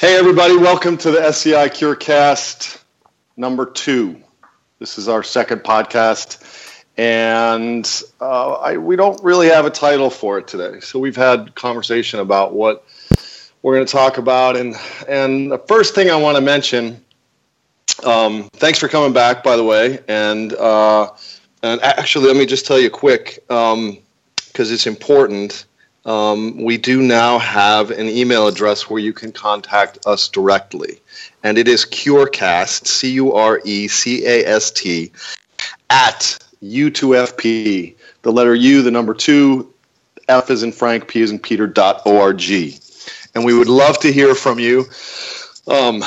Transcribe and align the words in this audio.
Hey, 0.00 0.16
everybody, 0.16 0.56
welcome 0.56 0.96
to 0.96 1.10
the 1.10 1.22
SCI 1.22 1.68
Curecast 1.68 2.82
number 3.36 3.66
two. 3.66 4.22
This 4.78 4.96
is 4.96 5.10
our 5.10 5.22
second 5.22 5.58
podcast, 5.58 6.42
and 6.96 7.86
uh, 8.18 8.52
I, 8.52 8.78
we 8.78 8.96
don't 8.96 9.22
really 9.22 9.48
have 9.48 9.66
a 9.66 9.70
title 9.70 10.08
for 10.08 10.38
it 10.38 10.46
today. 10.46 10.80
So 10.80 10.98
we've 10.98 11.16
had 11.16 11.54
conversation 11.54 12.20
about 12.20 12.54
what 12.54 12.86
we're 13.60 13.74
going 13.74 13.84
to 13.84 13.92
talk 13.92 14.16
about, 14.16 14.56
and 14.56 14.74
and 15.06 15.52
the 15.52 15.58
first 15.58 15.94
thing 15.94 16.08
I 16.08 16.16
want 16.16 16.38
to 16.38 16.40
mention. 16.40 17.04
Um, 18.02 18.48
thanks 18.54 18.78
for 18.78 18.88
coming 18.88 19.12
back, 19.12 19.44
by 19.44 19.56
the 19.56 19.64
way, 19.64 19.98
and 20.08 20.54
uh, 20.54 21.10
and 21.62 21.78
actually, 21.82 22.26
let 22.26 22.36
me 22.36 22.46
just 22.46 22.64
tell 22.64 22.80
you 22.80 22.88
quick 22.88 23.44
because 23.48 23.74
um, 23.74 23.98
it's 24.56 24.86
important 24.86 25.66
um, 26.04 26.62
we 26.62 26.78
do 26.78 27.02
now 27.02 27.38
have 27.38 27.90
an 27.90 28.08
email 28.08 28.46
address 28.46 28.88
where 28.88 29.00
you 29.00 29.12
can 29.12 29.32
contact 29.32 29.98
us 30.06 30.28
directly. 30.28 31.00
And 31.42 31.58
it 31.58 31.68
is 31.68 31.84
Curecast, 31.84 32.86
C 32.86 33.12
U 33.12 33.32
R 33.32 33.60
E 33.64 33.88
C 33.88 34.26
A 34.26 34.46
S 34.46 34.70
T, 34.70 35.12
at 35.90 36.38
U2FP, 36.62 37.94
the 38.22 38.32
letter 38.32 38.54
U, 38.54 38.82
the 38.82 38.90
number 38.90 39.14
two, 39.14 39.72
F 40.28 40.50
is 40.50 40.62
in 40.62 40.72
Frank, 40.72 41.08
P 41.08 41.20
is 41.20 41.30
in 41.30 41.38
Peter, 41.38 41.66
dot 41.66 42.06
org. 42.06 42.42
And 43.34 43.44
we 43.44 43.54
would 43.54 43.68
love 43.68 43.98
to 44.00 44.12
hear 44.12 44.34
from 44.34 44.58
you 44.58 44.86
um, 45.66 46.02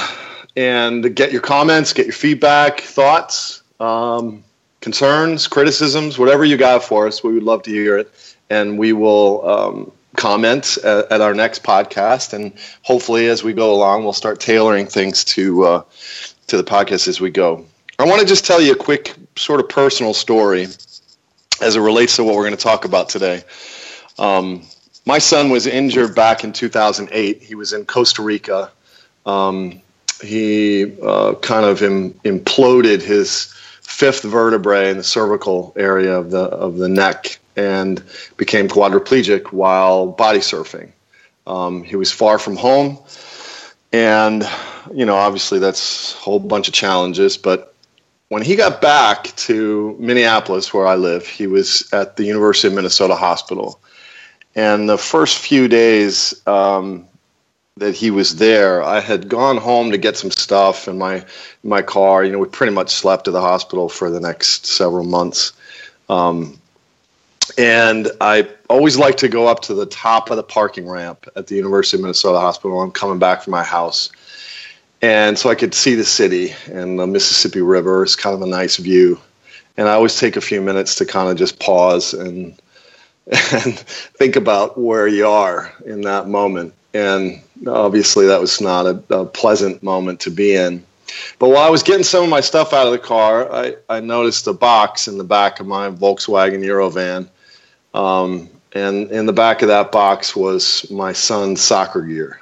and 0.56 1.16
get 1.16 1.32
your 1.32 1.42
comments, 1.42 1.94
get 1.94 2.06
your 2.06 2.14
feedback, 2.14 2.82
thoughts, 2.82 3.64
um, 3.80 4.44
concerns, 4.82 5.48
criticisms, 5.48 6.18
whatever 6.18 6.44
you 6.44 6.58
got 6.58 6.84
for 6.84 7.08
us. 7.08 7.24
We 7.24 7.34
would 7.34 7.44
love 7.44 7.64
to 7.64 7.72
hear 7.72 7.98
it 7.98 8.33
and 8.54 8.78
we 8.78 8.94
will 8.94 9.50
um, 9.50 9.92
comment 10.16 10.78
at, 10.84 11.12
at, 11.12 11.22
our 11.22 11.34
next 11.34 11.64
podcast. 11.64 12.34
And 12.34 12.54
hopefully, 12.84 13.28
as 13.28 13.44
we 13.44 13.54
go 13.54 13.74
along, 13.74 14.04
we'll 14.04 14.14
start 14.14 14.40
tailoring 14.40 14.86
things 14.86 15.24
to 15.26 15.64
uh, 15.64 15.84
to 16.48 16.58
the 16.58 16.64
podcast 16.64 17.08
as 17.08 17.20
we 17.20 17.32
go. 17.32 17.66
I 17.98 18.06
want 18.06 18.22
to 18.22 18.28
just 18.28 18.46
tell 18.46 18.62
you 18.62 18.74
a 18.74 18.76
quick, 18.76 19.16
sort 19.36 19.60
of 19.60 19.70
personal 19.70 20.14
story 20.14 20.68
as 21.62 21.76
it 21.76 21.80
relates 21.80 22.16
to 22.18 22.24
what 22.24 22.36
we're 22.36 22.44
going 22.44 22.58
to 22.58 22.64
talk 22.64 22.86
about 22.86 23.10
today. 23.10 23.44
Um, 24.20 24.64
my 25.06 25.20
son 25.20 25.50
was 25.50 25.68
injured 25.68 26.16
back 26.16 26.44
in 26.44 26.54
2008. 26.54 27.42
He 27.42 27.56
was 27.56 27.74
in 27.74 27.86
Costa 27.86 28.22
Rica. 28.22 28.72
Um, 29.26 29.82
he 30.22 30.94
uh, 31.02 31.36
kind 31.36 31.66
of 31.66 31.82
Im- 31.82 32.14
imploded 32.26 33.02
his 33.02 33.54
fifth 33.82 34.24
vertebrae 34.24 34.90
in 34.90 34.98
the 34.98 35.04
cervical 35.04 35.74
area 35.76 36.18
of 36.18 36.32
the 36.32 36.44
of 36.44 36.78
the 36.78 36.90
neck 36.90 37.40
and 37.56 38.04
became 38.38 38.68
quadriplegic 38.68 39.52
while 39.52 40.08
body 40.08 40.40
surfing. 40.40 40.92
Um, 41.46 41.84
he 41.84 41.96
was 41.96 42.12
far 42.12 42.40
from 42.40 42.56
home, 42.56 42.98
and 43.92 44.48
you 44.94 45.06
know, 45.06 45.16
obviously 45.16 45.60
that's 45.60 46.14
a 46.14 46.18
whole 46.18 46.40
bunch 46.40 46.68
of 46.68 46.74
challenges. 46.74 47.38
But 47.38 47.74
when 48.30 48.42
he 48.42 48.56
got 48.56 48.82
back 48.82 49.36
to 49.36 49.96
Minneapolis, 50.00 50.74
where 50.74 50.88
I 50.88 50.96
live, 50.96 51.28
he 51.28 51.48
was 51.48 51.88
at 51.94 52.18
the 52.18 52.24
University 52.24 52.70
of 52.70 52.74
Minnesota 52.74 53.16
Hospital, 53.16 53.80
and 54.56 54.90
the 54.90 54.98
first 54.98 55.38
few 55.38 55.68
days 55.68 56.34
um, 56.48 57.08
that 57.78 57.96
he 57.96 58.12
was 58.12 58.38
there, 58.38 58.84
I 58.84 59.00
had 59.00 59.30
gone 59.30 59.58
home 59.58 59.92
to 59.92 59.98
get 59.98 60.18
some 60.18 60.32
stuff 60.32 60.88
in 60.88 60.98
my 60.98 61.16
in 61.16 61.70
my 61.70 61.82
car. 61.82 62.24
You 62.24 62.32
know, 62.32 62.40
we 62.40 62.48
pretty 62.48 62.74
much 62.74 62.90
slept 62.90 63.28
at 63.28 63.34
the 63.34 63.42
hospital 63.42 63.90
for 63.90 64.10
the 64.10 64.20
next 64.20 64.66
several 64.66 65.04
months. 65.04 65.54
Um, 66.10 66.60
and 67.58 68.10
I 68.22 68.48
always 68.70 68.98
like 68.98 69.18
to 69.18 69.28
go 69.28 69.48
up 69.48 69.62
to 69.64 69.74
the 69.74 69.86
top 69.86 70.30
of 70.30 70.38
the 70.38 70.44
parking 70.44 70.88
ramp 70.88 71.28
at 71.36 71.48
the 71.48 71.56
University 71.56 71.98
of 71.98 72.02
Minnesota 72.02 72.40
Hospital. 72.40 72.82
I'm 72.82 72.92
coming 72.92 73.20
back 73.20 73.44
from 73.44 73.52
my 73.52 73.64
house, 73.64 74.12
and 75.02 75.38
so 75.38 75.50
I 75.50 75.56
could 75.56 75.74
see 75.74 75.96
the 75.96 76.06
city 76.06 76.54
and 76.68 77.00
the 77.00 77.08
Mississippi 77.08 77.62
River. 77.62 78.04
It's 78.04 78.16
kind 78.16 78.34
of 78.34 78.42
a 78.42 78.48
nice 78.48 78.78
view, 78.78 79.20
and 79.78 79.88
I 79.88 79.94
always 79.94 80.20
take 80.20 80.36
a 80.36 80.42
few 80.42 80.62
minutes 80.62 80.96
to 80.96 81.06
kind 81.06 81.30
of 81.30 81.38
just 81.38 81.60
pause 81.60 82.14
and 82.14 82.60
and 83.54 83.80
think 83.80 84.36
about 84.36 84.78
where 84.78 85.08
you 85.08 85.28
are 85.28 85.74
in 85.86 86.02
that 86.02 86.28
moment. 86.28 86.74
And 86.94 87.42
obviously, 87.68 88.28
that 88.28 88.42
was 88.42 88.60
not 88.62 88.86
a, 88.86 89.04
a 89.10 89.26
pleasant 89.26 89.82
moment 89.82 90.20
to 90.22 90.32
be 90.32 90.56
in. 90.56 90.84
But 91.40 91.50
while 91.50 91.66
I 91.66 91.70
was 91.70 91.84
getting 91.84 92.04
some 92.04 92.24
of 92.24 92.30
my 92.30 92.42
stuff 92.42 92.74
out 92.74 92.86
of 92.86 92.92
the 92.92 93.00
car, 93.00 93.52
I, 93.54 93.76
I 93.90 94.00
noticed 94.00 94.48
a 94.48 94.54
box 94.54 95.08
in 95.08 95.18
the 95.18 95.24
back 95.24 95.60
of 95.60 95.68
my 95.68 95.90
Volkswagen 95.90 96.64
Eurovan 96.64 97.30
um, 97.94 98.50
and 98.74 99.12
in 99.12 99.26
the 99.26 99.34
back 99.34 99.62
of 99.62 99.68
that 99.68 99.92
box 99.92 100.36
was 100.36 100.90
my 100.90 101.14
son's 101.14 101.62
soccer 101.62 102.02
gear. 102.02 102.40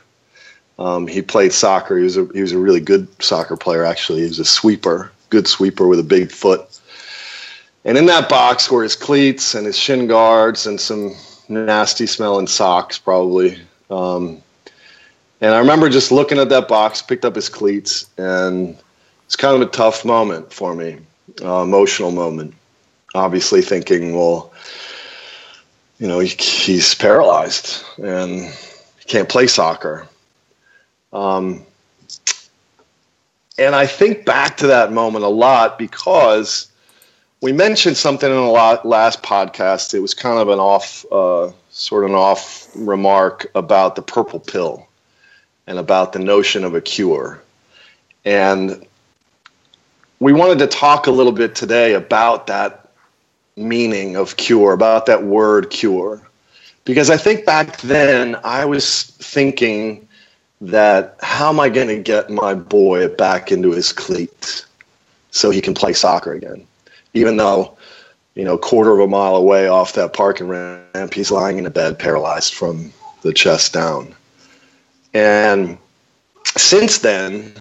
Um, 0.79 1.05
he 1.05 1.21
played 1.21 1.53
soccer. 1.53 1.97
He 1.97 2.03
was 2.03 2.17
a 2.17 2.25
he 2.33 2.41
was 2.41 2.53
a 2.53 2.57
really 2.57 2.79
good 2.79 3.07
soccer 3.21 3.57
player. 3.57 3.85
Actually, 3.85 4.21
he 4.21 4.27
was 4.27 4.39
a 4.39 4.45
sweeper, 4.45 5.11
good 5.29 5.47
sweeper 5.47 5.87
with 5.87 5.99
a 5.99 6.03
big 6.03 6.31
foot. 6.31 6.67
And 7.83 7.97
in 7.97 8.05
that 8.07 8.29
box 8.29 8.69
were 8.69 8.83
his 8.83 8.95
cleats 8.95 9.55
and 9.55 9.65
his 9.65 9.77
shin 9.77 10.07
guards 10.07 10.65
and 10.67 10.79
some 10.79 11.15
nasty 11.49 12.05
smelling 12.05 12.47
socks, 12.47 12.97
probably. 12.97 13.59
Um, 13.89 14.41
and 15.41 15.53
I 15.55 15.59
remember 15.59 15.89
just 15.89 16.11
looking 16.11 16.37
at 16.37 16.49
that 16.49 16.67
box, 16.67 17.01
picked 17.01 17.25
up 17.25 17.35
his 17.35 17.49
cleats, 17.49 18.07
and 18.17 18.77
it's 19.25 19.35
kind 19.35 19.55
of 19.55 19.67
a 19.67 19.71
tough 19.71 20.05
moment 20.05 20.53
for 20.53 20.75
me, 20.75 20.99
uh, 21.41 21.63
emotional 21.63 22.11
moment. 22.11 22.53
Obviously, 23.15 23.61
thinking, 23.61 24.15
well, 24.15 24.50
you 26.01 26.07
know, 26.07 26.17
he, 26.17 26.29
he's 26.29 26.95
paralyzed 26.95 27.85
and 28.03 28.41
he 28.41 29.05
can't 29.05 29.29
play 29.29 29.45
soccer. 29.45 30.07
Um, 31.13 31.63
and 33.59 33.75
I 33.75 33.85
think 33.85 34.25
back 34.25 34.57
to 34.57 34.67
that 34.67 34.91
moment 34.91 35.23
a 35.23 35.29
lot 35.29 35.77
because 35.77 36.71
we 37.39 37.51
mentioned 37.51 37.97
something 37.97 38.27
in 38.27 38.35
the 38.35 38.79
last 38.83 39.21
podcast. 39.21 39.93
It 39.93 39.99
was 39.99 40.15
kind 40.15 40.39
of 40.39 40.49
an 40.49 40.57
off, 40.57 41.05
uh, 41.11 41.51
sort 41.69 42.03
of 42.03 42.09
an 42.09 42.15
off 42.15 42.67
remark 42.73 43.51
about 43.53 43.95
the 43.95 44.01
purple 44.01 44.39
pill 44.39 44.87
and 45.67 45.77
about 45.77 46.13
the 46.13 46.19
notion 46.19 46.63
of 46.63 46.73
a 46.73 46.81
cure. 46.81 47.39
And 48.25 48.87
we 50.19 50.33
wanted 50.33 50.57
to 50.59 50.67
talk 50.67 51.05
a 51.05 51.11
little 51.11 51.31
bit 51.31 51.53
today 51.53 51.93
about 51.93 52.47
that 52.47 52.80
meaning 53.61 54.15
of 54.15 54.37
cure, 54.37 54.73
about 54.73 55.05
that 55.05 55.23
word 55.23 55.69
cure. 55.69 56.21
Because 56.83 57.09
I 57.09 57.17
think 57.17 57.45
back 57.45 57.79
then 57.81 58.35
I 58.43 58.65
was 58.65 59.03
thinking 59.03 60.07
that 60.61 61.15
how 61.21 61.49
am 61.49 61.59
I 61.59 61.69
going 61.69 61.87
to 61.87 61.99
get 61.99 62.29
my 62.29 62.53
boy 62.53 63.07
back 63.07 63.51
into 63.51 63.71
his 63.71 63.91
cleats 63.91 64.65
so 65.31 65.49
he 65.49 65.61
can 65.61 65.73
play 65.73 65.93
soccer 65.93 66.33
again? 66.33 66.65
Even 67.13 67.37
though, 67.37 67.77
you 68.35 68.43
know, 68.43 68.57
quarter 68.57 68.91
of 68.91 68.99
a 68.99 69.07
mile 69.07 69.35
away 69.35 69.67
off 69.67 69.93
that 69.93 70.13
parking 70.13 70.47
ramp, 70.47 71.13
he's 71.13 71.31
lying 71.31 71.57
in 71.57 71.65
a 71.65 71.69
bed 71.69 71.99
paralyzed 71.99 72.53
from 72.53 72.91
the 73.21 73.33
chest 73.33 73.73
down. 73.73 74.15
And 75.13 75.77
since 76.57 76.99
then, 76.99 77.53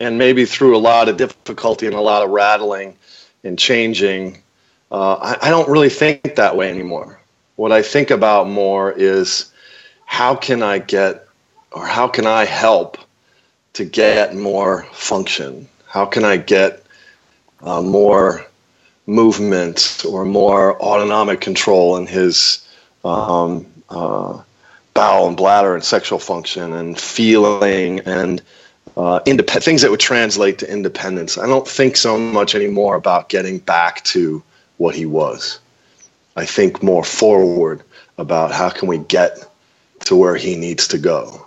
and 0.00 0.18
maybe 0.18 0.44
through 0.44 0.76
a 0.76 0.78
lot 0.78 1.08
of 1.08 1.16
difficulty 1.16 1.86
and 1.86 1.94
a 1.94 2.00
lot 2.00 2.22
of 2.22 2.30
rattling 2.30 2.96
and 3.44 3.58
changing, 3.58 4.42
uh, 4.90 5.14
I, 5.14 5.48
I 5.48 5.50
don't 5.50 5.68
really 5.68 5.90
think 5.90 6.36
that 6.36 6.56
way 6.56 6.70
anymore. 6.70 7.20
What 7.56 7.72
I 7.72 7.82
think 7.82 8.10
about 8.10 8.48
more 8.48 8.92
is 8.92 9.50
how 10.06 10.34
can 10.34 10.62
I 10.62 10.78
get 10.78 11.26
or 11.72 11.86
how 11.86 12.08
can 12.08 12.26
I 12.26 12.44
help 12.44 12.98
to 13.74 13.84
get 13.84 14.34
more 14.34 14.84
function? 14.92 15.68
How 15.86 16.06
can 16.06 16.24
I 16.24 16.36
get 16.36 16.82
uh, 17.62 17.82
more 17.82 18.46
movement 19.06 20.04
or 20.08 20.24
more 20.24 20.80
autonomic 20.80 21.40
control 21.40 21.96
in 21.96 22.06
his 22.06 22.66
um, 23.04 23.66
uh, 23.88 24.40
bowel 24.94 25.28
and 25.28 25.36
bladder 25.36 25.74
and 25.74 25.84
sexual 25.84 26.18
function 26.18 26.72
and 26.72 26.98
feeling 26.98 28.00
and 28.00 28.42
uh, 28.96 29.20
indep- 29.20 29.62
things 29.62 29.82
that 29.82 29.90
would 29.90 30.00
translate 30.00 30.58
to 30.58 30.70
independence? 30.70 31.38
I 31.38 31.46
don't 31.46 31.66
think 31.66 31.96
so 31.96 32.18
much 32.18 32.54
anymore 32.54 32.96
about 32.96 33.28
getting 33.28 33.58
back 33.58 34.02
to 34.04 34.42
what 34.78 34.94
he 34.94 35.06
was. 35.06 35.58
I 36.36 36.46
think 36.46 36.82
more 36.82 37.04
forward 37.04 37.82
about 38.16 38.52
how 38.52 38.70
can 38.70 38.88
we 38.88 38.98
get 38.98 39.48
to 40.06 40.16
where 40.16 40.36
he 40.36 40.56
needs 40.56 40.88
to 40.88 40.98
go. 40.98 41.46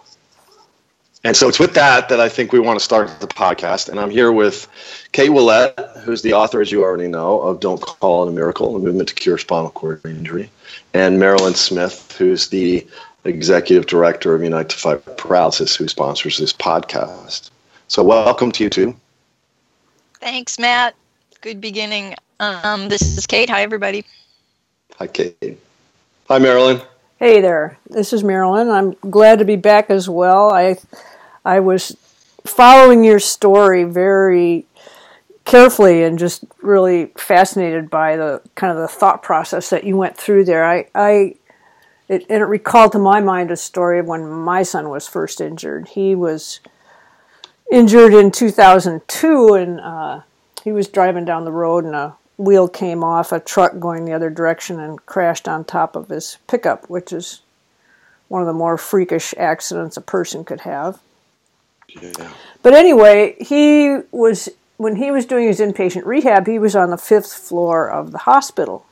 And 1.24 1.38
so 1.38 1.48
it's 1.48 1.60
with 1.60 1.76
that 1.76 2.10
that 2.10 2.20
I 2.20 2.30
think 2.30 2.52
we 2.52 2.60
want 2.60 2.80
to 2.80 2.84
start 2.84 3.20
the 3.20 3.28
podcast. 3.28 3.90
And 3.90 4.00
I'm 4.00 4.10
here 4.10 4.32
with 4.32 4.68
Kate 5.12 5.30
Willette, 5.30 6.02
who's 6.02 6.24
the 6.24 6.34
author, 6.34 6.62
as 6.62 6.72
you 6.72 6.84
already 6.84 7.08
know, 7.08 7.42
of 7.42 7.60
Don't 7.60 7.80
Call 7.80 8.26
It 8.26 8.30
a 8.30 8.34
Miracle, 8.34 8.76
a 8.76 8.80
movement 8.80 9.10
to 9.10 9.16
cure 9.16 9.38
spinal 9.38 9.70
cord 9.70 10.02
injury, 10.04 10.50
and 10.94 11.20
Marilyn 11.20 11.54
Smith, 11.54 12.16
who's 12.18 12.48
the 12.50 12.88
executive 13.24 13.86
director 13.86 14.34
of 14.34 14.44
Unite 14.44 14.70
to 14.70 14.78
Fight 14.78 15.18
Paralysis, 15.18 15.76
who 15.76 15.88
sponsors 15.88 16.40
this 16.40 16.54
podcast. 16.54 17.52
So 17.88 18.04
welcome 18.04 18.52
to 18.54 18.64
you 18.64 18.70
two. 18.72 18.96
Thanks, 20.20 20.58
Matt. 20.58 20.96
Good 21.42 21.62
beginning. 21.62 22.16
Um, 22.42 22.90
this 22.90 23.04
is 23.04 23.28
Kate. 23.28 23.52
Hi, 23.52 23.62
everybody. 23.62 24.04
Hi, 24.98 25.06
Kate. 25.06 25.60
Hi, 26.28 26.40
Marilyn. 26.40 26.82
Hey 27.20 27.40
there. 27.40 27.78
This 27.88 28.14
is 28.14 28.24
Marilyn. 28.24 28.68
I'm 28.72 28.96
glad 29.12 29.38
to 29.38 29.46
be 29.46 29.58
back 29.58 29.92
as 29.92 30.10
well. 30.10 30.52
I 30.52 30.78
I 31.46 31.60
was 31.60 31.96
following 32.44 33.04
your 33.04 33.20
story 33.20 33.84
very 33.84 34.66
carefully 35.46 36.04
and 36.04 36.18
just 36.18 36.44
really 36.64 37.12
fascinated 37.16 37.92
by 37.92 38.18
the 38.18 38.42
kind 38.56 38.72
of 38.72 38.80
the 38.80 38.88
thought 38.88 39.22
process 39.22 39.70
that 39.70 39.84
you 39.84 39.96
went 39.96 40.18
through 40.18 40.46
there. 40.46 40.66
I, 40.66 40.88
I 40.96 41.36
it, 42.10 42.26
and 42.28 42.42
it 42.42 42.46
recalled 42.46 42.94
to 42.94 43.00
my 43.00 43.22
mind 43.22 43.52
a 43.52 43.56
story 43.56 44.00
of 44.00 44.08
when 44.08 44.28
my 44.28 44.64
son 44.64 44.90
was 44.90 45.08
first 45.08 45.42
injured. 45.42 45.90
He 45.90 46.16
was 46.16 46.60
injured 47.72 48.16
in 48.16 48.32
2002, 48.32 49.54
and 49.54 49.80
uh, 49.80 50.22
he 50.64 50.72
was 50.72 50.88
driving 50.88 51.24
down 51.24 51.46
the 51.46 51.52
road, 51.52 51.86
and 51.86 51.94
a 51.94 52.18
wheel 52.42 52.68
came 52.68 53.04
off 53.04 53.32
a 53.32 53.40
truck 53.40 53.80
going 53.80 54.06
the 54.06 54.14
other 54.14 54.30
direction 54.30 54.80
and 54.80 55.06
crashed 55.06 55.48
on 55.48 55.64
top 55.64 55.96
of 55.96 56.10
his 56.10 56.38
pickup, 56.48 56.90
which 56.90 57.14
is 57.14 57.42
one 58.28 58.42
of 58.42 58.48
the 58.48 58.54
more 58.54 58.78
freakish 58.78 59.34
accidents 59.38 59.98
a 59.98 60.02
person 60.02 60.44
could 60.44 60.62
have. 60.62 61.00
Yeah. 61.90 62.32
But 62.64 62.74
anyway, 62.74 63.36
he 63.40 64.00
was 64.12 64.50
when 64.78 64.96
he 64.96 65.12
was 65.12 65.26
doing 65.28 65.46
his 65.46 65.60
inpatient 65.60 66.06
rehab, 66.06 66.48
he 66.48 66.58
was 66.58 66.76
on 66.76 66.90
the 66.90 66.98
fifth 66.98 67.32
floor 67.32 67.90
of 67.90 68.12
the 68.12 68.20
hospital. 68.20 68.86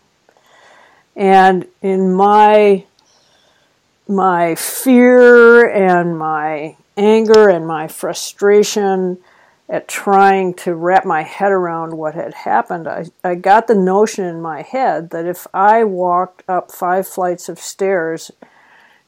And 1.16 1.68
in 1.82 2.14
my 2.14 2.86
my 4.08 4.56
fear 4.56 5.68
and 5.68 6.18
my 6.18 6.76
anger 6.98 7.50
and 7.50 7.66
my 7.66 7.88
frustration 7.88 9.18
at 9.70 9.88
trying 9.88 10.56
to 10.56 10.74
wrap 10.74 11.06
my 11.06 11.22
head 11.22 11.52
around 11.52 11.94
what 11.94 12.16
had 12.16 12.34
happened, 12.34 12.88
I, 12.88 13.06
I 13.24 13.36
got 13.36 13.68
the 13.68 13.76
notion 13.76 14.26
in 14.26 14.42
my 14.42 14.64
head 14.64 15.12
that 15.12 15.28
if 15.28 15.46
I 15.54 15.84
walked 15.84 16.44
up 16.50 16.72
five 16.72 17.08
flights 17.08 17.48
of 17.50 17.60
stairs 17.60 18.32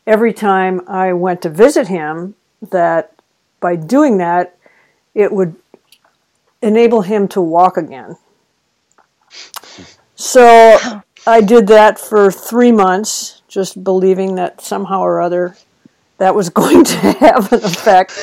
every 0.06 0.34
time 0.34 0.88
I 0.88 1.13
went 1.13 1.42
to 1.42 1.50
visit 1.50 1.88
him, 1.88 2.36
that 2.62 3.13
by 3.60 3.75
doing 3.75 4.18
that, 4.19 4.56
it 5.16 5.31
would 5.31 5.56
enable 6.62 7.02
him 7.02 7.28
to 7.30 7.42
walk 7.42 7.75
again. 7.78 8.18
So 10.16 10.78
I 11.25 11.42
did 11.42 11.68
that 11.68 11.98
for 11.98 12.31
three 12.31 12.72
months, 12.72 13.42
just 13.48 13.84
believing 13.84 14.36
that 14.36 14.62
somehow 14.62 15.02
or 15.02 15.22
other 15.22 15.56
that 16.19 16.36
was 16.36 16.50
going 16.62 16.84
to 16.84 16.98
have 17.13 17.52
an 17.52 17.63
effect. 17.63 18.13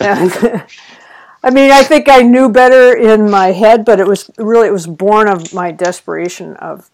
and, 0.00 0.64
I 1.44 1.50
mean, 1.50 1.70
I 1.70 1.82
think 1.82 2.08
I 2.08 2.22
knew 2.22 2.48
better 2.48 2.96
in 2.96 3.30
my 3.30 3.48
head, 3.48 3.84
but 3.84 4.00
it 4.00 4.06
was 4.06 4.30
really 4.38 4.66
it 4.66 4.72
was 4.72 4.86
born 4.86 5.28
of 5.28 5.52
my 5.52 5.72
desperation 5.72 6.56
of 6.56 6.88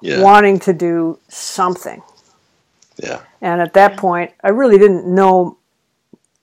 yeah. 0.00 0.22
wanting 0.22 0.60
to 0.60 0.72
do 0.72 1.18
something. 1.26 2.00
Yeah. 3.02 3.22
And 3.40 3.60
at 3.60 3.74
that 3.74 3.96
point, 3.96 4.30
I 4.44 4.50
really 4.50 4.78
didn't 4.78 5.12
know 5.12 5.58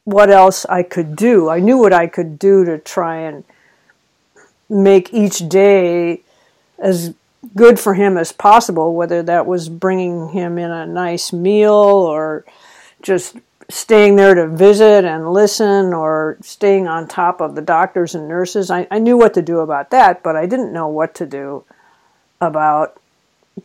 what 0.04 0.30
else 0.30 0.66
I 0.66 0.84
could 0.84 1.16
do. 1.16 1.50
I 1.50 1.62
knew 1.62 1.78
what 1.78 1.94
I 1.94 2.06
could 2.06 2.38
do 2.38 2.66
to 2.66 2.78
try 2.80 3.22
and 3.22 3.46
make 4.70 5.14
each 5.14 5.48
day 5.48 6.22
as 6.78 7.14
good 7.56 7.80
for 7.80 7.94
him 7.94 8.18
as 8.18 8.34
possible, 8.34 8.94
whether 8.94 9.24
that 9.24 9.46
was 9.46 9.70
bringing 9.70 10.30
him 10.30 10.58
in 10.58 10.70
a 10.70 10.86
nice 10.86 11.32
meal 11.32 11.72
or 11.72 12.44
just 13.02 13.38
staying 13.70 14.16
there 14.16 14.36
to 14.36 14.48
visit 14.48 15.06
and 15.06 15.32
listen 15.32 15.94
or 15.94 16.38
staying 16.42 16.88
on 16.88 17.08
top 17.08 17.42
of 17.42 17.56
the 17.56 17.62
doctors 17.62 18.16
and 18.16 18.28
nurses. 18.28 18.70
I, 18.70 18.88
I 18.92 19.00
knew 19.00 19.18
what 19.18 19.34
to 19.36 19.42
do 19.42 19.60
about 19.60 19.92
that, 19.92 20.24
but 20.24 20.36
I 20.36 20.46
didn't 20.46 20.74
know 20.74 20.88
what 20.88 21.16
to 21.16 21.26
do 21.26 21.64
about 22.42 23.00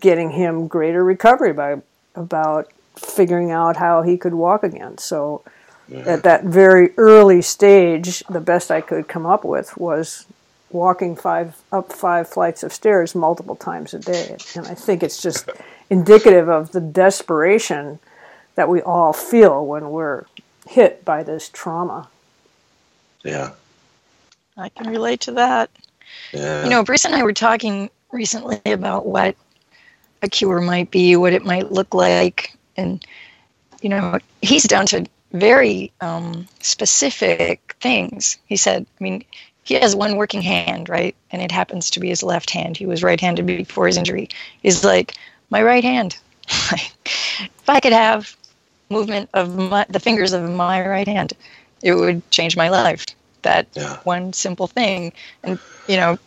getting 0.00 0.30
him 0.30 0.68
greater 0.68 1.02
recovery 1.02 1.52
by 1.52 1.76
about 2.14 2.70
figuring 2.96 3.50
out 3.50 3.76
how 3.76 4.02
he 4.02 4.16
could 4.16 4.34
walk 4.34 4.62
again. 4.62 4.98
So 4.98 5.42
at 5.94 6.22
that 6.24 6.44
very 6.44 6.92
early 6.96 7.42
stage, 7.42 8.22
the 8.28 8.40
best 8.40 8.70
I 8.70 8.80
could 8.80 9.08
come 9.08 9.26
up 9.26 9.44
with 9.44 9.76
was 9.76 10.26
walking 10.70 11.16
five 11.16 11.56
up 11.72 11.92
five 11.92 12.28
flights 12.28 12.62
of 12.62 12.72
stairs 12.72 13.14
multiple 13.14 13.56
times 13.56 13.94
a 13.94 13.98
day. 13.98 14.36
And 14.54 14.66
I 14.66 14.74
think 14.74 15.02
it's 15.02 15.22
just 15.22 15.48
indicative 15.90 16.48
of 16.48 16.72
the 16.72 16.80
desperation 16.80 17.98
that 18.58 18.68
we 18.68 18.82
all 18.82 19.12
feel 19.12 19.64
when 19.64 19.88
we're 19.90 20.24
hit 20.66 21.04
by 21.04 21.22
this 21.22 21.48
trauma. 21.48 22.08
Yeah. 23.22 23.52
I 24.56 24.68
can 24.68 24.90
relate 24.90 25.20
to 25.20 25.32
that. 25.32 25.70
Yeah. 26.32 26.64
You 26.64 26.70
know, 26.70 26.82
Bruce 26.82 27.04
and 27.04 27.14
I 27.14 27.22
were 27.22 27.32
talking 27.32 27.88
recently 28.10 28.60
about 28.66 29.06
what 29.06 29.36
a 30.22 30.28
cure 30.28 30.60
might 30.60 30.90
be, 30.90 31.14
what 31.14 31.32
it 31.32 31.44
might 31.44 31.70
look 31.70 31.94
like. 31.94 32.52
And, 32.76 33.06
you 33.80 33.90
know, 33.90 34.18
he's 34.42 34.64
down 34.64 34.86
to 34.86 35.06
very 35.30 35.92
um, 36.00 36.48
specific 36.58 37.76
things. 37.80 38.38
He 38.46 38.56
said, 38.56 38.84
I 39.00 39.04
mean, 39.04 39.24
he 39.62 39.74
has 39.74 39.94
one 39.94 40.16
working 40.16 40.42
hand, 40.42 40.88
right? 40.88 41.14
And 41.30 41.40
it 41.42 41.52
happens 41.52 41.90
to 41.90 42.00
be 42.00 42.08
his 42.08 42.24
left 42.24 42.50
hand. 42.50 42.76
He 42.76 42.86
was 42.86 43.04
right 43.04 43.20
handed 43.20 43.46
before 43.46 43.86
his 43.86 43.98
injury. 43.98 44.30
He's 44.64 44.82
like, 44.82 45.14
my 45.48 45.62
right 45.62 45.84
hand. 45.84 46.18
if 46.48 47.68
I 47.68 47.78
could 47.78 47.92
have 47.92 48.36
movement 48.90 49.30
of 49.34 49.56
my, 49.56 49.86
the 49.88 50.00
fingers 50.00 50.32
of 50.32 50.48
my 50.50 50.86
right 50.86 51.06
hand, 51.06 51.32
it 51.82 51.94
would 51.94 52.28
change 52.30 52.56
my 52.56 52.68
life. 52.68 53.04
That 53.42 53.68
yeah. 53.74 53.98
one 54.04 54.32
simple 54.32 54.66
thing. 54.66 55.12
And, 55.42 55.58
you 55.86 55.96
know, 55.96 56.18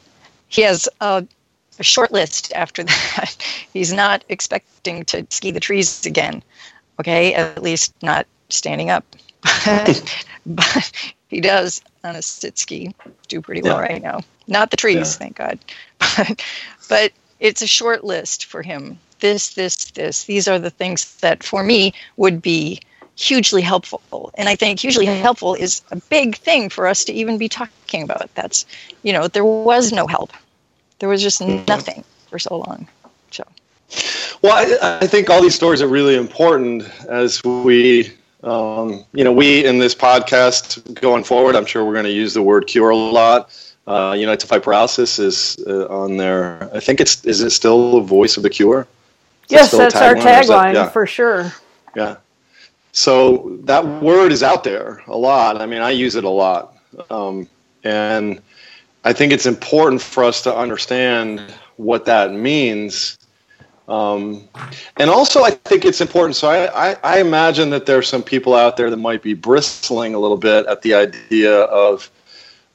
he 0.47 0.61
has 0.61 0.87
a, 1.01 1.25
a 1.79 1.83
short 1.83 2.11
list 2.11 2.53
after 2.53 2.83
that. 2.83 3.35
He's 3.73 3.93
not 3.93 4.23
expecting 4.29 5.05
to 5.05 5.25
ski 5.29 5.51
the 5.51 5.59
trees 5.59 6.05
again, 6.05 6.43
okay? 6.99 7.33
At 7.33 7.61
least 7.61 7.93
not 8.01 8.27
standing 8.49 8.89
up. 8.89 9.05
but 10.45 10.91
he 11.29 11.41
does 11.41 11.81
on 12.03 12.15
a 12.15 12.21
sit 12.21 12.57
ski 12.57 12.93
do 13.27 13.41
pretty 13.41 13.61
well 13.61 13.77
yeah. 13.77 13.81
right 13.81 14.01
now. 14.01 14.21
Not 14.47 14.71
the 14.71 14.77
trees, 14.77 14.95
yeah. 14.95 15.03
thank 15.03 15.37
God. 15.37 15.59
But, 16.17 16.43
but 16.89 17.11
it's 17.39 17.61
a 17.61 17.67
short 17.67 18.03
list 18.03 18.45
for 18.45 18.63
him 18.63 18.99
this, 19.21 19.53
this, 19.53 19.75
this. 19.91 20.25
These 20.25 20.47
are 20.47 20.59
the 20.59 20.69
things 20.69 21.15
that 21.17 21.43
for 21.43 21.63
me 21.63 21.93
would 22.17 22.41
be 22.41 22.81
hugely 23.15 23.61
helpful. 23.61 24.31
And 24.35 24.49
I 24.49 24.55
think 24.55 24.79
hugely 24.79 25.05
helpful 25.05 25.53
is 25.53 25.81
a 25.91 25.95
big 25.95 26.35
thing 26.35 26.69
for 26.69 26.87
us 26.87 27.03
to 27.05 27.13
even 27.13 27.37
be 27.37 27.47
talking 27.47 28.03
about. 28.03 28.33
That's, 28.35 28.65
you 29.03 29.13
know, 29.13 29.27
there 29.27 29.45
was 29.45 29.91
no 29.91 30.07
help. 30.07 30.33
There 30.99 31.09
was 31.09 31.21
just 31.21 31.41
nothing 31.41 32.03
for 32.29 32.39
so 32.39 32.57
long. 32.57 32.87
So. 33.31 33.43
Well, 34.41 34.53
I, 34.53 34.99
I 35.01 35.07
think 35.07 35.29
all 35.29 35.41
these 35.41 35.55
stories 35.55 35.81
are 35.81 35.87
really 35.87 36.15
important 36.15 36.83
as 37.07 37.43
we, 37.43 38.11
um, 38.43 39.05
you 39.13 39.23
know, 39.23 39.31
we 39.31 39.65
in 39.65 39.77
this 39.77 39.93
podcast 39.93 40.99
going 40.99 41.23
forward, 41.23 41.55
I'm 41.55 41.65
sure 41.65 41.85
we're 41.85 41.93
going 41.93 42.05
to 42.05 42.11
use 42.11 42.33
the 42.33 42.41
word 42.41 42.67
cure 42.67 42.89
a 42.89 42.95
lot. 42.95 43.55
Uh, 43.85 44.15
Unite 44.17 44.39
to 44.39 44.47
Fight 44.47 44.63
Paralysis 44.63 45.19
is 45.19 45.63
uh, 45.67 45.87
on 45.87 46.17
there. 46.17 46.69
I 46.73 46.79
think 46.79 47.01
it's, 47.01 47.25
is 47.25 47.41
it 47.41 47.49
still 47.49 47.99
the 47.99 48.01
voice 48.01 48.37
of 48.37 48.43
the 48.43 48.49
cure? 48.49 48.87
Yes, 49.51 49.71
that's 49.71 49.95
our 49.95 50.15
tagline 50.15 50.73
yeah. 50.73 50.89
for 50.89 51.05
sure. 51.05 51.53
Yeah. 51.95 52.17
So 52.91 53.59
that 53.63 53.85
word 53.85 54.31
is 54.31 54.43
out 54.43 54.63
there 54.63 55.01
a 55.07 55.15
lot. 55.15 55.61
I 55.61 55.65
mean, 55.65 55.81
I 55.81 55.91
use 55.91 56.15
it 56.15 56.23
a 56.23 56.29
lot. 56.29 56.75
Um, 57.09 57.47
and 57.83 58.41
I 59.03 59.13
think 59.13 59.31
it's 59.31 59.45
important 59.45 60.01
for 60.01 60.23
us 60.23 60.41
to 60.43 60.55
understand 60.55 61.41
what 61.77 62.05
that 62.05 62.33
means. 62.33 63.17
Um, 63.87 64.47
and 64.97 65.09
also, 65.09 65.43
I 65.43 65.51
think 65.51 65.85
it's 65.85 66.01
important. 66.01 66.35
So, 66.35 66.49
I, 66.49 66.91
I, 66.91 66.97
I, 67.03 67.19
imagine 67.19 67.71
that 67.71 67.85
there 67.85 67.97
are 67.97 68.03
some 68.03 68.23
people 68.23 68.55
out 68.55 68.77
there 68.77 68.89
that 68.89 68.97
might 68.97 69.21
be 69.21 69.33
bristling 69.33 70.13
a 70.13 70.19
little 70.19 70.37
bit 70.37 70.65
at 70.67 70.81
the 70.81 70.93
idea 70.93 71.63
of 71.63 72.09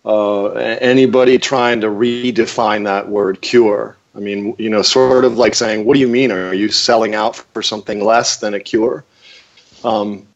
uh, 0.04 0.48
anybody 0.50 1.38
trying 1.38 1.80
to 1.80 1.86
redefine 1.86 2.84
that 2.84 3.08
word 3.08 3.40
cure. 3.40 3.96
I 4.16 4.20
mean, 4.20 4.56
you 4.58 4.70
know, 4.70 4.82
sort 4.82 5.24
of 5.24 5.36
like 5.36 5.54
saying, 5.54 5.84
"What 5.84 5.94
do 5.94 6.00
you 6.00 6.08
mean? 6.08 6.32
Are 6.32 6.54
you 6.54 6.70
selling 6.70 7.14
out 7.14 7.36
for 7.36 7.62
something 7.62 8.02
less 8.02 8.38
than 8.38 8.54
a 8.54 8.60
cure?" 8.60 9.04
Um, 9.84 10.26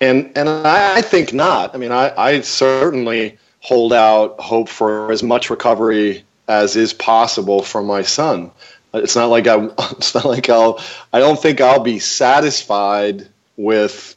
and 0.00 0.32
and 0.36 0.48
I 0.48 1.00
think 1.02 1.32
not. 1.32 1.74
I 1.74 1.78
mean, 1.78 1.92
I, 1.92 2.12
I 2.16 2.40
certainly 2.40 3.38
hold 3.60 3.92
out 3.92 4.40
hope 4.40 4.68
for 4.68 5.12
as 5.12 5.22
much 5.22 5.48
recovery 5.50 6.24
as 6.48 6.74
is 6.74 6.92
possible 6.92 7.62
for 7.62 7.82
my 7.82 8.02
son. 8.02 8.50
It's 8.92 9.16
not 9.16 9.26
like 9.26 9.46
I. 9.46 9.56
It's 9.92 10.14
not 10.14 10.24
like 10.24 10.50
I'll. 10.50 10.80
I 11.12 11.20
don't 11.20 11.40
think 11.40 11.60
I'll 11.60 11.82
be 11.82 12.00
satisfied 12.00 13.28
with, 13.56 14.16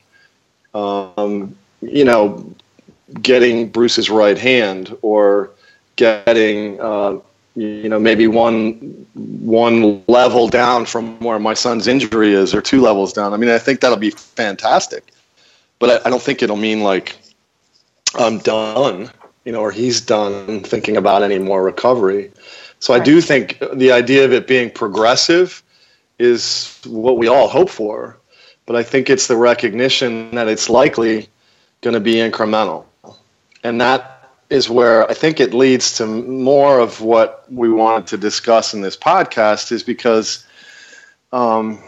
um, 0.74 1.56
you 1.82 2.04
know, 2.04 2.54
getting 3.22 3.70
Bruce's 3.70 4.10
right 4.10 4.38
hand 4.38 4.98
or 5.02 5.52
getting. 5.96 6.82
Uh, 6.82 7.20
you 7.56 7.90
know 7.90 8.00
maybe 8.00 8.28
one 8.28 9.08
one 9.14 10.04
level 10.08 10.48
down 10.48 10.86
from 10.86 11.20
where 11.20 11.40
my 11.40 11.54
son's 11.54 11.88
injury 11.88 12.34
is 12.34 12.54
or 12.54 12.62
two 12.62 12.82
levels 12.82 13.14
down. 13.14 13.34
I 13.34 13.38
mean 13.38 13.50
i 13.50 13.58
think 13.58 13.80
that'll 13.80 13.98
be 13.98 14.12
fantastic 14.12 15.12
but 15.80 15.90
i, 15.90 16.08
I 16.08 16.10
don't 16.10 16.22
think 16.22 16.42
it'll 16.42 16.56
mean 16.56 16.82
like 16.82 17.18
i'm 18.16 18.40
done 18.40 19.10
you 19.44 19.52
know 19.52 19.62
or 19.62 19.72
he's 19.72 20.02
done 20.02 20.62
thinking 20.62 20.98
about 20.98 21.24
any 21.24 21.40
more 21.40 21.64
recovery. 21.64 22.32
So 22.80 22.94
right. 22.94 23.02
i 23.02 23.06
do 23.06 23.22
think 23.22 23.60
the 23.74 23.92
idea 23.92 24.26
of 24.26 24.34
it 24.34 24.48
being 24.48 24.70
progressive 24.70 25.64
is 26.20 26.80
what 26.86 27.18
we 27.18 27.28
all 27.28 27.48
hope 27.48 27.70
for 27.70 28.18
but 28.66 28.76
i 28.76 28.84
think 28.84 29.10
it's 29.10 29.28
the 29.28 29.38
recognition 29.38 30.32
that 30.32 30.48
it's 30.48 30.70
likely 30.70 31.30
going 31.86 31.94
to 31.94 32.00
be 32.00 32.16
incremental. 32.16 32.84
And 33.64 33.80
that 33.80 34.15
is 34.50 34.70
where 34.70 35.10
I 35.10 35.14
think 35.14 35.40
it 35.40 35.54
leads 35.54 35.98
to 35.98 36.06
more 36.06 36.80
of 36.80 37.02
what 37.02 37.46
we 37.52 37.72
wanted 37.72 38.08
to 38.08 38.18
discuss 38.18 38.74
in 38.74 38.82
this 38.82 38.98
podcast, 38.98 39.72
is 39.72 39.84
because 39.84 40.46
um, 41.32 41.80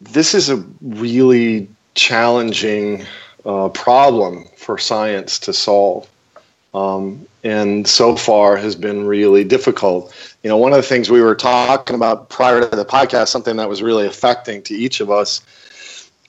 this 0.00 0.34
is 0.34 0.50
a 0.50 0.56
really 0.80 1.68
challenging 1.94 3.04
uh, 3.44 3.68
problem 3.70 4.46
for 4.56 4.78
science 4.78 5.38
to 5.40 5.52
solve. 5.52 6.08
Um, 6.72 7.26
and 7.42 7.88
so 7.88 8.14
far 8.14 8.56
has 8.56 8.76
been 8.76 9.06
really 9.06 9.42
difficult. 9.42 10.14
You 10.42 10.50
know, 10.50 10.56
one 10.56 10.72
of 10.72 10.76
the 10.76 10.84
things 10.84 11.10
we 11.10 11.20
were 11.20 11.34
talking 11.34 11.96
about 11.96 12.28
prior 12.28 12.60
to 12.60 12.76
the 12.76 12.84
podcast, 12.84 13.28
something 13.28 13.56
that 13.56 13.68
was 13.68 13.82
really 13.82 14.06
affecting 14.06 14.62
to 14.62 14.74
each 14.74 15.00
of 15.00 15.10
us, 15.10 15.40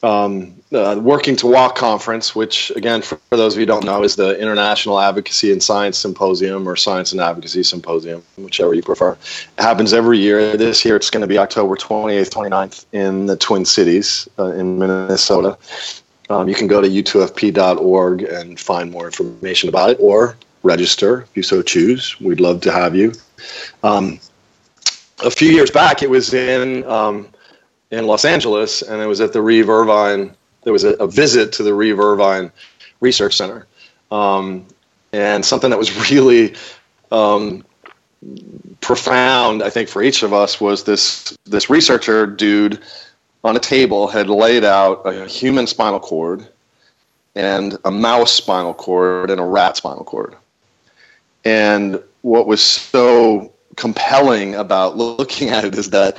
um, 0.04 0.56
uh, 0.74 1.00
Working 1.02 1.36
to 1.38 1.48
Walk 1.48 1.76
conference, 1.76 2.36
which 2.36 2.72
again, 2.76 3.02
for, 3.02 3.18
for, 3.30 3.38
those 3.38 3.54
of 3.54 3.60
you 3.60 3.64
who 3.64 3.68
don't 3.68 3.86
know, 3.86 4.04
is 4.04 4.16
the 4.16 4.40
International 4.40 5.00
Advocacy 5.00 5.52
and 5.52 5.62
Science 5.62 5.98
Symposium 5.98 6.68
or 6.68 6.76
Science 6.76 7.12
and 7.12 7.22
Advocacy 7.22 7.64
Symposium, 7.64 8.24
whichever 8.38 8.74
you 8.74 8.82
prefer. 8.82 9.12
It 9.12 9.62
happens 9.62 9.94
every 9.94 10.18
year. 10.18 10.58
This 10.58 10.84
year 10.84 10.96
it's 10.96 11.10
going 11.10 11.22
to 11.22 11.28
be 11.28 11.38
October 11.38 11.76
28th, 11.76 12.30
29th 12.30 12.86
in 12.94 13.26
the 13.28 13.38
Twin 13.38 13.66
Cities 13.66 14.28
uh, 14.40 14.52
in 14.54 14.80
Minnesota. 14.80 15.58
Um, 16.30 16.48
you 16.48 16.56
can 16.56 16.68
go 16.68 16.82
to 16.82 16.88
u2fp.org 16.88 18.24
and 18.24 18.60
find 18.60 18.90
more 18.90 19.06
information 19.06 19.68
about 19.70 19.90
it 19.90 19.98
or 20.00 20.38
register 20.64 21.22
if 21.24 21.36
you 21.36 21.44
so 21.44 21.62
choose. 21.62 22.20
We'd 22.22 22.40
love 22.40 22.62
to 22.62 22.72
have 22.72 22.96
you. 22.96 23.14
Um, 23.84 24.20
a 25.24 25.32
few 25.32 25.52
years 25.52 25.70
back, 25.70 26.02
it 26.02 26.10
was 26.10 26.34
in 26.34 26.84
um, 26.86 27.28
in 27.92 28.08
Los 28.08 28.26
Angeles, 28.26 28.82
and 28.82 29.02
it 29.02 29.06
was 29.06 29.22
at 29.22 29.34
the 29.34 29.42
Reeve 29.42 29.70
Irvine. 29.70 30.36
There 30.64 30.74
was 30.74 30.84
a, 30.84 30.94
a 30.94 31.08
visit 31.08 31.54
to 31.54 31.64
the 31.64 31.74
Reeve 31.74 32.00
Irvine 32.00 32.52
Research 33.00 33.36
Center, 33.36 33.68
um, 34.12 34.66
and 35.14 35.46
something 35.46 35.70
that 35.70 35.80
was 35.80 36.12
really 36.12 36.56
um, 37.12 37.66
profound, 38.80 39.62
I 39.62 39.70
think, 39.70 39.90
for 39.90 40.02
each 40.02 40.24
of 40.24 40.34
us 40.34 40.62
was 40.62 40.84
this 40.84 41.38
this 41.46 41.70
researcher 41.70 42.26
dude 42.26 42.80
on 43.44 43.56
a 43.56 43.60
table 43.60 44.08
had 44.08 44.30
laid 44.30 44.64
out 44.64 45.02
a 45.06 45.28
human 45.28 45.68
spinal 45.68 46.00
cord 46.00 46.48
and 47.36 47.78
a 47.86 47.92
mouse 47.92 48.32
spinal 48.34 48.74
cord 48.74 49.32
and 49.32 49.40
a 49.40 49.44
rat 49.44 49.78
spinal 49.78 50.04
cord. 50.04 50.36
And 51.44 52.02
what 52.22 52.46
was 52.46 52.62
so 52.62 53.52
compelling 53.76 54.54
about 54.56 54.98
looking 54.98 55.50
at 55.50 55.66
it 55.66 55.76
is 55.76 55.90
that 55.90 56.18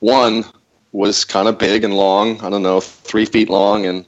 one 0.00 0.44
was 0.94 1.24
kind 1.24 1.48
of 1.48 1.58
big 1.58 1.82
and 1.82 1.92
long, 1.92 2.40
I 2.40 2.48
don't 2.48 2.62
know, 2.62 2.80
three 2.80 3.24
feet 3.24 3.50
long, 3.50 3.84
and 3.84 4.06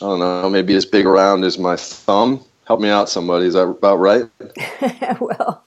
I 0.00 0.04
don't 0.04 0.20
know, 0.20 0.48
maybe 0.48 0.74
as 0.74 0.86
big 0.86 1.04
around 1.04 1.44
as 1.44 1.58
my 1.58 1.76
thumb. 1.76 2.42
Help 2.64 2.80
me 2.80 2.88
out, 2.88 3.08
somebody. 3.08 3.46
Is 3.46 3.54
that 3.54 3.66
about 3.66 3.96
right? 3.96 4.24
well, 5.20 5.64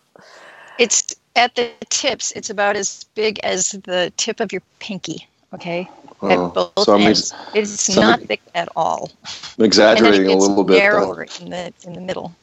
it's 0.79 1.13
at 1.35 1.53
the 1.55 1.69
tips, 1.89 2.31
it's 2.31 2.50
about 2.50 2.77
as 2.77 3.03
big 3.15 3.38
as 3.39 3.71
the 3.83 4.13
tip 4.15 4.39
of 4.39 4.53
your 4.53 4.62
pinky. 4.79 5.27
Okay. 5.53 5.89
Oh, 6.21 6.50
both 6.50 6.85
so 6.85 6.95
ends. 6.95 7.33
It's 7.53 7.83
so 7.83 8.01
not 8.01 8.21
thick 8.21 8.41
at 8.55 8.69
all. 8.77 9.12
I'm 9.59 9.65
exaggerating 9.65 10.27
a 10.27 10.35
little 10.35 10.63
bit. 10.63 10.77
Narrower 10.77 11.27
in 11.41 11.50
the 11.50 11.74
in 11.83 11.93
the 11.93 12.01
middle. 12.01 12.33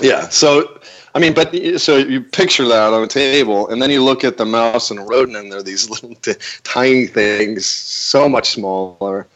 Yeah. 0.00 0.28
So, 0.28 0.80
I 1.14 1.18
mean, 1.18 1.34
but 1.34 1.54
so 1.80 1.96
you 1.96 2.20
picture 2.20 2.66
that 2.66 2.92
on 2.92 3.02
a 3.02 3.06
table, 3.06 3.68
and 3.68 3.80
then 3.80 3.90
you 3.90 4.02
look 4.02 4.24
at 4.24 4.36
the 4.36 4.44
mouse 4.44 4.90
and 4.90 5.08
rodent, 5.08 5.36
and 5.36 5.50
they're 5.50 5.62
these 5.62 5.88
little 6.02 6.14
t- 6.16 6.34
tiny 6.62 7.06
things, 7.06 7.66
so 7.66 8.28
much 8.28 8.50
smaller. 8.50 9.26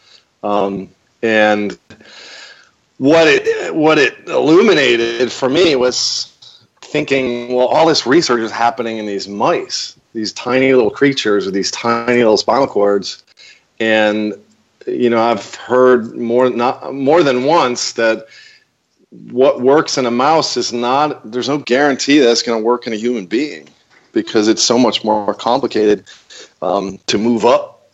Um, 0.42 0.88
and 1.22 1.78
what 2.98 3.26
it 3.28 3.74
what 3.74 3.98
it 3.98 4.28
illuminated 4.28 5.32
for 5.32 5.48
me 5.48 5.76
was 5.76 6.32
thinking, 6.80 7.54
well, 7.54 7.66
all 7.66 7.86
this 7.86 8.06
research 8.06 8.40
is 8.40 8.50
happening 8.50 8.98
in 8.98 9.06
these 9.06 9.28
mice, 9.28 9.96
these 10.14 10.32
tiny 10.32 10.72
little 10.72 10.90
creatures 10.90 11.44
with 11.44 11.54
these 11.54 11.70
tiny 11.70 12.18
little 12.18 12.36
spinal 12.36 12.66
cords, 12.66 13.22
and 13.78 14.34
you 14.86 15.10
know 15.10 15.22
I've 15.22 15.54
heard 15.56 16.16
more 16.16 16.50
not 16.50 16.94
more 16.94 17.22
than 17.22 17.44
once 17.44 17.92
that 17.92 18.26
what 19.10 19.60
works 19.60 19.96
in 19.96 20.06
a 20.06 20.10
mouse 20.10 20.56
is 20.56 20.72
not 20.72 21.30
there's 21.30 21.48
no 21.48 21.58
guarantee 21.58 22.18
that 22.18 22.30
it's 22.30 22.42
going 22.42 22.58
to 22.60 22.64
work 22.64 22.86
in 22.86 22.92
a 22.92 22.96
human 22.96 23.26
being 23.26 23.68
because 24.12 24.48
it's 24.48 24.62
so 24.62 24.78
much 24.78 25.04
more 25.04 25.34
complicated 25.34 26.04
um, 26.60 26.98
to 27.06 27.18
move 27.18 27.44
up. 27.44 27.90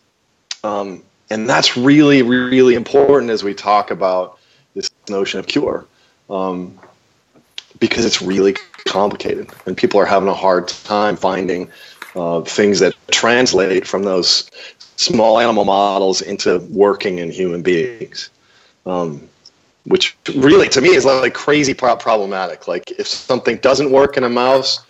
Um, 0.63 1.03
and 1.29 1.49
that's 1.49 1.77
really 1.77 2.21
really 2.21 2.75
important 2.75 3.31
as 3.31 3.43
we 3.43 3.53
talk 3.53 3.91
about 3.91 4.39
this 4.73 4.89
notion 5.09 5.39
of 5.39 5.47
cure 5.47 5.85
um, 6.29 6.77
because 7.79 8.05
it's 8.05 8.21
really 8.21 8.55
complicated 8.85 9.49
and 9.65 9.77
people 9.77 9.99
are 9.99 10.05
having 10.05 10.27
a 10.27 10.33
hard 10.33 10.67
time 10.67 11.15
finding 11.15 11.69
uh, 12.15 12.41
things 12.41 12.79
that 12.79 12.93
translate 13.11 13.85
from 13.85 14.03
those 14.03 14.49
small 14.95 15.39
animal 15.39 15.65
models 15.65 16.21
into 16.21 16.59
working 16.69 17.19
in 17.19 17.29
human 17.29 17.61
beings, 17.61 18.29
um, 18.85 19.27
which 19.85 20.17
really 20.35 20.67
to 20.69 20.81
me 20.81 20.89
is 20.89 21.05
like 21.05 21.33
crazy 21.33 21.73
problematic. 21.73 22.67
Like 22.67 22.91
if 22.91 23.07
something 23.07 23.57
doesn't 23.57 23.91
work 23.91 24.17
in 24.17 24.23
a 24.23 24.29
mouse, 24.29 24.85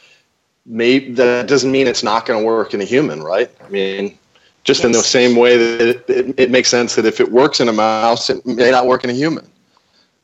maybe 0.66 1.14
that 1.14 1.48
doesn't 1.48 1.72
mean 1.72 1.88
it's 1.88 2.04
not 2.04 2.26
going 2.26 2.40
to 2.40 2.46
work 2.46 2.74
in 2.74 2.82
a 2.82 2.86
human, 2.86 3.22
right? 3.22 3.52
I 3.64 3.70
mean, 3.70 4.18
just 4.64 4.80
yes. 4.80 4.86
in 4.86 4.92
the 4.94 5.04
same 5.04 5.36
way 5.36 5.58
that 5.58 5.88
it, 5.88 6.10
it, 6.10 6.40
it, 6.40 6.52
makes 6.52 6.70
sense 6.70 6.96
that 6.96 7.06
if 7.06 7.20
it 7.20 7.32
works 7.32 7.60
in 7.60 7.70
a 7.70 7.74
mouse, 7.74 8.30
it 8.30 8.44
may 8.46 8.72
not 8.72 8.88
work 8.88 9.04
in 9.04 9.10
a 9.10 9.14
human. 9.14 9.48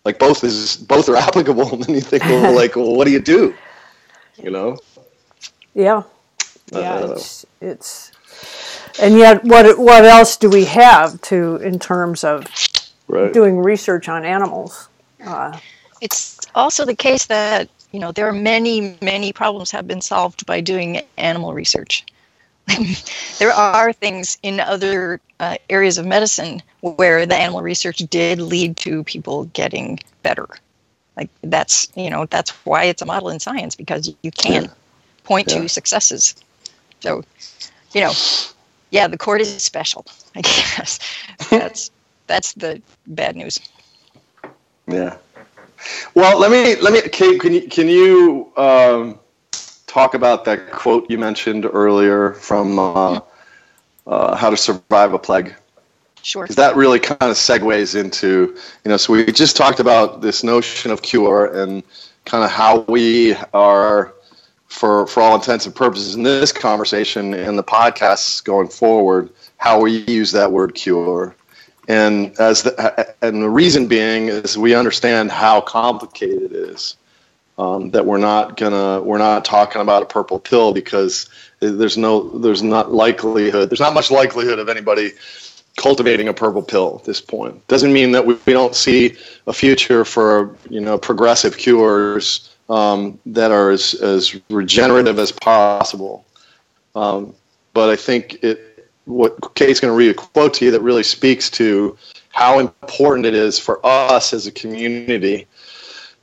Like 0.04 0.18
both 0.18 0.44
is 0.44 0.78
both 0.78 1.10
are 1.10 1.16
applicable, 1.28 1.74
and 1.74 1.84
then 1.84 1.96
you 1.96 2.02
think, 2.02 2.24
well, 2.24 2.56
like, 2.56 2.76
well, 2.76 2.96
what 2.96 3.06
do 3.06 3.12
you 3.12 3.22
do? 3.22 3.54
You 4.42 4.52
know? 4.52 4.78
Yeah. 5.76 6.04
Yeah, 6.72 6.94
uh, 6.94 7.12
it's 7.12 7.46
it's 7.60 8.12
and 9.00 9.18
yet 9.18 9.44
what 9.44 9.78
what 9.78 10.06
else 10.06 10.38
do 10.38 10.50
we 10.50 10.66
have 10.66 11.22
to 11.24 11.58
in 11.58 11.80
terms 11.80 12.24
of 12.24 12.46
right. 13.12 13.34
doing 13.34 13.60
research 13.60 14.10
on 14.10 14.26
animals 14.26 14.88
uh, 15.26 15.58
it's 16.02 16.40
also 16.56 16.86
the 16.86 16.96
case 16.96 17.26
that 17.26 17.70
you 17.92 18.00
know 18.00 18.12
there 18.12 18.28
are 18.28 18.34
many 18.34 18.98
many 19.02 19.34
problems 19.34 19.72
have 19.72 19.88
been 19.88 20.02
solved 20.02 20.46
by 20.46 20.62
doing 20.62 21.02
animal 21.18 21.54
research 21.54 22.06
there 23.40 23.52
are 23.52 23.92
things 23.92 24.38
in 24.44 24.60
other 24.60 25.20
uh, 25.40 25.58
areas 25.70 25.98
of 25.98 26.06
medicine 26.06 26.62
where 26.82 27.26
the 27.26 27.36
animal 27.36 27.62
research 27.62 27.98
did 27.98 28.40
lead 28.40 28.78
to 28.78 29.04
people 29.04 29.46
getting 29.46 30.00
better 30.24 30.48
like 31.18 31.30
that's 31.44 31.88
you 31.96 32.10
know 32.10 32.26
that's 32.28 32.52
why 32.66 32.86
it's 32.86 33.02
a 33.02 33.06
model 33.06 33.30
in 33.30 33.40
science 33.40 33.76
because 33.76 34.14
you 34.22 34.32
can 34.32 34.64
yeah. 34.64 34.70
point 35.24 35.52
yeah. 35.52 35.62
to 35.62 35.68
successes 35.68 36.36
so 37.02 37.24
you 37.94 38.02
know 38.02 38.14
yeah, 38.92 39.08
the 39.08 39.18
cord 39.18 39.42
is 39.42 39.50
special. 39.64 40.06
I 40.36 40.42
guess 40.42 41.00
that's 41.50 41.90
that's 42.32 42.54
the 42.54 42.82
bad 43.08 43.36
news. 43.36 43.60
Yeah. 44.88 45.18
Well, 46.14 46.40
let 46.40 46.50
me 46.50 46.76
let 46.82 46.94
me 46.94 47.02
Kate, 47.10 47.40
can 47.42 47.54
you 47.54 47.68
can 47.68 47.88
you 47.88 48.52
um, 48.56 49.20
talk 49.86 50.14
about 50.14 50.46
that 50.46 50.72
quote 50.72 51.10
you 51.10 51.18
mentioned 51.18 51.66
earlier 51.66 52.34
from 52.34 52.80
uh, 52.80 53.20
uh, 54.08 54.36
How 54.36 54.50
to 54.50 54.58
Survive 54.58 55.14
a 55.14 55.20
Plague? 55.20 55.54
Sure. 56.22 56.44
Because 56.44 56.56
that 56.56 56.76
really 56.76 57.00
kind 57.00 57.32
of 57.32 57.36
segues 57.36 58.00
into 58.00 58.56
you 58.86 58.90
know. 58.90 58.98
So 58.98 59.14
we 59.14 59.26
just 59.26 59.58
talked 59.58 59.80
about 59.80 60.22
this 60.22 60.44
notion 60.44 60.92
of 60.92 61.02
cure 61.02 61.48
and 61.48 61.84
kind 62.26 62.44
of 62.44 62.52
how 62.52 62.82
we 62.82 63.36
are 63.54 64.14
for 64.68 65.06
for 65.08 65.22
all 65.22 65.36
intents 65.36 65.66
and 65.66 65.76
purposes 65.76 66.16
in 66.16 66.24
this 66.24 66.54
conversation 66.54 67.34
and 67.34 67.58
the 67.58 67.64
podcasts 67.64 68.42
going 68.42 68.70
forward 68.70 69.30
how 69.58 69.82
we 69.82 69.98
use 70.08 70.32
that 70.32 70.50
word 70.50 70.74
cure 70.74 71.36
and 71.92 72.40
as 72.40 72.64
the, 72.64 73.16
and 73.22 73.44
the 73.44 73.50
reason 73.50 73.86
being 73.86 74.30
is 74.30 74.58
we 74.58 74.74
understand 74.74 75.30
how 75.30 75.60
complicated 75.60 76.44
it 76.44 76.54
is 76.54 76.96
um, 77.58 77.92
that 77.92 78.06
we're 78.06 78.18
not 78.18 78.56
gonna 78.56 79.02
we're 79.02 79.18
not 79.18 79.44
talking 79.44 79.82
about 79.82 80.02
a 80.02 80.06
purple 80.06 80.40
pill 80.40 80.74
because 80.74 81.30
there's 81.60 81.98
no 81.98 82.30
there's 82.40 82.64
not 82.64 82.94
likelihood 82.94 83.70
there's 83.70 83.82
not 83.82 83.94
much 83.94 84.10
likelihood 84.10 84.58
of 84.58 84.70
anybody 84.70 85.12
cultivating 85.76 86.30
a 86.30 86.34
purple 86.34 86.62
pill 86.62 86.98
at 87.00 87.06
this 87.06 87.20
point 87.20 87.66
doesn't 87.68 87.92
mean 87.92 88.14
that 88.14 88.26
we, 88.26 88.36
we 88.46 88.54
don't 88.54 88.76
see 88.76 89.16
a 89.48 89.54
future 89.54 90.06
for 90.06 90.56
you 90.70 90.80
know 90.80 90.98
progressive 90.98 91.58
cures 91.58 92.56
um, 92.70 93.20
that 93.26 93.52
are 93.52 93.70
as, 93.70 93.94
as 93.96 94.40
regenerative 94.50 95.20
as 95.20 95.32
possible. 95.32 96.26
Um, 96.96 97.36
but 97.74 97.90
I 97.90 97.98
think 97.98 98.42
it, 98.44 98.71
what 99.12 99.56
Kate's 99.56 99.80
going 99.80 99.92
to 99.92 99.98
read 99.98 100.12
a 100.12 100.14
quote 100.14 100.54
to 100.56 100.66
you 100.66 100.72
that 100.72 100.82
really 100.82 101.04
speaks 101.04 101.50
to 101.52 101.98
how 102.30 102.60
important 102.60 103.26
it 103.26 103.34
is 103.34 103.60
for 103.60 103.86
us 103.86 104.34
as 104.34 104.48
a 104.48 104.52
community 104.52 105.48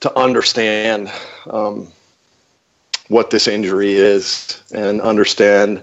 to 0.01 0.19
understand 0.19 1.11
um, 1.51 1.89
what 3.09 3.31
this 3.31 3.49
injury 3.49 3.93
is 3.93 4.63
and 4.73 5.01
understand 5.01 5.83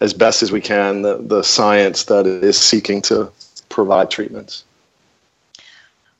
as 0.00 0.12
best 0.12 0.42
as 0.42 0.52
we 0.52 0.60
can 0.60 1.02
the, 1.02 1.18
the 1.18 1.42
science 1.42 2.04
that 2.04 2.26
is 2.26 2.58
seeking 2.58 3.00
to 3.02 3.30
provide 3.68 4.10
treatments. 4.10 4.64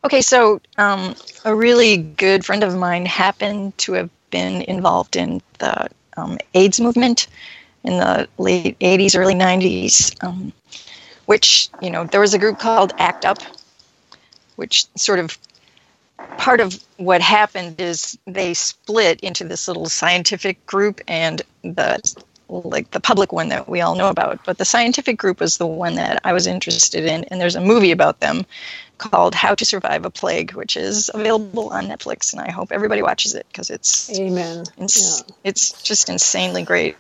Okay, 0.05 0.21
so 0.21 0.61
um, 0.77 1.15
a 1.45 1.55
really 1.55 1.97
good 1.97 2.45
friend 2.45 2.63
of 2.63 2.75
mine 2.75 3.07
happened 3.07 3.77
to 3.79 3.93
have 3.93 4.11
been 4.31 4.63
involved 4.63 5.17
in 5.17 5.41
the 5.59 5.89
um, 6.17 6.39
AIDS 6.55 6.81
movement 6.81 7.29
in 7.85 7.99
the 7.99 8.29
late 8.39 8.79
80s, 8.79 9.19
early 9.19 9.35
90s, 9.35 10.23
um, 10.25 10.53
which, 11.27 11.69
you 11.81 11.91
know, 11.91 12.05
there 12.05 12.21
was 12.21 12.35
a 12.35 12.39
group 12.39 12.59
called 12.59 12.93
ACT 12.99 13.25
UP, 13.25 13.39
which 14.57 14.87
sort 14.97 15.19
of 15.19 15.39
part 16.39 16.61
of 16.61 16.79
what 16.97 17.21
happened 17.21 17.81
is 17.81 18.19
they 18.27 18.55
split 18.55 19.21
into 19.21 19.45
this 19.45 19.69
little 19.69 19.87
scientific 19.87 20.65
group 20.67 21.01
and 21.09 21.43
the 21.63 22.01
like 22.49 22.91
the 22.91 23.01
public 23.01 23.33
one 23.33 23.49
that 23.49 23.69
we 23.69 23.81
all 23.81 23.97
know 23.97 24.09
about. 24.09 24.45
But 24.45 24.59
the 24.59 24.65
scientific 24.65 25.17
group 25.17 25.41
was 25.41 25.57
the 25.57 25.67
one 25.67 25.95
that 25.97 26.21
i 26.25 26.33
was 26.33 26.47
interested 26.47 27.05
in 27.05 27.25
and 27.25 27.41
there's 27.41 27.57
a 27.57 27.61
movie 27.61 27.91
about 27.91 28.21
them 28.21 28.45
called 28.99 29.35
how 29.35 29.55
to 29.55 29.65
survive 29.65 30.05
a 30.05 30.11
plague 30.11 30.53
which 30.53 30.77
is 30.77 31.11
available 31.13 31.71
on 31.71 31.87
netflix 31.87 32.33
and 32.33 32.41
i 32.41 32.51
hope 32.51 32.71
everybody 32.71 33.03
watches 33.03 33.35
it 33.35 33.47
because 33.49 33.71
it's 33.71 34.09
amen. 34.19 34.65
ins- 34.79 35.25
yeah. 35.27 35.35
it's 35.43 35.83
just 35.83 36.09
insanely 36.09 36.63
great 36.63 36.97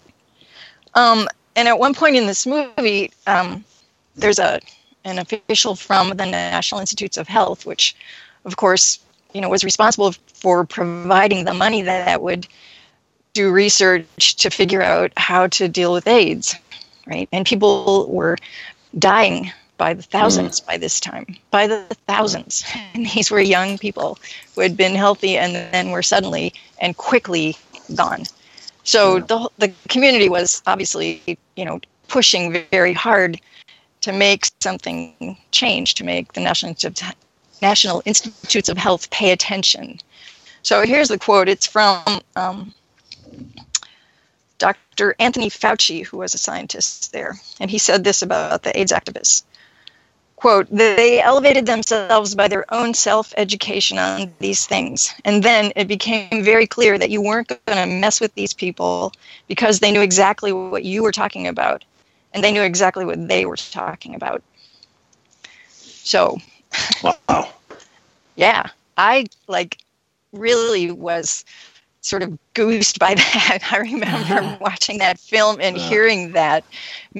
um, 0.94 1.28
and 1.56 1.68
at 1.68 1.78
one 1.78 1.94
point 1.94 2.16
in 2.16 2.26
this 2.26 2.46
movie 2.46 3.10
um, 3.26 3.64
there's 4.16 4.38
a 4.38 4.60
an 5.04 5.18
official 5.18 5.76
from 5.76 6.08
the 6.10 6.24
national 6.24 6.80
institutes 6.80 7.16
of 7.16 7.28
health 7.28 7.66
which 7.66 7.94
of 8.44 8.56
course 8.56 8.98
you 9.32 9.40
know 9.40 9.48
was 9.48 9.64
responsible 9.64 10.12
for 10.44 10.64
providing 10.64 11.44
the 11.44 11.54
money 11.54 11.82
that 11.82 12.22
would 12.22 12.46
do 13.34 13.50
research 13.50 14.36
to 14.36 14.48
figure 14.48 14.80
out 14.80 15.12
how 15.16 15.48
to 15.48 15.68
deal 15.68 15.92
with 15.92 16.06
AIDS, 16.06 16.54
right? 17.06 17.28
And 17.32 17.44
people 17.44 18.06
were 18.08 18.38
dying 18.96 19.52
by 19.76 19.92
the 19.92 20.02
thousands 20.02 20.60
mm. 20.60 20.66
by 20.66 20.76
this 20.78 21.00
time, 21.00 21.36
by 21.50 21.66
the 21.66 21.84
thousands. 22.06 22.64
And 22.94 23.06
these 23.06 23.30
were 23.30 23.40
young 23.40 23.76
people 23.76 24.18
who 24.54 24.60
had 24.60 24.76
been 24.76 24.94
healthy 24.94 25.36
and 25.36 25.54
then 25.54 25.90
were 25.90 26.02
suddenly 26.02 26.54
and 26.80 26.96
quickly 26.96 27.56
gone. 27.94 28.22
So 28.85 29.17
yeah. 29.17 29.25
the 29.26 29.50
the 29.59 29.73
community 29.88 30.29
was 30.29 30.62
obviously, 30.67 31.38
you 31.57 31.64
know, 31.64 31.81
pushing 32.09 32.64
very 32.71 32.93
hard 32.93 33.41
to 34.03 34.12
make 34.12 34.47
something 34.61 35.37
change, 35.50 35.95
to 35.95 36.05
make 36.05 36.35
the 36.35 36.41
National 36.41 36.71
Institute 36.71 37.17
National 37.62 38.03
Institutes 38.05 38.69
of 38.69 38.76
Health 38.76 39.11
pay 39.11 39.33
attention. 39.33 39.99
So 40.62 40.83
here's 40.85 41.09
the 41.09 41.19
quote. 41.19 41.49
It's 41.49 41.67
from 41.67 42.03
um, 42.37 42.75
Dr. 44.59 45.14
Anthony 45.19 45.50
Fauci, 45.50 46.05
who 46.05 46.19
was 46.19 46.35
a 46.35 46.38
scientist 46.38 47.12
there, 47.12 47.38
and 47.61 47.71
he 47.71 47.79
said 47.79 48.05
this 48.05 48.23
about 48.23 48.62
the 48.62 48.79
AIDS 48.79 48.93
activists. 48.93 49.45
Quote, 50.44 50.68
they 50.70 51.22
elevated 51.22 51.64
themselves 51.64 52.34
by 52.34 52.48
their 52.48 52.66
own 52.70 52.92
self 52.92 53.32
education 53.38 53.98
on 53.98 54.34
these 54.40 54.66
things. 54.66 55.14
And 55.24 55.42
then 55.42 55.72
it 55.74 55.88
became 55.88 56.44
very 56.44 56.66
clear 56.66 56.98
that 56.98 57.08
you 57.08 57.22
weren't 57.22 57.48
going 57.48 57.78
to 57.78 57.86
mess 57.86 58.20
with 58.20 58.34
these 58.34 58.52
people 58.52 59.14
because 59.48 59.80
they 59.80 59.90
knew 59.90 60.02
exactly 60.02 60.52
what 60.52 60.84
you 60.84 61.02
were 61.02 61.12
talking 61.12 61.48
about 61.48 61.82
and 62.34 62.44
they 62.44 62.52
knew 62.52 62.60
exactly 62.60 63.06
what 63.06 63.26
they 63.26 63.46
were 63.46 63.56
talking 63.56 64.14
about. 64.14 64.42
So 65.70 66.36
Wow. 67.02 67.48
yeah, 68.36 68.66
I 68.98 69.24
like 69.48 69.78
really 70.34 70.90
was 70.90 71.46
sort 72.04 72.23
of 72.23 72.38
goosed 72.52 72.99
by 72.99 73.14
that. 73.14 73.58
I 73.70 73.78
remember 73.78 74.58
watching 74.61 74.99
that 74.99 75.18
film 75.18 75.58
and 75.61 75.76
yeah. 75.76 75.88
hearing 75.88 76.32
that 76.32 76.64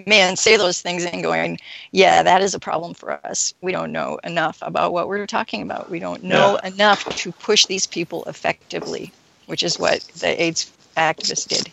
man 0.07 0.37
say 0.37 0.57
those 0.57 0.81
things 0.81 1.05
and 1.05 1.23
going, 1.23 1.59
"Yeah, 1.91 2.23
that 2.23 2.43
is 2.43 2.55
a 2.55 2.61
problem 2.61 2.95
for 2.95 3.13
us. 3.27 3.55
We 3.63 3.73
don't 3.73 3.93
know 3.93 4.19
enough 4.25 4.59
about 4.63 4.93
what 4.93 5.09
we're 5.09 5.27
talking 5.27 5.63
about. 5.63 5.91
We 5.91 5.99
don't 5.99 6.23
know 6.23 6.59
yeah. 6.63 6.69
enough 6.69 7.05
to 7.17 7.33
push 7.33 7.67
these 7.67 7.87
people 7.87 8.25
effectively," 8.25 9.13
which 9.47 9.63
is 9.63 9.79
what 9.79 10.01
the 10.19 10.41
AIDS 10.41 10.71
activists 10.97 11.49
did. 11.49 11.71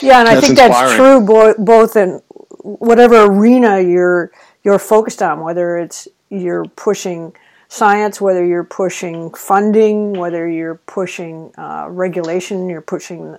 Yeah, 0.00 0.20
and 0.20 0.28
I 0.28 0.40
think 0.40 0.52
inspiring. 0.52 0.56
that's 0.56 0.94
true 0.94 1.20
bo- 1.20 1.54
both 1.58 1.96
in 1.96 2.22
whatever 2.62 3.24
arena 3.24 3.80
you're 3.80 4.30
you're 4.62 4.78
focused 4.78 5.22
on, 5.22 5.40
whether 5.40 5.76
it's 5.76 6.06
you're 6.30 6.64
pushing 6.76 7.34
science, 7.70 8.20
whether 8.20 8.44
you're 8.44 8.64
pushing 8.64 9.32
funding, 9.32 10.12
whether 10.12 10.46
you're 10.46 10.74
pushing 10.74 11.52
uh, 11.56 11.86
regulation, 11.88 12.68
you're 12.68 12.82
pushing 12.82 13.38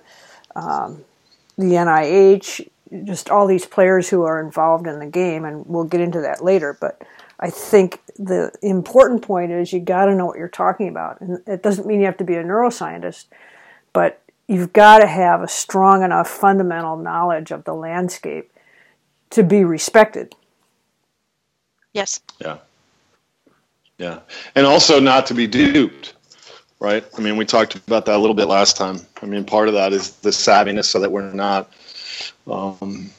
um, 0.56 1.04
the 1.56 1.74
NIH, 1.74 2.68
just 3.04 3.30
all 3.30 3.46
these 3.46 3.66
players 3.66 4.08
who 4.08 4.22
are 4.22 4.40
involved 4.40 4.88
in 4.88 4.98
the 4.98 5.06
game, 5.06 5.44
and 5.44 5.64
we'll 5.66 5.84
get 5.84 6.00
into 6.00 6.20
that 6.22 6.42
later. 6.42 6.76
But 6.80 7.00
I 7.38 7.50
think 7.50 8.00
the 8.18 8.50
important 8.62 9.22
point 9.22 9.52
is 9.52 9.72
you 9.72 9.78
got 9.78 10.06
to 10.06 10.14
know 10.14 10.26
what 10.26 10.38
you're 10.38 10.48
talking 10.48 10.88
about, 10.88 11.20
and 11.20 11.40
it 11.46 11.62
doesn't 11.62 11.86
mean 11.86 12.00
you 12.00 12.06
have 12.06 12.16
to 12.16 12.24
be 12.24 12.34
a 12.34 12.42
neuroscientist, 12.42 13.26
but 13.92 14.20
you've 14.48 14.72
got 14.72 14.98
to 14.98 15.06
have 15.06 15.42
a 15.42 15.48
strong 15.48 16.02
enough 16.02 16.28
fundamental 16.28 16.96
knowledge 16.96 17.52
of 17.52 17.64
the 17.64 17.74
landscape 17.74 18.50
to 19.30 19.42
be 19.42 19.62
respected 19.62 20.34
Yes. 21.92 22.20
Yeah. 22.40 22.58
Yeah. 24.02 24.18
And 24.56 24.66
also 24.66 24.98
not 24.98 25.26
to 25.26 25.34
be 25.34 25.46
duped, 25.46 26.14
right? 26.80 27.04
I 27.16 27.20
mean, 27.20 27.36
we 27.36 27.44
talked 27.44 27.76
about 27.76 28.04
that 28.06 28.16
a 28.16 28.18
little 28.18 28.34
bit 28.34 28.48
last 28.48 28.76
time. 28.76 28.98
I 29.22 29.26
mean, 29.26 29.44
part 29.44 29.68
of 29.68 29.74
that 29.74 29.92
is 29.92 30.16
the 30.16 30.30
savviness 30.30 30.86
so 30.86 30.98
that 30.98 31.12
we're 31.12 31.32
not, 31.32 31.72
um, 32.50 33.10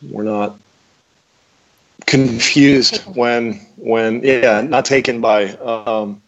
we're 0.00 0.24
not 0.24 0.58
confused 2.06 3.02
when, 3.14 3.56
when, 3.76 4.22
yeah, 4.22 4.62
not 4.62 4.86
taken 4.86 5.20
by, 5.20 5.50
um, 5.56 6.22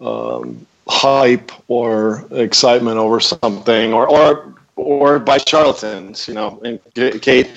um, 0.00 0.66
hype 0.88 1.52
or 1.68 2.26
excitement 2.32 2.98
over 2.98 3.20
something 3.20 3.92
or, 3.92 4.08
or, 4.08 4.54
or 4.74 5.20
by 5.20 5.38
charlatans, 5.38 6.26
you 6.26 6.34
know, 6.34 6.60
and 6.64 6.80
Kate, 7.22 7.48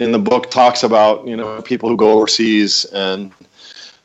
in 0.00 0.10
the 0.10 0.18
book 0.18 0.50
talks 0.50 0.82
about 0.82 1.26
you 1.26 1.36
know 1.36 1.62
people 1.62 1.88
who 1.88 1.96
go 1.96 2.12
overseas 2.12 2.84
and 2.86 3.32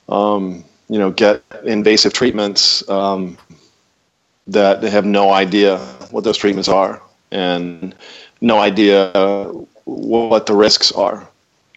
um, 0.08 0.64
you 0.92 1.00
know 1.00 1.10
get 1.10 1.42
invasive 1.64 2.12
treatments 2.12 2.88
um, 2.90 3.38
that 4.48 4.82
they 4.82 4.90
have 4.90 5.06
no 5.06 5.32
idea 5.32 5.78
what 6.12 6.26
those 6.26 6.38
treatments 6.38 6.68
are 6.68 7.02
and 7.32 7.96
no 8.42 8.60
idea 8.60 9.12
what 9.86 10.46
the 10.46 10.54
risks 10.54 10.92
are. 10.92 11.26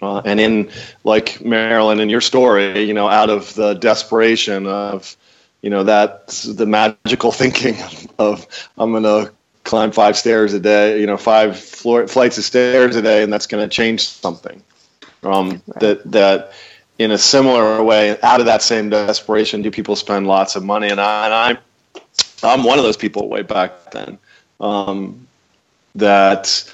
Uh, 0.02 0.20
and 0.24 0.40
in 0.40 0.68
like 1.04 1.40
Marilyn 1.40 2.00
in 2.00 2.10
your 2.10 2.20
story, 2.20 2.82
you 2.82 2.92
know, 2.92 3.08
out 3.08 3.30
of 3.30 3.54
the 3.54 3.74
desperation 3.74 4.66
of, 4.66 5.16
you 5.62 5.70
know, 5.70 5.84
that 5.84 6.26
the 6.28 6.66
magical 6.66 7.30
thinking 7.42 7.76
of 8.18 8.46
I'm 8.76 8.92
gonna 8.92 9.30
climb 9.62 9.92
five 9.92 10.16
stairs 10.16 10.52
a 10.54 10.60
day, 10.60 11.00
you 11.00 11.06
know, 11.06 11.16
five 11.16 11.56
floor, 11.58 12.08
flights 12.08 12.36
of 12.36 12.44
stairs 12.44 12.96
a 12.96 13.02
day, 13.02 13.22
and 13.22 13.32
that's 13.32 13.46
going 13.46 13.62
to 13.62 13.74
change 13.74 14.06
something. 14.06 14.60
Um, 15.22 15.50
right. 15.50 15.80
That 15.80 16.12
that 16.12 16.52
in 16.98 17.10
a 17.10 17.18
similar 17.18 17.82
way, 17.82 18.20
out 18.22 18.40
of 18.40 18.46
that 18.46 18.62
same 18.62 18.90
desperation, 18.90 19.62
do 19.62 19.70
people 19.70 19.96
spend 19.96 20.26
lots 20.26 20.56
of 20.56 20.64
money? 20.64 20.88
And 20.88 21.00
I, 21.00 21.24
and 21.24 21.34
I 21.34 22.02
I'm 22.42 22.64
one 22.64 22.78
of 22.78 22.84
those 22.84 22.96
people 22.96 23.28
way 23.28 23.42
back 23.42 23.90
then. 23.90 24.18
Um, 24.60 25.26
that 25.96 26.72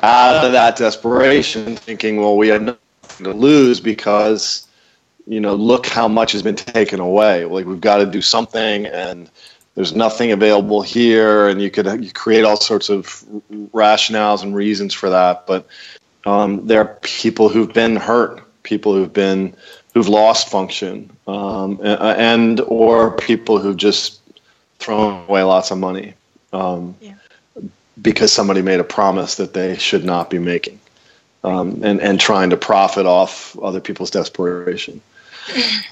out 0.00 0.44
of 0.44 0.52
that 0.52 0.76
desperation, 0.76 1.76
thinking, 1.76 2.18
well, 2.18 2.36
we 2.36 2.48
have 2.48 2.62
nothing 2.62 3.24
to 3.24 3.32
lose 3.32 3.80
because 3.80 4.66
you 5.26 5.40
know, 5.40 5.54
look 5.54 5.86
how 5.86 6.06
much 6.06 6.32
has 6.32 6.42
been 6.42 6.56
taken 6.56 7.00
away. 7.00 7.44
Like 7.44 7.66
we've 7.66 7.80
got 7.80 7.98
to 7.98 8.06
do 8.06 8.20
something, 8.20 8.86
and 8.86 9.30
there's 9.74 9.94
nothing 9.94 10.32
available 10.32 10.82
here, 10.82 11.48
and 11.48 11.60
you 11.60 11.70
could 11.70 11.86
you 12.04 12.12
create 12.12 12.44
all 12.44 12.56
sorts 12.56 12.88
of 12.88 13.24
rationales 13.72 14.42
and 14.42 14.54
reasons 14.54 14.92
for 14.92 15.10
that. 15.10 15.46
But 15.46 15.66
um, 16.26 16.66
there 16.66 16.80
are 16.80 16.98
people 17.02 17.48
who've 17.48 17.72
been 17.72 17.96
hurt, 17.96 18.42
people 18.64 18.94
who've 18.94 19.12
been 19.12 19.54
who've 19.94 20.08
lost 20.08 20.48
function, 20.48 21.10
um, 21.28 21.78
and 21.82 22.60
or 22.62 23.12
people 23.12 23.58
who've 23.58 23.76
just 23.76 24.20
thrown 24.80 25.24
away 25.28 25.44
lots 25.44 25.70
of 25.70 25.78
money 25.78 26.14
um, 26.52 26.96
yeah. 27.00 27.14
because 28.02 28.32
somebody 28.32 28.60
made 28.60 28.80
a 28.80 28.84
promise 28.84 29.36
that 29.36 29.54
they 29.54 29.76
should 29.76 30.04
not 30.04 30.28
be 30.28 30.40
making, 30.40 30.80
um, 31.44 31.80
and 31.84 32.00
and 32.00 32.18
trying 32.18 32.50
to 32.50 32.56
profit 32.56 33.06
off 33.06 33.56
other 33.60 33.80
people's 33.80 34.10
desperation 34.10 35.00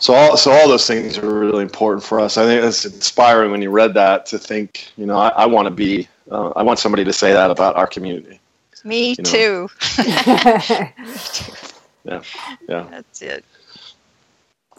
so 0.01 0.15
all 0.15 0.37
so 0.37 0.51
all 0.51 0.69
those 0.69 0.87
things 0.87 1.19
are 1.19 1.27
really 1.27 1.63
important 1.63 2.03
for 2.03 2.21
us. 2.21 2.37
I 2.37 2.45
think 2.45 2.65
it's 2.65 2.85
inspiring 2.85 3.51
when 3.51 3.63
you 3.63 3.71
read 3.71 3.95
that 3.95 4.27
to 4.27 4.39
think, 4.39 4.91
you 4.97 5.07
know, 5.07 5.19
I, 5.19 5.29
I 5.29 5.47
want 5.47 5.67
to 5.67 5.71
be, 5.71 6.09
uh, 6.31 6.51
I 6.51 6.63
want 6.63 6.79
somebody 6.79 7.05
to 7.05 7.13
say 7.13 7.33
that 7.33 7.51
about 7.51 7.77
our 7.77 7.87
community. 7.87 8.41
Me 8.85 9.11
you 9.11 9.17
too. 9.17 9.69
yeah, 12.05 12.23
yeah. 12.69 12.87
That's 12.91 13.23
it. 13.23 13.45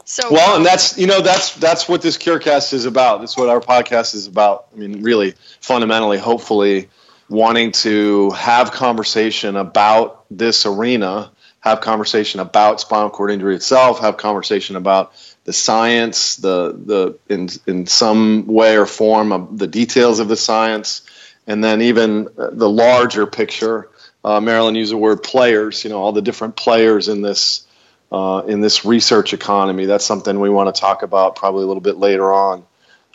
So 0.06 0.32
well, 0.32 0.58
and 0.58 0.66
that's 0.66 0.98
you 0.98 1.08
know 1.08 1.22
that's 1.22 1.56
that's 1.56 1.88
what 1.88 2.02
this 2.02 2.18
CureCast 2.18 2.74
is 2.74 2.86
about. 2.86 3.22
That's 3.22 3.38
what 3.38 3.50
our 3.50 3.62
podcast 3.62 4.16
is 4.16 4.28
about. 4.28 4.68
I 4.74 4.80
mean, 4.80 5.02
really, 5.02 5.36
fundamentally, 5.62 6.18
hopefully, 6.18 6.90
wanting 7.30 7.72
to 7.72 8.32
have 8.32 8.72
conversation 8.72 9.56
about 9.56 10.26
this 10.30 10.66
arena 10.66 11.32
have 11.64 11.80
conversation 11.80 12.42
about 12.42 12.82
spinal 12.82 13.10
cord 13.10 13.32
injury 13.32 13.56
itself, 13.56 14.00
have 14.00 14.18
conversation 14.18 14.76
about 14.76 15.14
the 15.46 15.54
science, 15.54 16.36
the 16.36 16.74
the 16.74 17.18
in 17.34 17.48
in 17.66 17.86
some 17.86 18.48
way 18.48 18.76
or 18.76 18.86
form 18.86 19.32
of 19.32 19.58
the 19.58 19.68
details 19.68 20.20
of 20.20 20.28
the 20.28 20.36
science, 20.36 21.04
and 21.48 21.64
then 21.64 21.82
even 21.82 22.28
the 22.36 22.70
larger 22.70 23.26
picture. 23.26 23.90
Uh, 24.24 24.40
Marilyn 24.40 24.76
used 24.76 24.92
the 24.92 24.98
word 24.98 25.24
players. 25.24 25.84
You 25.84 25.90
know, 25.90 26.02
all 26.02 26.12
the 26.12 26.22
different 26.22 26.56
players 26.56 27.08
in 27.08 27.22
this 27.22 27.66
uh, 28.12 28.44
in 28.48 28.62
this 28.62 28.86
research 28.86 29.34
economy. 29.34 29.86
That's 29.86 30.06
something 30.06 30.40
we 30.40 30.50
want 30.50 30.74
to 30.74 30.80
talk 30.80 31.04
about 31.04 31.36
probably 31.36 31.64
a 31.64 31.68
little 31.68 31.82
bit 31.82 31.98
later 31.98 32.32
on. 32.32 32.66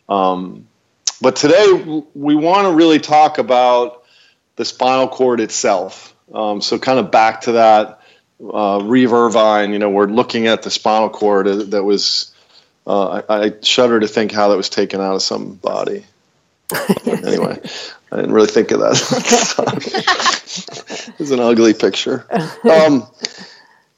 Um, 0.08 0.66
but 1.20 1.36
today 1.36 2.02
we 2.14 2.34
want 2.34 2.66
to 2.66 2.74
really 2.74 2.98
talk 2.98 3.38
about 3.38 4.04
the 4.56 4.64
spinal 4.64 5.08
cord 5.08 5.40
itself. 5.40 6.14
Um, 6.32 6.60
so 6.60 6.78
kind 6.78 6.98
of 6.98 7.10
back 7.10 7.42
to 7.42 7.52
that 7.52 7.98
uh, 8.42 8.80
Reeve 8.84 9.12
Irvine, 9.12 9.72
you 9.72 9.78
know, 9.78 9.90
we're 9.90 10.06
looking 10.06 10.46
at 10.46 10.62
the 10.62 10.70
spinal 10.70 11.10
cord 11.10 11.46
that 11.70 11.82
was, 11.82 12.32
uh, 12.86 13.22
I, 13.28 13.46
I, 13.46 13.52
shudder 13.62 14.00
to 14.00 14.08
think 14.08 14.32
how 14.32 14.48
that 14.48 14.56
was 14.56 14.68
taken 14.68 15.00
out 15.00 15.14
of 15.14 15.22
some 15.22 15.54
body. 15.54 16.04
anyway, 17.06 17.60
I 18.10 18.16
didn't 18.16 18.32
really 18.32 18.48
think 18.48 18.70
of 18.70 18.80
that. 18.80 18.96
it's 21.18 21.30
an 21.30 21.40
ugly 21.40 21.74
picture. 21.74 22.26
Um, 22.64 23.06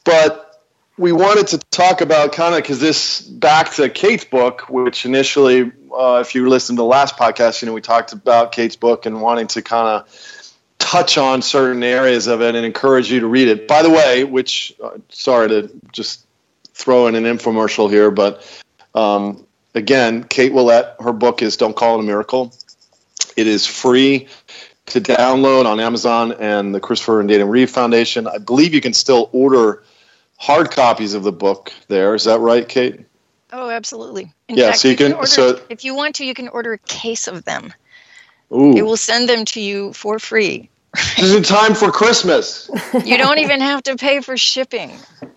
but 0.05 0.51
we 0.99 1.13
wanted 1.13 1.47
to 1.49 1.59
talk 1.71 2.01
about 2.03 2.33
kind 2.33 2.55
of 2.55 2.63
because 2.63 2.81
this 2.81 3.23
back 3.23 3.73
to 3.75 3.89
Kate's 3.89 4.25
book, 4.25 4.69
which 4.69 5.07
initially, 5.07 5.73
uh, 5.97 6.23
if 6.25 6.35
you 6.35 6.49
listened 6.49 6.77
to 6.77 6.83
the 6.83 6.87
last 6.87 7.17
podcast, 7.17 7.63
you 7.63 7.67
know, 7.67 7.73
we 7.73 7.81
talked 7.81 8.13
about 8.13 8.53
Kate's 8.53 8.77
book 8.77 9.07
and 9.07 9.23
wanting 9.23 9.47
to 9.49 9.63
kind 9.63 9.89
of 9.89 10.47
touch 10.79 11.17
on 11.17 11.41
certain 11.41 11.83
areas 11.83 12.27
of 12.27 12.43
it 12.43 12.55
and 12.55 12.67
encourage 12.67 13.11
you 13.11 13.21
to 13.21 13.29
read 13.29 13.49
it. 13.49 13.69
By 13.69 13.83
the 13.83 13.91
way, 13.91 14.25
which, 14.25 14.75
uh, 14.83 14.99
sorry 15.09 15.49
to 15.49 15.71
just 15.93 16.27
throw 16.75 17.07
in 17.07 17.15
an 17.15 17.25
infomercial 17.25 17.89
here, 17.89 18.11
but 18.11 18.45
um, 18.95 19.47
again, 19.75 20.25
Kate 20.25 20.53
Willette, 20.53 21.01
her 21.01 21.13
book 21.13 21.43
is 21.43 21.57
Don't 21.57 21.77
Call 21.77 21.99
It 21.99 22.01
a 22.01 22.07
Miracle. 22.07 22.53
It 23.37 23.47
is 23.47 23.67
free 23.67 24.29
to 24.87 25.01
download 25.01 25.67
on 25.67 25.81
Amazon 25.81 26.33
and 26.33 26.75
the 26.75 26.81
Christopher 26.81 27.21
and 27.21 27.29
Dana 27.29 27.47
Reeve 27.47 27.71
Foundation. 27.71 28.27
I 28.27 28.39
believe 28.39 28.75
you 28.75 28.81
can 28.81 28.93
still 28.93 29.31
order 29.33 29.85
hard 30.37 30.71
copies 30.71 31.15
of 31.15 31.23
the 31.23 31.33
book 31.33 31.73
there. 31.89 32.15
Is 32.15 32.25
that 32.25 32.41
right, 32.41 32.69
Kate? 32.69 33.01
Oh, 33.53 33.71
absolutely. 33.71 34.33
In 34.49 34.57
yeah, 34.57 34.69
fact, 34.69 34.79
so 34.79 34.89
you, 34.89 34.93
you 34.93 34.97
can, 34.99 35.07
can 35.09 35.15
order, 35.15 35.27
so 35.27 35.61
if 35.69 35.85
you 35.85 35.95
want 35.95 36.17
to, 36.17 36.25
you 36.25 36.35
can 36.35 36.49
order 36.49 36.73
a 36.73 36.79
case 36.79 37.29
of 37.29 37.45
them. 37.45 37.73
Ooh. 38.53 38.77
It 38.77 38.83
will 38.83 38.97
send 38.97 39.29
them 39.29 39.45
to 39.47 39.61
you 39.61 39.93
for 39.93 40.19
free. 40.19 40.71
This 40.95 41.21
is 41.21 41.35
in 41.37 41.43
time 41.45 41.75
for 41.75 41.93
Christmas. 41.93 42.69
you 43.05 43.17
don't 43.17 43.39
even 43.39 43.61
have 43.61 43.83
to 43.85 43.97
pay 43.97 44.21
for 44.21 44.37
shipping. 44.37 44.93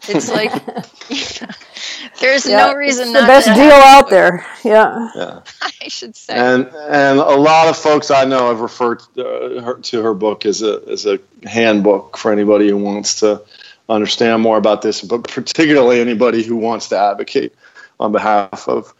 It's 0.07 0.29
like 0.29 0.51
there's 2.19 2.47
yeah, 2.47 2.67
no 2.67 2.75
reason 2.75 3.09
it's 3.09 3.19
the 3.19 3.27
best 3.27 3.47
deal 3.47 3.71
out 3.71 4.09
there. 4.09 4.45
Yeah. 4.63 5.09
Yeah. 5.15 5.39
I 5.61 5.87
should 5.87 6.15
say. 6.15 6.33
And 6.33 6.67
and 6.67 7.19
a 7.19 7.35
lot 7.35 7.67
of 7.67 7.77
folks 7.77 8.11
I 8.11 8.25
know 8.25 8.49
have 8.49 8.59
referred 8.59 9.01
to 9.15 9.61
her, 9.63 9.73
to 9.75 10.01
her 10.03 10.13
book 10.13 10.45
as 10.45 10.61
a 10.61 10.81
as 10.87 11.05
a 11.05 11.19
handbook 11.43 12.17
for 12.17 12.31
anybody 12.31 12.69
who 12.69 12.77
wants 12.77 13.19
to 13.21 13.41
understand 13.89 14.41
more 14.41 14.57
about 14.57 14.81
this, 14.81 15.01
but 15.01 15.27
particularly 15.27 15.99
anybody 15.99 16.43
who 16.43 16.55
wants 16.55 16.89
to 16.89 16.97
advocate 16.97 17.53
on 17.99 18.11
behalf 18.11 18.67
of 18.67 18.93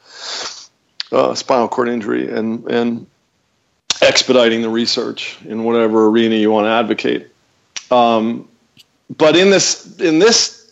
uh, 1.12 1.34
spinal 1.36 1.68
cord 1.68 1.90
injury 1.90 2.30
and 2.30 2.66
and 2.70 3.08
expediting 4.02 4.62
the 4.62 4.70
research 4.70 5.38
in 5.46 5.64
whatever 5.64 6.08
arena 6.08 6.36
you 6.36 6.52
want 6.52 6.66
to 6.66 6.70
advocate. 6.70 7.28
Um, 7.92 8.48
but 9.18 9.36
in 9.36 9.50
this 9.50 10.00
in 10.00 10.20
this 10.20 10.63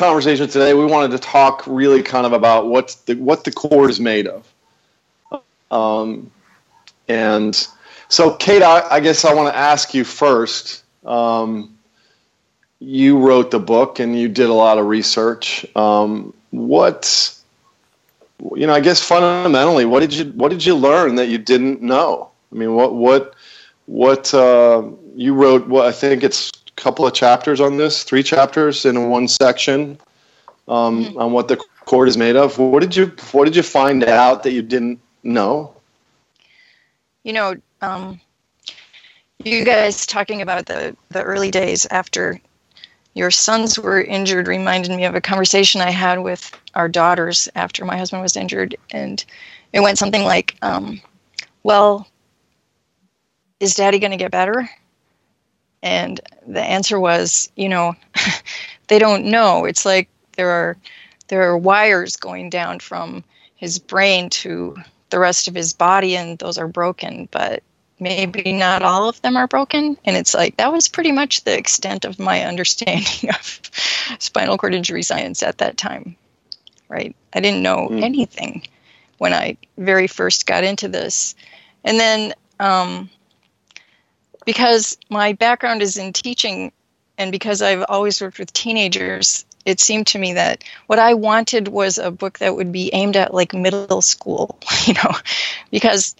conversation 0.00 0.48
today, 0.48 0.72
we 0.74 0.86
wanted 0.86 1.10
to 1.12 1.18
talk 1.18 1.62
really 1.66 2.02
kind 2.02 2.26
of 2.26 2.32
about 2.32 2.66
what 2.66 2.96
the 3.06 3.14
what 3.16 3.44
the 3.44 3.52
cord 3.52 3.90
is 3.90 4.00
made 4.00 4.26
of. 4.26 4.52
Um, 5.70 6.30
and 7.06 7.54
so, 8.08 8.34
Kate, 8.34 8.62
I, 8.62 8.80
I 8.90 9.00
guess 9.00 9.24
I 9.24 9.34
want 9.34 9.54
to 9.54 9.56
ask 9.56 9.94
you 9.94 10.04
first. 10.04 10.82
Um, 11.04 11.76
you 12.80 13.18
wrote 13.18 13.50
the 13.50 13.60
book 13.60 14.00
and 14.00 14.18
you 14.18 14.28
did 14.28 14.48
a 14.48 14.54
lot 14.54 14.78
of 14.78 14.86
research. 14.86 15.66
Um, 15.76 16.32
what, 16.50 17.36
you 18.54 18.66
know, 18.66 18.72
I 18.72 18.80
guess 18.80 19.02
fundamentally, 19.02 19.84
what 19.84 20.00
did 20.00 20.14
you 20.14 20.24
what 20.32 20.48
did 20.48 20.64
you 20.64 20.74
learn 20.74 21.16
that 21.16 21.28
you 21.28 21.36
didn't 21.38 21.82
know? 21.82 22.30
I 22.50 22.56
mean, 22.56 22.74
what 22.74 22.94
what 22.94 23.34
what 23.84 24.32
uh, 24.32 24.82
you 25.14 25.34
wrote? 25.34 25.68
What 25.68 25.84
I 25.86 25.92
think 25.92 26.24
it's 26.24 26.50
couple 26.76 27.06
of 27.06 27.14
chapters 27.14 27.60
on 27.60 27.76
this, 27.76 28.02
three 28.04 28.22
chapters 28.22 28.84
in 28.84 29.10
one 29.10 29.28
section 29.28 29.98
um, 30.68 31.04
mm-hmm. 31.04 31.18
on 31.18 31.32
what 31.32 31.48
the 31.48 31.56
cord 31.84 32.08
is 32.08 32.16
made 32.16 32.36
of. 32.36 32.58
What 32.58 32.80
did 32.80 32.96
you 32.96 33.12
what 33.32 33.44
did 33.44 33.56
you 33.56 33.62
find 33.62 34.04
out 34.04 34.42
that 34.42 34.52
you 34.52 34.62
didn't 34.62 35.00
know? 35.22 35.74
You 37.22 37.32
know, 37.32 37.54
um, 37.82 38.20
you 39.44 39.64
guys 39.64 40.06
talking 40.06 40.42
about 40.42 40.66
the 40.66 40.96
the 41.10 41.22
early 41.22 41.50
days 41.50 41.86
after 41.90 42.40
your 43.14 43.30
sons 43.30 43.78
were 43.78 44.00
injured 44.00 44.46
reminded 44.46 44.92
me 44.92 45.04
of 45.04 45.14
a 45.14 45.20
conversation 45.20 45.80
I 45.80 45.90
had 45.90 46.20
with 46.20 46.50
our 46.74 46.88
daughters 46.88 47.48
after 47.54 47.84
my 47.84 47.96
husband 47.96 48.22
was 48.22 48.36
injured. 48.36 48.76
And 48.92 49.24
it 49.72 49.80
went 49.80 49.98
something 49.98 50.22
like, 50.22 50.56
um, 50.62 51.00
Well, 51.62 52.08
is 53.58 53.74
daddy 53.74 53.98
going 53.98 54.12
to 54.12 54.16
get 54.16 54.30
better? 54.30 54.70
And 55.82 56.20
the 56.46 56.62
answer 56.62 57.00
was, 57.00 57.50
You 57.56 57.68
know, 57.68 57.94
they 58.88 58.98
don't 58.98 59.26
know. 59.26 59.64
It's 59.64 59.84
like 59.84 60.08
there 60.36 60.50
are 60.50 60.76
there 61.28 61.48
are 61.48 61.58
wires 61.58 62.16
going 62.16 62.50
down 62.50 62.80
from 62.80 63.24
his 63.56 63.78
brain 63.78 64.30
to 64.30 64.76
the 65.10 65.18
rest 65.18 65.48
of 65.48 65.54
his 65.54 65.72
body 65.72 66.16
and 66.16 66.38
those 66.38 66.56
are 66.56 66.68
broken 66.68 67.28
but 67.30 67.62
maybe 68.00 68.52
not 68.52 68.82
all 68.82 69.08
of 69.08 69.20
them 69.22 69.36
are 69.36 69.46
broken. 69.46 69.96
And 70.04 70.16
it's 70.16 70.34
like 70.34 70.56
that 70.56 70.72
was 70.72 70.88
pretty 70.88 71.12
much 71.12 71.44
the 71.44 71.56
extent 71.56 72.04
of 72.04 72.18
my 72.18 72.44
understanding 72.46 73.30
of 73.30 73.60
spinal 74.18 74.58
cord 74.58 74.74
injury 74.74 75.02
science 75.02 75.42
at 75.42 75.58
that 75.58 75.76
time. 75.76 76.16
Right? 76.88 77.14
I 77.32 77.40
didn't 77.40 77.62
know 77.62 77.88
mm. 77.88 78.02
anything 78.02 78.66
when 79.18 79.32
I 79.32 79.56
very 79.76 80.08
first 80.08 80.46
got 80.46 80.64
into 80.64 80.88
this. 80.88 81.36
And 81.84 82.00
then 82.00 82.34
um, 82.58 83.08
because 84.44 84.98
my 85.08 85.32
background 85.32 85.82
is 85.82 85.96
in 85.96 86.12
teaching 86.12 86.72
and 87.18 87.30
because 87.30 87.60
I've 87.60 87.84
always 87.88 88.20
worked 88.20 88.38
with 88.38 88.52
teenagers, 88.52 89.44
it 89.64 89.78
seemed 89.78 90.06
to 90.08 90.18
me 90.18 90.34
that 90.34 90.64
what 90.86 90.98
I 90.98 91.14
wanted 91.14 91.68
was 91.68 91.98
a 91.98 92.10
book 92.10 92.38
that 92.38 92.56
would 92.56 92.72
be 92.72 92.90
aimed 92.94 93.16
at 93.16 93.34
like 93.34 93.52
middle 93.52 94.00
school, 94.00 94.58
you 94.86 94.94
know, 94.94 95.14
because 95.70 96.16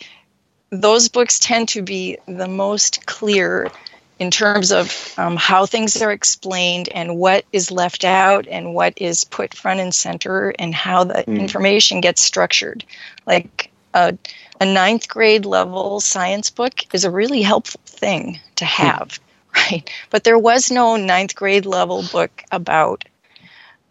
those 0.71 1.09
books 1.09 1.39
tend 1.39 1.69
to 1.71 1.83
be 1.83 2.19
the 2.27 2.49
most 2.49 3.07
clear 3.07 3.71
in 4.19 4.31
terms 4.31 4.71
of 4.71 5.15
um, 5.17 5.37
how 5.37 5.65
things 5.65 6.01
are 6.03 6.13
explained 6.13 6.91
and 6.95 7.17
what 7.17 7.47
is 7.53 7.71
left 7.71 8.05
out 8.05 8.47
and 8.47 8.75
what 8.75 8.93
is 8.99 9.25
put 9.25 9.55
front 9.55 9.81
and 9.81 9.95
center 9.95 10.51
and 10.59 10.75
how 10.75 11.05
the 11.05 11.15
mm. 11.15 11.39
information 11.39 12.03
gets 12.03 12.21
structured. 12.21 12.85
Like 13.27 13.71
a, 13.95 14.19
a 14.61 14.67
ninth 14.67 15.09
grade 15.09 15.45
level 15.47 16.01
science 16.01 16.51
book 16.51 16.95
is 16.95 17.05
a 17.05 17.11
really 17.11 17.43
helpful 17.43 17.81
thing 17.87 18.39
to 18.57 18.65
hmm. 18.65 18.83
have, 18.83 19.19
right? 19.57 19.91
But 20.11 20.25
there 20.25 20.39
was 20.39 20.71
no 20.71 20.97
ninth 20.97 21.35
grade 21.35 21.67
level 21.67 22.05
book 22.13 22.45
about 22.53 23.05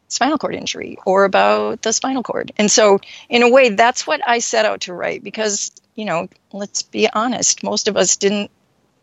spinal 0.08 0.38
cord 0.38 0.56
injury 0.56 0.98
or 1.06 1.26
about 1.26 1.82
the 1.82 1.92
spinal 1.92 2.24
cord. 2.24 2.52
And 2.58 2.72
so, 2.72 3.00
in 3.28 3.44
a 3.44 3.50
way, 3.50 3.70
that's 3.70 4.08
what 4.08 4.22
I 4.28 4.40
set 4.40 4.66
out 4.66 4.82
to 4.82 4.94
write 4.94 5.24
because 5.24 5.72
you 6.00 6.06
know, 6.06 6.30
let's 6.54 6.82
be 6.82 7.10
honest, 7.12 7.62
most 7.62 7.90
of 7.90 7.98
us 7.98 8.16
didn't 8.16 8.52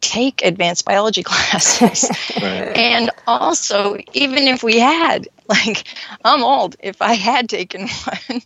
take 0.00 0.42
advanced 0.42 0.84
biology 0.84 1.22
classes. 1.24 2.10
right. 2.42 2.76
And 2.76 3.10
also, 3.26 3.98
even 4.12 4.48
if 4.48 4.62
we 4.62 4.78
had, 4.78 5.28
like, 5.48 5.84
I'm 6.24 6.42
old, 6.42 6.76
if 6.80 7.02
I 7.02 7.14
had 7.14 7.48
taken 7.48 7.88
one, 8.28 8.42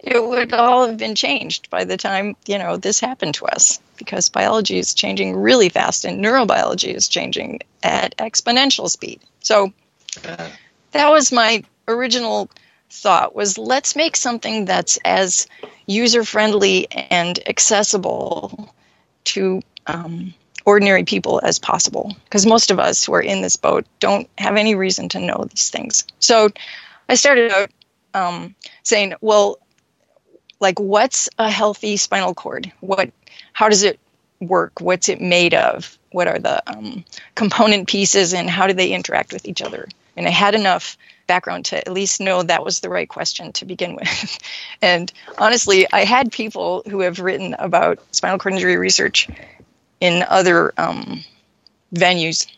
it 0.00 0.24
would 0.24 0.52
all 0.52 0.86
have 0.86 0.96
been 0.96 1.14
changed 1.14 1.70
by 1.70 1.84
the 1.84 1.96
time, 1.96 2.36
you 2.46 2.58
know, 2.58 2.76
this 2.76 3.00
happened 3.00 3.34
to 3.34 3.46
us 3.46 3.80
because 3.96 4.28
biology 4.28 4.78
is 4.78 4.94
changing 4.94 5.36
really 5.36 5.68
fast 5.68 6.04
and 6.04 6.24
neurobiology 6.24 6.94
is 6.94 7.08
changing 7.08 7.60
at 7.82 8.16
exponential 8.16 8.88
speed. 8.88 9.20
So 9.40 9.72
that 10.92 11.10
was 11.10 11.32
my 11.32 11.64
original 11.88 12.50
thought 12.90 13.34
was 13.34 13.56
let's 13.56 13.96
make 13.96 14.16
something 14.16 14.66
that's 14.66 14.98
as 15.04 15.46
user 15.86 16.24
friendly 16.24 16.86
and 16.90 17.38
accessible 17.48 18.72
to 19.24 19.62
um, 19.86 20.34
ordinary 20.64 21.04
people 21.04 21.40
as 21.42 21.58
possible 21.58 22.14
because 22.24 22.46
most 22.46 22.70
of 22.70 22.78
us 22.78 23.04
who 23.04 23.14
are 23.14 23.22
in 23.22 23.42
this 23.42 23.56
boat 23.56 23.86
don't 24.00 24.28
have 24.38 24.56
any 24.56 24.74
reason 24.74 25.08
to 25.10 25.20
know 25.20 25.46
these 25.48 25.70
things. 25.70 26.04
So 26.18 26.50
i 27.08 27.14
started 27.14 27.50
out 27.50 27.70
um, 28.14 28.54
saying 28.82 29.14
well 29.20 29.58
like 30.62 30.78
what's 30.78 31.28
a 31.38 31.50
healthy 31.50 31.96
spinal 31.96 32.34
cord? 32.34 32.72
What 32.80 33.10
how 33.52 33.68
does 33.68 33.82
it 33.82 33.98
work? 34.40 34.80
What's 34.80 35.08
it 35.08 35.20
made 35.20 35.54
of? 35.54 35.98
What 36.12 36.28
are 36.28 36.38
the 36.38 36.62
um, 36.70 37.04
component 37.34 37.88
pieces 37.88 38.32
and 38.32 38.48
how 38.48 38.66
do 38.66 38.72
they 38.72 38.92
interact 38.92 39.32
with 39.32 39.46
each 39.46 39.60
other? 39.60 39.88
And 40.16 40.26
I 40.26 40.30
had 40.30 40.54
enough 40.54 40.96
background 41.26 41.66
to 41.66 41.78
at 41.78 41.92
least 41.92 42.20
know 42.20 42.42
that 42.42 42.64
was 42.64 42.80
the 42.80 42.90
right 42.90 43.08
question 43.08 43.52
to 43.54 43.64
begin 43.64 43.96
with. 44.00 44.38
and 44.80 45.12
honestly, 45.36 45.86
I 45.92 46.04
had 46.04 46.30
people 46.30 46.82
who 46.88 47.00
have 47.00 47.18
written 47.18 47.54
about 47.58 47.98
spinal 48.14 48.38
cord 48.38 48.54
injury 48.54 48.76
research 48.76 49.28
in 50.02 50.24
other 50.28 50.74
um, 50.78 51.22
venues 51.94 52.48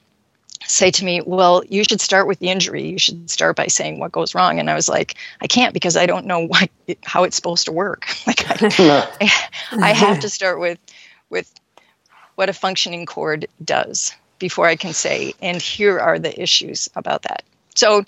say 0.64 0.90
to 0.90 1.04
me, 1.04 1.20
Well, 1.20 1.62
you 1.68 1.84
should 1.84 2.00
start 2.00 2.26
with 2.26 2.38
the 2.38 2.48
injury. 2.48 2.88
You 2.88 2.98
should 2.98 3.28
start 3.28 3.54
by 3.54 3.66
saying 3.66 3.98
what 3.98 4.12
goes 4.12 4.34
wrong. 4.34 4.58
And 4.58 4.70
I 4.70 4.74
was 4.74 4.88
like, 4.88 5.16
I 5.42 5.46
can't 5.46 5.74
because 5.74 5.94
I 5.94 6.06
don't 6.06 6.24
know 6.24 6.40
what, 6.46 6.70
how 7.02 7.24
it's 7.24 7.36
supposed 7.36 7.66
to 7.66 7.72
work. 7.72 8.06
like, 8.26 8.44
I, 8.48 9.08
I, 9.20 9.90
I 9.90 9.92
have 9.92 10.20
to 10.20 10.30
start 10.30 10.58
with, 10.58 10.78
with 11.28 11.52
what 12.34 12.48
a 12.48 12.54
functioning 12.54 13.04
cord 13.04 13.46
does 13.62 14.14
before 14.38 14.66
I 14.66 14.76
can 14.76 14.94
say, 14.94 15.34
and 15.42 15.60
here 15.60 16.00
are 16.00 16.18
the 16.18 16.42
issues 16.42 16.88
about 16.96 17.22
that. 17.22 17.42
So 17.74 18.06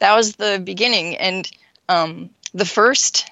that 0.00 0.16
was 0.16 0.34
the 0.34 0.60
beginning. 0.62 1.16
And 1.18 1.48
um, 1.88 2.30
the 2.52 2.66
first 2.66 3.30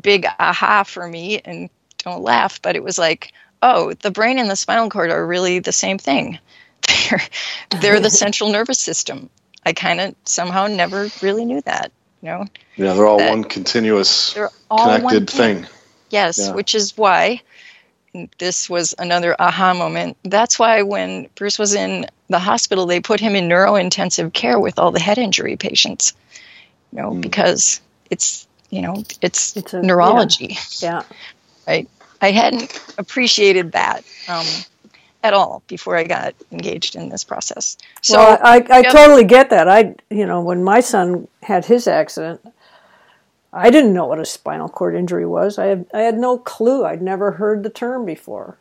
big 0.00 0.26
aha 0.38 0.84
for 0.84 1.08
me, 1.08 1.40
and 1.40 1.70
don't 1.98 2.22
laugh, 2.22 2.62
but 2.62 2.76
it 2.76 2.84
was 2.84 2.98
like, 2.98 3.32
oh, 3.62 3.94
the 3.94 4.10
brain 4.10 4.38
and 4.38 4.50
the 4.50 4.56
spinal 4.56 4.90
cord 4.90 5.10
are 5.10 5.26
really 5.26 5.60
the 5.60 5.72
same 5.72 5.98
thing. 5.98 6.38
They're, 7.10 7.20
they're 7.80 8.00
the 8.00 8.10
central 8.24 8.50
nervous 8.50 8.80
system. 8.80 9.30
I 9.64 9.72
kind 9.72 10.00
of 10.00 10.14
somehow 10.24 10.66
never 10.66 11.08
really 11.22 11.44
knew 11.44 11.60
that, 11.62 11.92
you 12.20 12.28
know? 12.28 12.46
Yeah, 12.76 12.94
they're 12.94 13.06
all 13.06 13.18
one 13.18 13.44
continuous 13.44 14.32
connected 14.32 15.02
one 15.04 15.26
thing. 15.26 15.62
thing. 15.62 15.66
Yes, 16.10 16.38
yeah. 16.38 16.52
which 16.52 16.74
is 16.74 16.96
why 16.96 17.40
this 18.38 18.68
was 18.68 18.94
another 18.98 19.34
aha 19.38 19.74
moment. 19.74 20.16
That's 20.22 20.58
why 20.58 20.82
when 20.82 21.28
Bruce 21.34 21.58
was 21.58 21.74
in 21.74 22.06
the 22.28 22.38
hospital, 22.38 22.86
they 22.86 23.00
put 23.00 23.20
him 23.20 23.34
in 23.34 23.48
neurointensive 23.48 24.32
care 24.32 24.58
with 24.58 24.78
all 24.78 24.90
the 24.90 25.00
head 25.00 25.18
injury 25.18 25.56
patients. 25.56 26.12
You 26.92 27.00
know, 27.00 27.10
mm. 27.12 27.22
because 27.22 27.80
it's 28.10 28.46
you 28.70 28.82
know 28.82 29.02
it's, 29.22 29.56
it's 29.56 29.72
a, 29.72 29.82
neurology. 29.82 30.56
Yeah. 30.80 30.90
yeah. 30.90 31.02
Right. 31.66 31.88
I 32.22 32.30
hadn't 32.30 32.80
appreciated 32.98 33.72
that 33.72 34.04
um, 34.28 34.46
at 35.22 35.34
all 35.34 35.62
before 35.66 35.96
I 35.96 36.04
got 36.04 36.34
engaged 36.52 36.96
in 36.96 37.08
this 37.08 37.24
process. 37.24 37.76
So 38.00 38.18
well, 38.18 38.38
I, 38.42 38.64
I 38.70 38.80
yep. 38.80 38.92
totally 38.92 39.24
get 39.24 39.50
that. 39.50 39.68
I 39.68 39.96
you 40.08 40.24
know 40.24 40.40
when 40.40 40.64
my 40.64 40.80
son 40.80 41.28
had 41.42 41.66
his 41.66 41.86
accident, 41.86 42.40
I 43.52 43.70
didn't 43.70 43.92
know 43.92 44.06
what 44.06 44.20
a 44.20 44.24
spinal 44.24 44.68
cord 44.68 44.94
injury 44.94 45.26
was. 45.26 45.58
I 45.58 45.66
had 45.66 45.86
I 45.92 46.00
had 46.00 46.16
no 46.16 46.38
clue. 46.38 46.84
I'd 46.86 47.02
never 47.02 47.32
heard 47.32 47.64
the 47.64 47.70
term 47.70 48.06
before. 48.06 48.56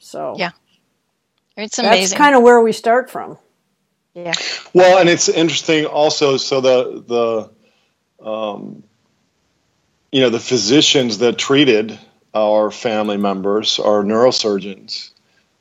So 0.00 0.34
yeah, 0.36 0.52
it's 1.56 1.78
amazing. 1.78 2.00
That's 2.00 2.14
kind 2.14 2.34
of 2.34 2.42
where 2.42 2.60
we 2.60 2.72
start 2.72 3.10
from. 3.10 3.38
Yeah. 4.14 4.32
Well, 4.72 4.98
and 4.98 5.08
it's 5.08 5.28
interesting 5.28 5.84
also. 5.84 6.38
So 6.38 6.60
the 6.60 7.50
the 8.20 8.26
um, 8.28 8.82
you 10.10 10.22
know 10.22 10.30
the 10.30 10.40
physicians 10.40 11.18
that 11.18 11.38
treated 11.38 11.98
our 12.34 12.70
family 12.70 13.16
members 13.16 13.78
are 13.78 14.02
neurosurgeons, 14.02 15.10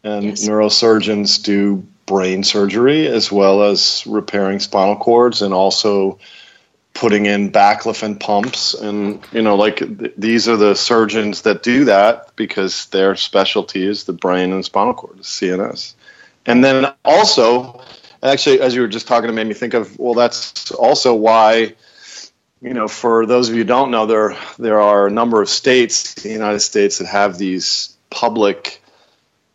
and 0.03 0.25
yes. 0.25 0.47
neurosurgeons 0.47 1.43
do 1.43 1.86
brain 2.06 2.43
surgery 2.43 3.08
as 3.08 3.32
well 3.32 3.63
as 3.63 4.03
repairing 4.08 4.60
spinal 4.60 4.95
cords 4.95 5.41
and 5.41 5.53
also 5.53 6.19
putting 6.93 7.25
in 7.25 7.51
baclofen 7.51 8.19
pumps. 8.19 8.73
And 8.73 9.23
you 9.32 9.41
know 9.41 9.56
like 9.56 9.77
th- 9.77 10.13
these 10.17 10.47
are 10.47 10.58
the 10.58 10.75
surgeons 10.75 11.43
that 11.43 11.63
do 11.63 11.86
that 11.86 12.36
because 12.36 12.88
their 12.88 13.15
specialty 13.15 13.86
is 13.86 14.06
the 14.06 14.13
brain 14.13 14.51
and 14.51 14.65
spinal 14.65 14.93
cord 14.93 15.17
the 15.17 15.23
cns 15.23 15.93
and 16.45 16.63
then 16.63 16.88
also 17.06 17.82
actually 18.23 18.62
as 18.62 18.73
you 18.73 18.82
were 18.82 18.88
just 18.88 19.08
talking 19.08 19.30
it 19.30 19.34
made 19.34 19.47
me 19.47 19.53
think 19.53 19.73
of 19.73 19.97
well 19.99 20.13
that's 20.13 20.71
also 20.71 21.13
why 21.13 21.75
you 22.62 22.74
know 22.74 22.88
for 22.88 23.26
those 23.26 23.50
of 23.50 23.56
you 23.56 23.62
who 23.62 23.67
don't 23.67 23.91
know 23.91 24.06
there 24.06 24.38
there 24.58 24.82
are 24.82 25.08
a 25.08 25.12
number 25.12 25.41
of 25.41 25.50
states 25.50 26.15
in 26.17 26.24
the 26.24 26.34
united 26.34 26.60
states 26.60 27.00
that 27.00 27.08
have 27.08 27.38
these 27.38 27.96
public 28.10 28.82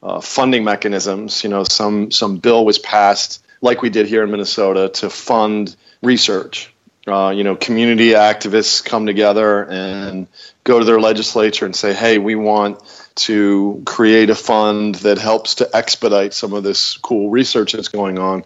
uh, 0.03 0.21
funding 0.21 0.65
mechanisms 0.65 1.45
you 1.45 1.51
know 1.51 1.65
some 1.65 2.11
some 2.11 2.39
bill 2.39 2.65
was 2.65 2.79
passed 2.79 3.45
like 3.61 3.83
we 3.83 3.91
did 3.91 4.07
here 4.07 4.23
in 4.23 4.31
minnesota 4.31 4.89
to 4.89 5.09
fund 5.11 5.75
research 6.03 6.73
uh, 7.07 7.31
you 7.31 7.43
know, 7.43 7.57
community 7.57 8.11
activists 8.11 8.85
come 8.85 9.07
together 9.07 9.69
and 9.69 10.29
go 10.63 10.79
to 10.79 10.85
their 10.85 11.01
legislature 11.01 11.65
and 11.67 11.75
say, 11.75 11.93
hey, 11.93 12.19
we 12.19 12.37
want 12.37 12.81
to 13.17 13.83
create 13.85 14.31
a 14.31 14.37
fund 14.37 14.95
that 14.97 15.19
helps 15.19 15.57
to 15.57 15.69
expedite 15.75 16.33
some 16.33 16.53
of 16.53 16.63
this 16.63 16.97
cool 16.99 17.29
research 17.29 17.73
that's 17.73 17.89
going 17.89 18.19
on. 18.21 18.45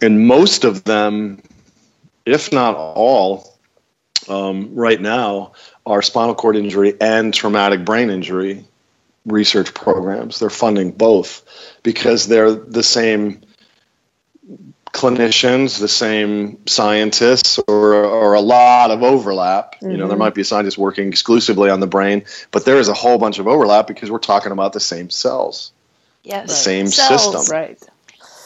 And 0.00 0.24
most 0.24 0.64
of 0.64 0.84
them, 0.84 1.42
if 2.24 2.52
not 2.52 2.76
all, 2.76 3.55
um, 4.28 4.74
right 4.74 5.00
now 5.00 5.52
are 5.84 6.02
spinal 6.02 6.34
cord 6.34 6.56
injury 6.56 6.94
and 7.00 7.32
traumatic 7.32 7.84
brain 7.84 8.10
injury 8.10 8.64
research 9.24 9.74
programs. 9.74 10.38
They're 10.38 10.50
funding 10.50 10.92
both 10.92 11.44
because 11.82 12.26
they're 12.26 12.52
the 12.52 12.82
same 12.82 13.42
clinicians, 14.96 15.78
the 15.78 15.88
same 15.88 16.66
scientists, 16.66 17.58
or, 17.68 17.94
or 17.94 18.34
a 18.34 18.40
lot 18.40 18.90
of 18.90 19.02
overlap. 19.02 19.74
Mm-hmm. 19.76 19.90
You 19.90 19.96
know, 19.98 20.08
there 20.08 20.14
mm-hmm. 20.14 20.20
might 20.20 20.34
be 20.34 20.40
a 20.40 20.44
scientist 20.44 20.78
working 20.78 21.08
exclusively 21.08 21.68
on 21.68 21.80
the 21.80 21.86
brain, 21.86 22.24
but 22.50 22.64
there 22.64 22.78
is 22.78 22.88
a 22.88 22.94
whole 22.94 23.18
bunch 23.18 23.38
of 23.38 23.46
overlap 23.46 23.86
because 23.86 24.10
we're 24.10 24.18
talking 24.18 24.52
about 24.52 24.72
the 24.72 24.80
same 24.80 25.10
cells, 25.10 25.72
yes, 26.22 26.48
the 26.48 26.54
same 26.54 26.86
cells. 26.86 27.24
system, 27.24 27.54
right? 27.54 27.82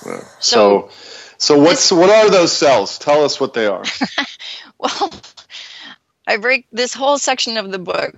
Yeah. 0.05 0.25
So, 0.41 0.91
so 1.39 1.59
what's 1.59 1.93
what 1.93 2.11
are 2.11 2.31
those 2.31 2.53
cells? 2.53 2.99
Tell 2.99 3.25
us 3.25 3.39
what 3.39 3.55
they 3.55 3.67
are. 3.67 3.85
well, 4.79 5.11
I 6.27 6.37
break 6.37 6.67
this 6.73 6.95
whole 6.95 7.19
section 7.19 7.57
of 7.57 7.71
the 7.71 7.79
book. 7.79 8.15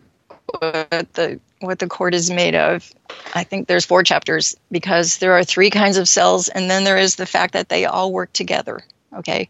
What 0.58 1.12
the 1.14 1.40
what 1.60 1.78
the 1.78 1.86
cord 1.86 2.14
is 2.14 2.30
made 2.30 2.54
of. 2.54 2.92
I 3.34 3.44
think 3.44 3.68
there's 3.68 3.84
four 3.84 4.02
chapters 4.02 4.56
because 4.70 5.18
there 5.18 5.32
are 5.32 5.44
three 5.44 5.70
kinds 5.70 5.96
of 5.96 6.08
cells, 6.08 6.48
and 6.48 6.70
then 6.70 6.84
there 6.84 6.98
is 6.98 7.16
the 7.16 7.26
fact 7.26 7.54
that 7.54 7.68
they 7.68 7.86
all 7.86 8.12
work 8.12 8.32
together. 8.32 8.82
Okay, 9.14 9.48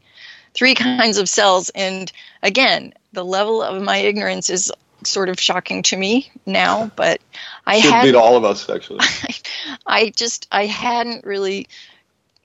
three 0.54 0.74
kinds 0.74 1.18
of 1.18 1.28
cells, 1.28 1.70
and 1.70 2.10
again, 2.42 2.92
the 3.12 3.24
level 3.24 3.62
of 3.62 3.82
my 3.82 3.98
ignorance 3.98 4.50
is 4.50 4.70
sort 5.04 5.28
of 5.28 5.40
shocking 5.40 5.82
to 5.82 5.96
me 5.96 6.30
now, 6.46 6.90
but 6.96 7.20
I 7.66 7.76
had 7.76 8.04
be 8.04 8.12
to 8.12 8.20
all 8.20 8.36
of 8.36 8.44
us 8.44 8.68
actually. 8.68 9.00
I, 9.00 9.34
I 9.86 10.10
just 10.10 10.46
I 10.52 10.66
hadn't 10.66 11.24
really 11.24 11.66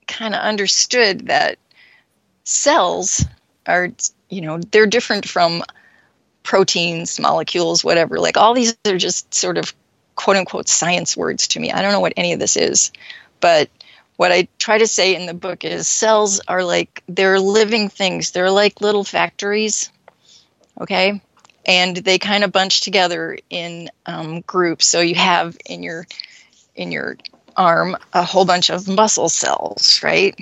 kind 0.06 0.34
of 0.34 0.40
understood 0.40 1.26
that 1.28 1.58
cells 2.44 3.24
are 3.66 3.90
you 4.30 4.40
know 4.40 4.58
they're 4.58 4.86
different 4.86 5.28
from 5.28 5.62
proteins, 6.48 7.20
molecules, 7.20 7.84
whatever. 7.84 8.18
Like 8.18 8.38
all 8.38 8.54
these 8.54 8.74
are 8.86 8.96
just 8.96 9.34
sort 9.34 9.58
of 9.58 9.74
quote 10.14 10.38
unquote 10.38 10.66
science 10.66 11.14
words 11.14 11.48
to 11.48 11.60
me. 11.60 11.70
I 11.70 11.82
don't 11.82 11.92
know 11.92 12.00
what 12.00 12.14
any 12.16 12.32
of 12.32 12.40
this 12.40 12.56
is. 12.56 12.90
But 13.38 13.68
what 14.16 14.32
I 14.32 14.48
try 14.56 14.78
to 14.78 14.86
say 14.86 15.14
in 15.14 15.26
the 15.26 15.34
book 15.34 15.62
is 15.62 15.86
cells 15.86 16.40
are 16.48 16.64
like 16.64 17.02
they're 17.06 17.38
living 17.38 17.90
things. 17.90 18.30
They're 18.30 18.50
like 18.50 18.80
little 18.80 19.04
factories. 19.04 19.92
Okay? 20.80 21.20
And 21.66 21.94
they 21.94 22.18
kind 22.18 22.44
of 22.44 22.50
bunch 22.50 22.80
together 22.80 23.36
in 23.50 23.90
um, 24.06 24.40
groups. 24.40 24.86
So 24.86 25.02
you 25.02 25.16
have 25.16 25.54
in 25.66 25.82
your 25.82 26.06
in 26.74 26.92
your 26.92 27.18
arm 27.58 27.94
a 28.14 28.22
whole 28.22 28.46
bunch 28.46 28.70
of 28.70 28.88
muscle 28.88 29.28
cells, 29.28 30.02
right? 30.02 30.34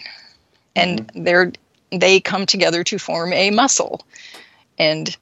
And 0.76 1.08
mm-hmm. 1.08 1.24
they're 1.24 1.52
they 1.90 2.20
come 2.20 2.46
together 2.46 2.84
to 2.84 2.96
form 2.96 3.32
a 3.32 3.50
muscle. 3.50 4.06
And 4.78 5.16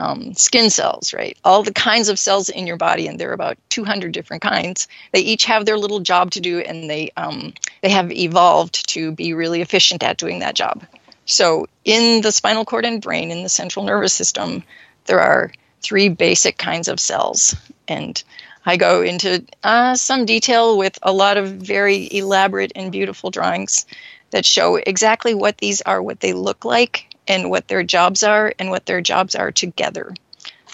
um, 0.00 0.32
skin 0.34 0.70
cells, 0.70 1.12
right? 1.12 1.36
All 1.44 1.62
the 1.62 1.74
kinds 1.74 2.08
of 2.08 2.18
cells 2.18 2.48
in 2.48 2.66
your 2.66 2.78
body, 2.78 3.06
and 3.06 3.20
there 3.20 3.30
are 3.30 3.34
about 3.34 3.58
200 3.68 4.12
different 4.12 4.42
kinds. 4.42 4.88
They 5.12 5.20
each 5.20 5.44
have 5.44 5.66
their 5.66 5.76
little 5.76 6.00
job 6.00 6.30
to 6.32 6.40
do, 6.40 6.60
and 6.60 6.88
they 6.88 7.10
um, 7.16 7.52
they 7.82 7.90
have 7.90 8.10
evolved 8.10 8.88
to 8.90 9.12
be 9.12 9.34
really 9.34 9.60
efficient 9.60 10.02
at 10.02 10.16
doing 10.16 10.38
that 10.38 10.54
job. 10.54 10.82
So, 11.26 11.66
in 11.84 12.22
the 12.22 12.32
spinal 12.32 12.64
cord 12.64 12.86
and 12.86 13.02
brain, 13.02 13.30
in 13.30 13.42
the 13.42 13.50
central 13.50 13.84
nervous 13.84 14.14
system, 14.14 14.62
there 15.04 15.20
are 15.20 15.52
three 15.82 16.08
basic 16.08 16.56
kinds 16.56 16.88
of 16.88 16.98
cells, 16.98 17.54
and 17.86 18.22
I 18.64 18.78
go 18.78 19.02
into 19.02 19.44
uh, 19.62 19.94
some 19.96 20.24
detail 20.24 20.78
with 20.78 20.98
a 21.02 21.12
lot 21.12 21.36
of 21.36 21.48
very 21.48 22.08
elaborate 22.10 22.72
and 22.74 22.90
beautiful 22.90 23.30
drawings 23.30 23.84
that 24.30 24.46
show 24.46 24.76
exactly 24.76 25.34
what 25.34 25.58
these 25.58 25.82
are, 25.82 26.02
what 26.02 26.20
they 26.20 26.32
look 26.32 26.64
like, 26.64 27.09
and 27.30 27.48
what 27.48 27.68
their 27.68 27.84
jobs 27.84 28.24
are 28.24 28.52
and 28.58 28.70
what 28.70 28.86
their 28.86 29.00
jobs 29.00 29.36
are 29.36 29.52
together. 29.52 30.12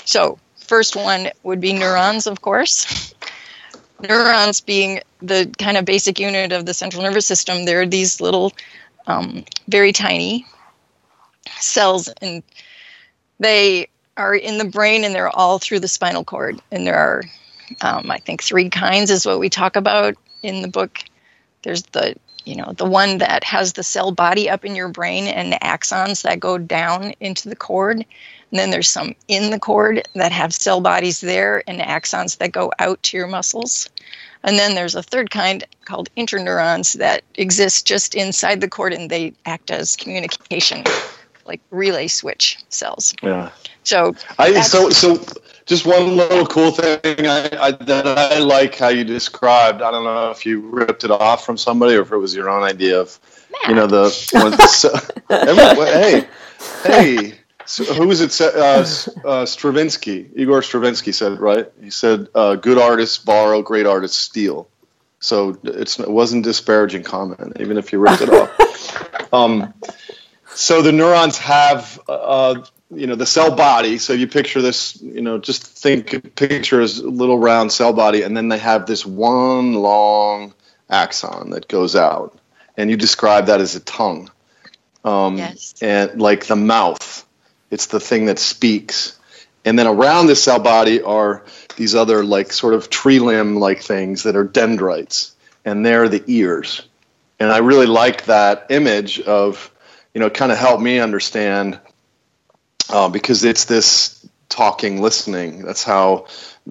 So, 0.07 0.39
first 0.57 0.97
one 0.97 1.29
would 1.43 1.61
be 1.61 1.75
neurons, 1.75 2.27
of 2.27 2.41
course. 2.41 3.15
Neurons 4.01 4.63
being 4.63 5.01
the 5.21 5.53
kind 5.59 5.77
of 5.77 5.85
basic 5.85 6.19
unit 6.19 6.53
of 6.53 6.65
the 6.65 6.73
central 6.73 7.03
nervous 7.03 7.27
system, 7.27 7.67
they're 7.67 7.87
these 7.87 8.23
little, 8.23 8.53
um, 9.07 9.45
very 9.69 9.93
tiny 9.93 10.47
cells, 11.61 12.09
and 12.23 12.43
they 13.39 13.89
are 14.17 14.35
in 14.35 14.57
the 14.57 14.65
brain 14.65 15.05
and 15.05 15.15
they're 15.15 15.37
all 15.37 15.59
through 15.59 15.81
the 15.81 15.89
spinal 15.89 16.25
cord. 16.25 16.59
And 16.71 16.87
there 16.87 16.97
are, 16.97 17.23
um, 17.83 18.11
I 18.11 18.17
think, 18.17 18.43
three 18.43 18.71
kinds, 18.71 19.11
is 19.11 19.27
what 19.27 19.39
we 19.39 19.51
talk 19.51 19.77
about 19.77 20.15
in 20.43 20.63
the 20.63 20.69
book. 20.69 21.01
There's 21.65 21.83
the 21.83 22.17
you 22.47 22.55
know, 22.55 22.73
the 22.77 22.87
one 22.87 23.19
that 23.19 23.45
has 23.45 23.73
the 23.73 23.83
cell 23.83 24.13
body 24.13 24.49
up 24.49 24.65
in 24.65 24.77
your 24.77 24.89
brain 24.89 25.27
and 25.27 25.53
axons 25.55 26.23
that 26.23 26.41
go 26.41 26.57
down 26.57 27.13
into 27.21 27.49
the 27.49 27.57
cord. 27.57 27.97
And 27.97 28.59
then 28.61 28.71
there's 28.71 28.89
some 28.89 29.15
in 29.27 29.51
the 29.51 29.59
cord 29.59 30.07
that 30.15 30.31
have 30.31 30.55
cell 30.55 30.81
bodies 30.81 31.21
there 31.21 31.65
and 31.67 31.81
axons 31.81 32.39
that 32.39 32.53
go 32.53 32.73
out 32.79 33.03
to 33.03 33.17
your 33.17 33.27
muscles. 33.27 33.91
And 34.45 34.57
then 34.57 34.77
there's 34.77 34.95
a 34.95 35.03
third 35.03 35.31
kind 35.31 35.65
called 35.85 36.09
interneurons 36.17 36.97
that 36.99 37.25
exist 37.35 37.85
just 37.85 38.15
inside 38.15 38.61
the 38.61 38.69
cord 38.69 38.93
and 38.93 39.11
they 39.11 39.33
act 39.45 39.73
as 39.73 39.97
communication, 39.97 40.85
like 41.47 41.61
relay 41.71 42.07
switch 42.07 42.59
cells. 42.69 43.13
Yeah. 43.25 43.51
So 43.83 44.15
I 44.39 44.61
so 44.61 44.91
so 44.91 45.17
just 45.67 45.85
one 45.85 46.17
little 46.17 46.47
cool 46.47 46.71
thing 46.71 47.27
I, 47.27 47.51
I, 47.61 47.71
that 47.73 48.07
I 48.07 48.39
like 48.39 48.77
how 48.77 48.89
you 48.89 49.05
described. 49.05 49.83
I 49.83 49.91
don't 49.91 50.05
know 50.05 50.31
if 50.31 50.47
you 50.47 50.61
ripped 50.61 51.05
it 51.05 51.11
off 51.11 51.45
from 51.45 51.59
somebody 51.59 51.97
or 51.97 52.03
if 52.03 52.13
it 52.13 52.17
was 52.17 52.35
your 52.35 52.49
own 52.49 52.63
idea 52.63 53.01
of, 53.01 53.19
you 53.69 53.75
know, 53.75 53.87
the, 53.87 54.09
so, 54.09 54.91
hey, 55.29 56.29
hey, 56.85 57.39
so 57.67 57.85
who 57.95 58.07
was 58.07 58.21
it? 58.21 58.41
Uh, 58.41 58.87
uh, 59.29 59.45
Stravinsky, 59.45 60.31
Igor 60.37 60.63
Stravinsky 60.63 61.11
said, 61.11 61.41
right? 61.41 61.71
He 61.83 61.91
said, 61.91 62.29
uh, 62.33 62.55
"Good 62.55 62.79
artists 62.79 63.19
borrow, 63.19 63.61
great 63.61 63.87
artists 63.87 64.19
steal." 64.19 64.69
So 65.19 65.59
it 65.65 65.99
wasn't 66.09 66.45
disparaging 66.45 67.03
comment, 67.03 67.57
even 67.59 67.77
if 67.77 67.93
you 67.93 67.99
ripped 67.99 68.23
it 68.23 68.31
off. 68.31 68.53
Um, 69.33 69.75
so 70.55 70.83
the 70.83 70.93
neurons 70.93 71.37
have 71.39 72.01
uh, 72.09 72.63
you 72.91 73.07
know 73.07 73.15
the 73.15 73.27
cell 73.27 73.55
body. 73.55 73.99
So 73.99 74.13
you 74.13 74.27
picture 74.27 74.63
this 74.63 75.01
you 75.01 75.23
know 75.23 75.39
just 75.39 75.65
think 75.65 76.35
picture 76.37 76.81
as 76.81 76.99
a 76.99 77.09
little 77.09 77.39
round 77.39 77.73
cell 77.73 77.93
body 77.93 78.23
and 78.23 78.37
then 78.37 78.49
they 78.49 78.59
have 78.59 78.87
this 78.87 79.05
one 79.05 79.75
long 79.75 80.55
axon 80.89 81.51
that 81.51 81.69
goes 81.69 81.97
out 81.97 82.39
and 82.77 82.91
you 82.91 82.97
describe 82.97 83.47
that 83.47 83.61
as 83.61 83.75
a 83.75 83.81
tongue. 83.81 84.31
Um, 85.05 85.39
yes. 85.39 85.75
and 85.81 86.21
like 86.21 86.47
the 86.47 86.57
mouth. 86.57 87.25
It's 87.71 87.87
the 87.87 88.01
thing 88.01 88.27
that 88.27 88.41
speaks. 88.41 89.19
And 89.65 89.79
then 89.79 89.87
around 89.87 90.27
the 90.27 90.37
cell 90.37 90.59
body 90.59 91.01
are 91.01 91.45
these 91.77 91.95
other 91.95 92.25
like 92.25 92.53
sort 92.53 92.75
of 92.75 92.91
tree 92.91 93.21
limb 93.21 93.57
like 93.57 93.83
things 93.83 94.25
that 94.25 94.37
are 94.37 94.45
dendrites 94.45 95.35
and 95.65 95.85
they're 95.85 96.09
the 96.09 96.23
ears. 96.27 96.83
And 97.39 97.51
i 97.51 97.59
really 97.59 97.87
like 97.87 98.27
that 98.27 98.67
image 98.71 99.21
of 99.21 99.71
you 100.15 100.21
know 100.21 100.31
kind 100.31 100.51
of 100.51 100.59
help 100.59 100.81
me 100.81 100.99
understand 100.99 101.79
uh, 102.91 103.09
because 103.09 103.45
it's 103.45 103.65
this 103.65 104.27
talking 104.49 105.01
listening. 105.01 105.65
That's 105.65 105.85
how 105.85 106.27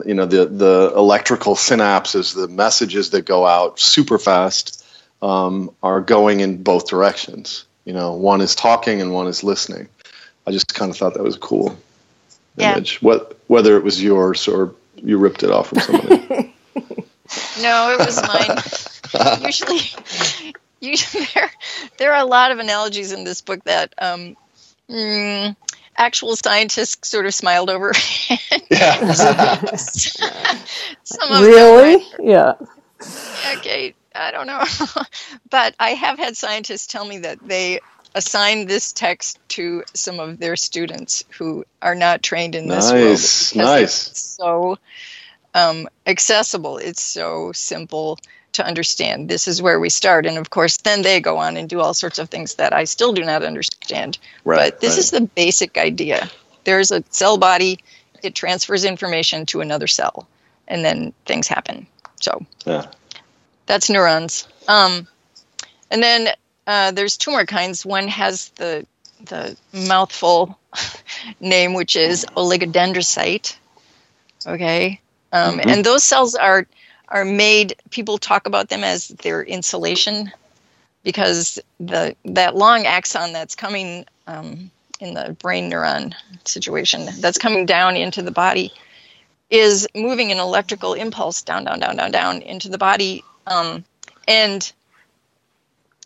you 0.06 0.13
know 0.13 0.25
the 0.25 0.45
the 0.45 0.93
electrical 0.95 1.56
synapses 1.56 2.36
the 2.36 2.47
messages 2.47 3.12
that 3.12 3.23
go 3.23 3.45
out 3.45 3.80
super 3.80 4.17
fast 4.17 4.86
um, 5.21 5.71
are 5.82 6.01
going 6.01 6.39
in 6.39 6.63
both 6.63 6.88
directions. 6.88 7.65
You 7.86 7.93
know 7.93 8.13
one 8.13 8.41
is 8.41 8.56
talking 8.56 9.01
and 9.01 9.13
one 9.13 9.28
is 9.28 9.43
listening. 9.43 9.88
I 10.47 10.51
just 10.51 10.73
kind 10.73 10.91
of 10.91 10.97
thought 10.97 11.15
that 11.15 11.23
was 11.23 11.38
a 11.38 11.39
cool 11.39 11.78
yeah. 12.56 12.73
image. 12.73 13.01
What 13.01 13.38
whether 13.47 13.78
it 13.78 13.84
was 13.84 14.01
yours 14.01 14.47
or 14.47 14.75
you 14.95 15.17
ripped 15.17 15.43
it 15.43 15.51
off 15.51 15.69
from 15.69 15.80
somebody. 15.80 16.54
No 17.60 17.97
it 17.97 18.06
was 18.06 18.21
mine. 18.21 19.41
Usually 19.41 19.80
usually 20.80 21.25
there, 21.34 21.51
there 21.97 22.13
are 22.13 22.21
a 22.21 22.25
lot 22.25 22.51
of 22.51 22.60
analogies 22.60 23.12
in 23.12 23.23
this 23.23 23.41
book 23.41 23.63
that 23.63 23.93
um, 23.97 24.38
mm, 24.89 25.56
actual 25.97 26.36
scientists 26.36 27.08
sort 27.08 27.25
of 27.25 27.34
smiled 27.34 27.69
over. 27.69 27.93
yeah. 28.69 29.65
Some 31.03 31.31
of 31.31 31.41
really? 31.41 31.97
Them, 31.97 32.19
yeah. 32.23 32.53
Okay, 33.58 33.93
I 34.13 34.31
don't 34.31 34.47
know, 34.47 34.63
but 35.49 35.75
I 35.79 35.89
have 35.91 36.17
had 36.17 36.38
scientists 36.38 36.88
tell 36.88 37.05
me 37.05 37.19
that 37.19 37.39
they 37.45 37.79
assign 38.15 38.65
this 38.65 38.93
text 38.93 39.38
to 39.49 39.84
some 39.93 40.19
of 40.21 40.39
their 40.39 40.55
students 40.55 41.25
who 41.38 41.65
are 41.81 41.95
not 41.95 42.23
trained 42.23 42.55
in 42.55 42.67
this 42.67 42.91
nice, 42.91 43.55
world. 43.55 43.67
Nice, 43.67 44.08
It's 44.08 44.19
so 44.21 44.77
um, 45.53 45.89
accessible. 46.08 46.77
It's 46.77 47.01
so 47.01 47.51
simple 47.51 48.17
to 48.56 48.65
understand. 48.65 49.30
This 49.30 49.48
is 49.48 49.62
where 49.62 49.80
we 49.80 49.89
start. 49.89 50.26
And 50.26 50.38
of 50.38 50.50
course 50.50 50.78
then 50.78 51.02
they 51.02 51.20
go 51.20 51.38
on 51.38 51.58
and 51.58 51.70
do 51.70 51.80
all 51.80 51.94
sorts 51.94 52.20
of 52.20 52.30
things 52.30 52.56
that 52.56 52.74
i 52.74 52.84
still 52.84 53.13
do 53.13 53.24
not 53.24 53.44
understand. 53.44 54.18
Right, 54.44 54.72
but 54.72 54.82
this 54.82 54.91
right. 54.91 55.00
is 55.00 55.12
the 55.12 55.22
basic 55.22 55.78
idea. 55.78 56.30
There's 56.63 56.91
a 56.91 57.04
cell 57.10 57.38
body. 57.38 57.80
It 58.24 58.36
transfers 58.36 58.86
information 58.86 59.46
to 59.48 59.62
another 59.62 59.88
cell 59.88 60.28
and 60.68 60.84
then 60.84 61.13
things 61.26 61.48
happen. 61.48 61.88
So 62.20 62.46
yeah. 62.65 62.88
that's 63.65 63.89
neurons. 63.89 64.48
Um, 64.68 65.08
and 65.91 66.02
then 66.02 66.30
uh, 66.65 66.91
there's 66.91 67.18
two 67.18 67.32
more 67.32 67.46
kinds. 67.46 67.86
One 67.86 68.08
has 68.08 68.50
the 68.50 68.86
the 69.26 69.58
mouthful 69.74 70.58
name 71.39 71.74
which 71.74 71.96
is 71.96 72.26
oligodendrocyte. 72.36 73.56
Okay? 74.46 75.00
Um, 75.32 75.58
mm-hmm. 75.58 75.70
and 75.70 75.86
those 75.86 76.04
cells 76.04 76.36
are 76.36 76.68
are 77.08 77.26
made 77.26 77.76
people 77.89 78.18
talk 78.18 78.48
about 78.48 78.70
them 78.70 78.84
as 78.84 79.10
their 79.10 79.44
insulation 79.44 80.32
because 81.04 81.60
the 81.80 82.15
that 82.26 82.56
long 82.56 82.86
axon 82.86 83.34
that's 83.34 83.56
coming 83.56 84.06
um, 84.28 84.72
in 85.00 85.13
the 85.13 85.36
brain 85.39 85.70
neuron 85.70 86.13
situation 86.46 87.08
that's 87.20 87.38
coming 87.38 87.65
down 87.65 87.96
into 87.96 88.22
the 88.22 88.32
body 88.32 88.74
is 89.50 89.88
moving 89.96 90.32
an 90.32 90.39
electrical 90.39 90.94
impulse 90.94 91.41
down 91.41 91.63
down 91.63 91.80
down 91.80 91.96
down 91.96 92.12
down 92.12 92.41
into 92.41 92.70
the 92.70 92.78
body 92.78 93.24
um, 93.48 93.84
and 94.28 94.74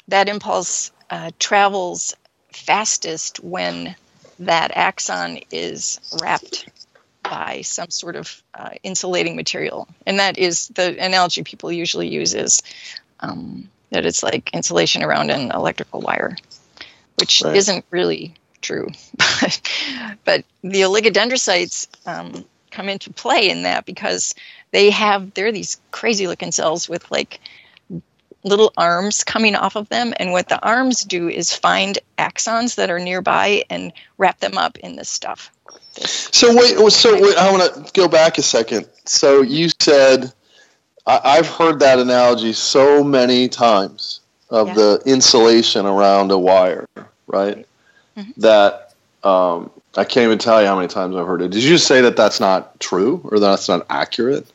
that 0.10 0.28
impulse 0.28 0.92
uh, 1.10 1.32
travels 1.40 2.16
fastest 2.52 3.40
when 3.44 3.96
that 4.40 4.72
axon 4.76 5.40
is 5.52 6.00
wrapped 6.22 6.68
by 7.30 7.62
some 7.62 7.90
sort 7.90 8.16
of 8.16 8.44
uh, 8.54 8.72
insulating 8.82 9.36
material. 9.36 9.88
And 10.06 10.20
that 10.20 10.38
is 10.38 10.68
the 10.70 10.98
analogy 11.04 11.44
people 11.44 11.72
usually 11.72 12.08
use 12.08 12.34
is 12.34 12.64
um, 13.20 13.70
that 13.92 14.06
it's 14.06 14.24
like 14.24 14.54
insulation 14.54 15.04
around 15.04 15.30
an 15.30 15.52
electrical 15.52 16.02
wire, 16.02 16.36
which 17.20 17.42
right. 17.42 17.56
isn't 17.56 17.86
really 17.92 18.34
true. 18.62 18.88
but, 19.18 19.62
but 20.26 20.46
the 20.64 20.82
oligodendrocytes 20.82 21.88
um, 22.08 22.46
come 22.72 22.90
into 22.90 23.14
play 23.14 23.50
in 23.50 23.64
that 23.64 23.86
because 23.86 24.34
they 24.72 24.90
have, 24.90 25.34
they're 25.34 25.52
these 25.52 25.80
crazy 25.92 26.28
looking 26.28 26.52
cells 26.52 26.90
with 26.90 27.10
like 27.12 27.40
little 28.44 28.74
arms 28.78 29.24
coming 29.24 29.56
off 29.56 29.76
of 29.76 29.90
them. 29.90 30.14
And 30.18 30.32
what 30.32 30.50
the 30.50 30.62
arms 30.62 31.04
do 31.04 31.30
is 31.30 31.54
find 31.54 32.00
axons 32.18 32.76
that 32.76 32.90
are 32.90 33.00
nearby 33.00 33.64
and 33.70 33.94
wrap 34.18 34.40
them 34.40 34.58
up 34.58 34.78
in 34.78 34.96
this 34.96 35.10
stuff. 35.10 35.52
So 36.02 36.56
wait, 36.56 36.78
so 36.92 37.22
wait, 37.22 37.38
I 37.38 37.52
want 37.52 37.86
to 37.88 37.92
go 37.94 38.08
back 38.08 38.38
a 38.38 38.42
second. 38.42 38.88
So 39.06 39.42
you 39.42 39.70
said 39.82 40.32
I, 41.10 41.36
have 41.38 41.48
heard 41.48 41.80
that 41.80 42.00
analogy 42.00 42.54
so 42.54 43.04
many 43.04 43.50
times 43.50 44.22
of 44.50 44.70
yeah. 44.70 44.74
the 44.76 45.04
insulation 45.06 45.86
around 45.86 46.32
a 46.32 46.38
wire, 46.38 46.88
right? 47.28 47.66
Mm-hmm. 48.16 48.42
That 48.42 48.94
um, 49.24 49.72
I 49.96 50.04
can't 50.04 50.26
even 50.26 50.38
tell 50.38 50.62
you 50.62 50.68
how 50.68 50.76
many 50.76 50.88
times 50.88 51.16
I've 51.16 51.26
heard 51.26 51.42
it. 51.42 51.52
Did 51.52 51.64
you 51.64 51.78
say 51.78 52.02
that 52.02 52.16
that's 52.16 52.40
not 52.40 52.80
true 52.80 53.22
or 53.24 53.40
that's 53.40 53.68
not 53.68 53.86
accurate? 53.90 54.50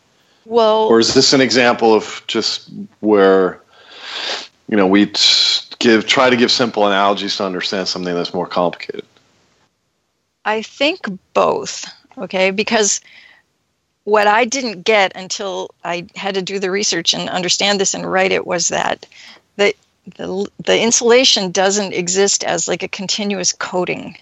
Well, 0.47 0.89
or 0.89 1.01
is 1.01 1.15
this 1.15 1.33
an 1.33 1.41
example 1.41 1.95
of 1.95 2.23
just 2.27 2.71
where 3.01 3.61
you 4.69 4.77
know 4.77 4.87
we 4.87 5.13
give 5.79 6.07
try 6.07 6.31
to 6.31 6.37
give 6.37 6.51
simple 6.51 6.87
analogies 6.87 7.37
to 7.39 7.45
understand 7.45 7.89
something 7.89 8.15
that's 8.15 8.35
more 8.35 8.47
complicated? 8.47 9.05
I 10.45 10.63
think 10.63 11.07
both, 11.33 11.87
okay? 12.19 12.51
Because 12.51 13.01
what 14.05 14.27
I 14.27 14.45
didn't 14.45 14.83
get 14.83 15.13
until 15.15 15.71
I 15.83 16.07
had 16.15 16.35
to 16.35 16.43
do 16.43 16.59
the 16.59 16.71
research 16.71 17.15
and 17.15 17.29
understand 17.29 17.81
this 17.81 17.95
and 17.95 18.11
write 18.11 18.33
it 18.33 18.47
was 18.47 18.69
that 18.69 19.07
the 19.57 19.75
the, 20.17 20.47
the 20.63 20.79
insulation 20.79 21.51
doesn't 21.51 21.95
exist 21.95 22.45
as 22.45 22.69
like 22.69 22.83
a 22.83 22.89
continuous 22.89 23.53
coating. 23.55 24.19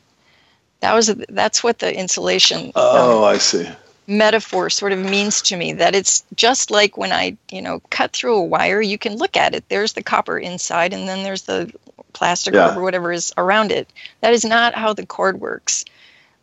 That 0.81 0.95
was 0.95 1.15
that's 1.29 1.63
what 1.63 1.81
the 1.81 1.93
insulation. 1.93 2.73
Oh, 2.75 3.19
um, 3.19 3.35
I 3.35 3.39
see. 3.39 3.69
Metaphor 4.07 4.69
sort 4.69 4.93
of 4.93 4.99
means 4.99 5.43
to 5.43 5.57
me 5.57 5.75
that 5.75 5.95
it's 5.95 6.25
just 6.35 6.71
like 6.71 6.97
when 6.97 7.13
I, 7.13 7.37
you 7.51 7.63
know, 7.63 7.81
cut 7.91 8.13
through 8.13 8.37
a 8.37 8.45
wire. 8.45 8.81
You 8.81 8.99
can 8.99 9.17
look 9.17 9.37
at 9.37 9.55
it. 9.55 9.69
There's 9.69 9.93
the 9.93 10.03
copper 10.03 10.39
inside, 10.39 10.93
and 10.93 11.09
then 11.09 11.23
there's 11.23 11.43
the 11.43 11.73
plastic 12.13 12.55
yeah. 12.55 12.77
or 12.77 12.83
whatever 12.83 13.13
is 13.13 13.33
around 13.37 13.73
it. 13.73 13.89
That 14.21 14.33
is 14.33 14.45
not 14.45 14.75
how 14.75 14.93
the 14.93 15.07
cord 15.07 15.41
works. 15.41 15.85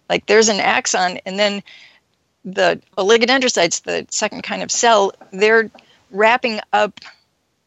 Like 0.09 0.25
there's 0.25 0.49
an 0.49 0.59
axon, 0.59 1.19
and 1.25 1.37
then 1.37 1.63
the 2.43 2.81
oligodendrocytes, 2.97 3.83
the 3.83 4.05
second 4.09 4.43
kind 4.43 4.63
of 4.63 4.71
cell, 4.71 5.13
they're 5.31 5.69
wrapping 6.11 6.59
up 6.73 6.99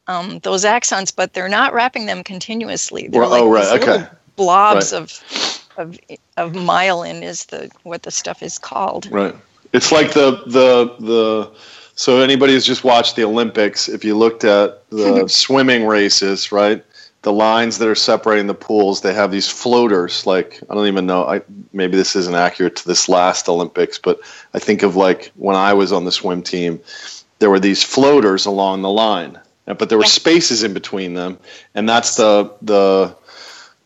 um, 0.06 0.40
those 0.40 0.64
axons, 0.64 1.14
but 1.14 1.32
they're 1.32 1.48
not 1.48 1.72
wrapping 1.72 2.06
them 2.06 2.24
continuously. 2.24 3.08
They're 3.08 3.20
well, 3.20 3.30
like 3.30 3.42
oh, 3.42 3.50
right. 3.50 3.82
okay. 3.82 4.06
blobs 4.36 4.92
right. 4.92 5.02
of 5.02 5.62
of 5.76 5.98
of 6.36 6.52
myelin 6.52 7.22
is 7.22 7.46
the 7.46 7.70
what 7.82 8.02
the 8.02 8.10
stuff 8.10 8.42
is 8.42 8.58
called. 8.58 9.10
Right. 9.10 9.34
It's 9.72 9.92
like 9.92 10.12
the 10.12 10.42
the 10.46 10.96
the 10.98 11.52
So 11.94 12.20
anybody 12.20 12.54
who's 12.54 12.66
just 12.66 12.84
watched 12.84 13.16
the 13.16 13.24
Olympics, 13.24 13.88
if 13.88 14.04
you 14.04 14.16
looked 14.16 14.44
at 14.44 14.88
the 14.90 15.28
swimming 15.28 15.86
races, 15.86 16.50
right? 16.50 16.84
The 17.22 17.32
lines 17.32 17.78
that 17.78 17.88
are 17.88 17.94
separating 17.94 18.48
the 18.48 18.54
pools, 18.54 19.00
they 19.00 19.14
have 19.14 19.30
these 19.30 19.48
floaters. 19.48 20.26
Like 20.26 20.60
I 20.68 20.74
don't 20.74 20.88
even 20.88 21.06
know. 21.06 21.24
I 21.24 21.42
maybe 21.72 21.96
this 21.96 22.16
isn't 22.16 22.34
accurate 22.34 22.76
to 22.76 22.88
this 22.88 23.08
last 23.08 23.48
Olympics, 23.48 23.98
but 23.98 24.20
I 24.52 24.58
think 24.58 24.82
of 24.82 24.96
like 24.96 25.32
when 25.36 25.56
I 25.56 25.74
was 25.74 25.92
on 25.92 26.04
the 26.04 26.12
swim 26.12 26.42
team, 26.42 26.80
there 27.38 27.50
were 27.50 27.60
these 27.60 27.82
floaters 27.82 28.46
along 28.46 28.82
the 28.82 28.90
line, 28.90 29.38
but 29.66 29.88
there 29.88 29.98
were 29.98 30.04
spaces 30.04 30.62
in 30.62 30.74
between 30.74 31.14
them, 31.14 31.38
and 31.74 31.88
that's 31.88 32.16
the 32.16 32.52
the 32.62 33.16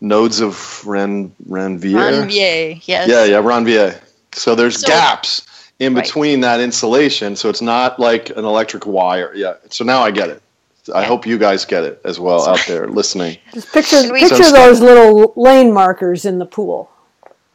nodes 0.01 0.41
of 0.41 0.87
Ren 0.87 1.33
Ranvier. 1.49 1.95
Ranvier, 1.95 2.81
yes. 2.85 3.09
Yeah, 3.09 3.25
yeah, 3.25 3.43
Ranvier. 3.43 4.01
So 4.33 4.55
there's 4.55 4.81
so, 4.81 4.89
gaps 4.89 5.47
in 5.79 5.95
between 5.95 6.43
right. 6.43 6.59
that 6.59 6.61
insulation, 6.61 7.37
so 7.37 7.49
it's 7.49 7.63
not 7.63 7.99
like 7.99 8.31
an 8.31 8.45
electric 8.45 8.87
wire. 8.87 9.33
Yeah. 9.35 9.55
So 9.71 9.85
now 9.85 10.03
I 10.03 10.11
get 10.11 10.31
it. 10.31 10.43
I 10.95 11.05
hope 11.05 11.27
you 11.27 11.39
guys 11.39 11.65
get 11.65 11.85
it 11.85 12.01
as 12.05 12.19
well 12.21 12.49
out 12.49 12.65
there 12.67 12.89
listening. 13.01 13.39
Just 13.53 13.73
picture 13.73 14.03
picture 14.13 14.43
so 14.43 14.53
those 14.53 14.81
little 14.81 15.33
lane 15.37 15.73
markers 15.73 16.25
in 16.25 16.39
the 16.39 16.47
pool. 16.47 16.91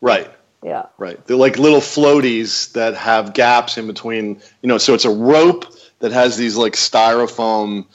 Right. 0.02 0.30
Yeah. 0.64 0.88
Right. 0.98 1.24
They're 1.26 1.38
like 1.38 1.58
little 1.58 1.80
floaties 1.80 2.72
that 2.74 2.96
have 2.96 3.34
gaps 3.34 3.78
in 3.78 3.88
between. 3.88 4.42
You 4.62 4.68
know, 4.68 4.78
so 4.78 4.94
it's 4.94 5.06
a 5.06 5.14
rope 5.14 5.74
that 6.00 6.12
has 6.12 6.38
these 6.38 6.56
like 6.56 6.74
styrofoam 6.74 7.86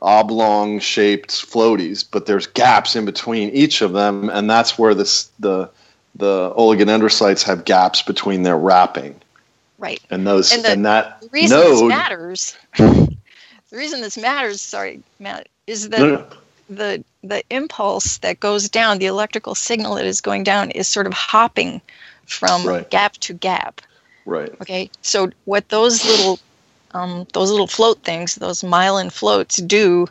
oblong 0.00 0.80
shaped 0.80 1.30
floaties, 1.30 2.04
but 2.08 2.26
there's 2.26 2.46
gaps 2.46 2.96
in 2.96 3.04
between 3.04 3.50
each 3.50 3.82
of 3.82 3.92
them, 3.92 4.28
and 4.28 4.48
that's 4.48 4.78
where 4.78 4.94
this 4.94 5.30
the 5.38 5.70
the 6.14 6.50
oligodendrocytes 6.54 7.42
have 7.44 7.64
gaps 7.64 8.02
between 8.02 8.42
their 8.42 8.56
wrapping. 8.56 9.20
Right. 9.78 10.00
And 10.10 10.26
those 10.26 10.52
and, 10.52 10.64
the, 10.64 10.70
and 10.70 10.86
that 10.86 11.20
the 11.20 11.28
reason 11.32 11.58
node, 11.58 11.72
this 11.72 11.82
matters. 11.82 12.56
the 13.74 13.80
reason 13.80 14.00
this 14.00 14.16
matters, 14.16 14.60
sorry, 14.60 15.02
Matt, 15.18 15.48
is 15.66 15.88
that 15.88 15.98
no, 15.98 16.26
the 16.70 17.04
the 17.24 17.42
impulse 17.50 18.18
that 18.18 18.38
goes 18.38 18.68
down, 18.68 18.98
the 18.98 19.06
electrical 19.06 19.56
signal 19.56 19.96
that 19.96 20.04
is 20.04 20.20
going 20.20 20.44
down, 20.44 20.70
is 20.70 20.86
sort 20.86 21.08
of 21.08 21.12
hopping 21.12 21.80
from 22.24 22.64
right. 22.64 22.88
gap 22.88 23.14
to 23.14 23.34
gap. 23.34 23.80
Right. 24.24 24.54
Okay. 24.60 24.90
So 25.02 25.32
what 25.44 25.68
those 25.68 26.06
little 26.06 26.38
um, 26.92 27.26
those 27.32 27.50
little 27.50 27.66
float 27.66 27.98
things, 28.04 28.36
those 28.36 28.62
myelin 28.62 29.10
floats, 29.10 29.56
do 29.56 30.06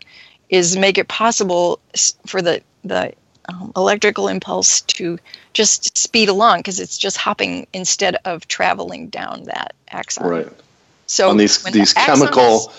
is 0.49 0.75
make 0.75 0.97
it 0.97 1.07
possible 1.07 1.79
for 2.27 2.41
the 2.41 2.61
the 2.83 3.13
um, 3.47 3.71
electrical 3.77 4.27
impulse 4.27 4.81
to 4.81 5.19
just 5.53 5.97
speed 5.97 6.27
along 6.27 6.59
because 6.59 6.81
it's 6.81 6.97
just 6.97 7.15
hopping 7.15 7.65
instead 7.71 8.17
of 8.25 8.45
traveling 8.45 9.07
down 9.07 9.45
that 9.45 9.73
axon. 9.89 10.27
Right. 10.27 10.49
So 11.07 11.29
on 11.29 11.37
these 11.37 11.63
these 11.63 11.93
the 11.93 12.01
chemical 12.01 12.73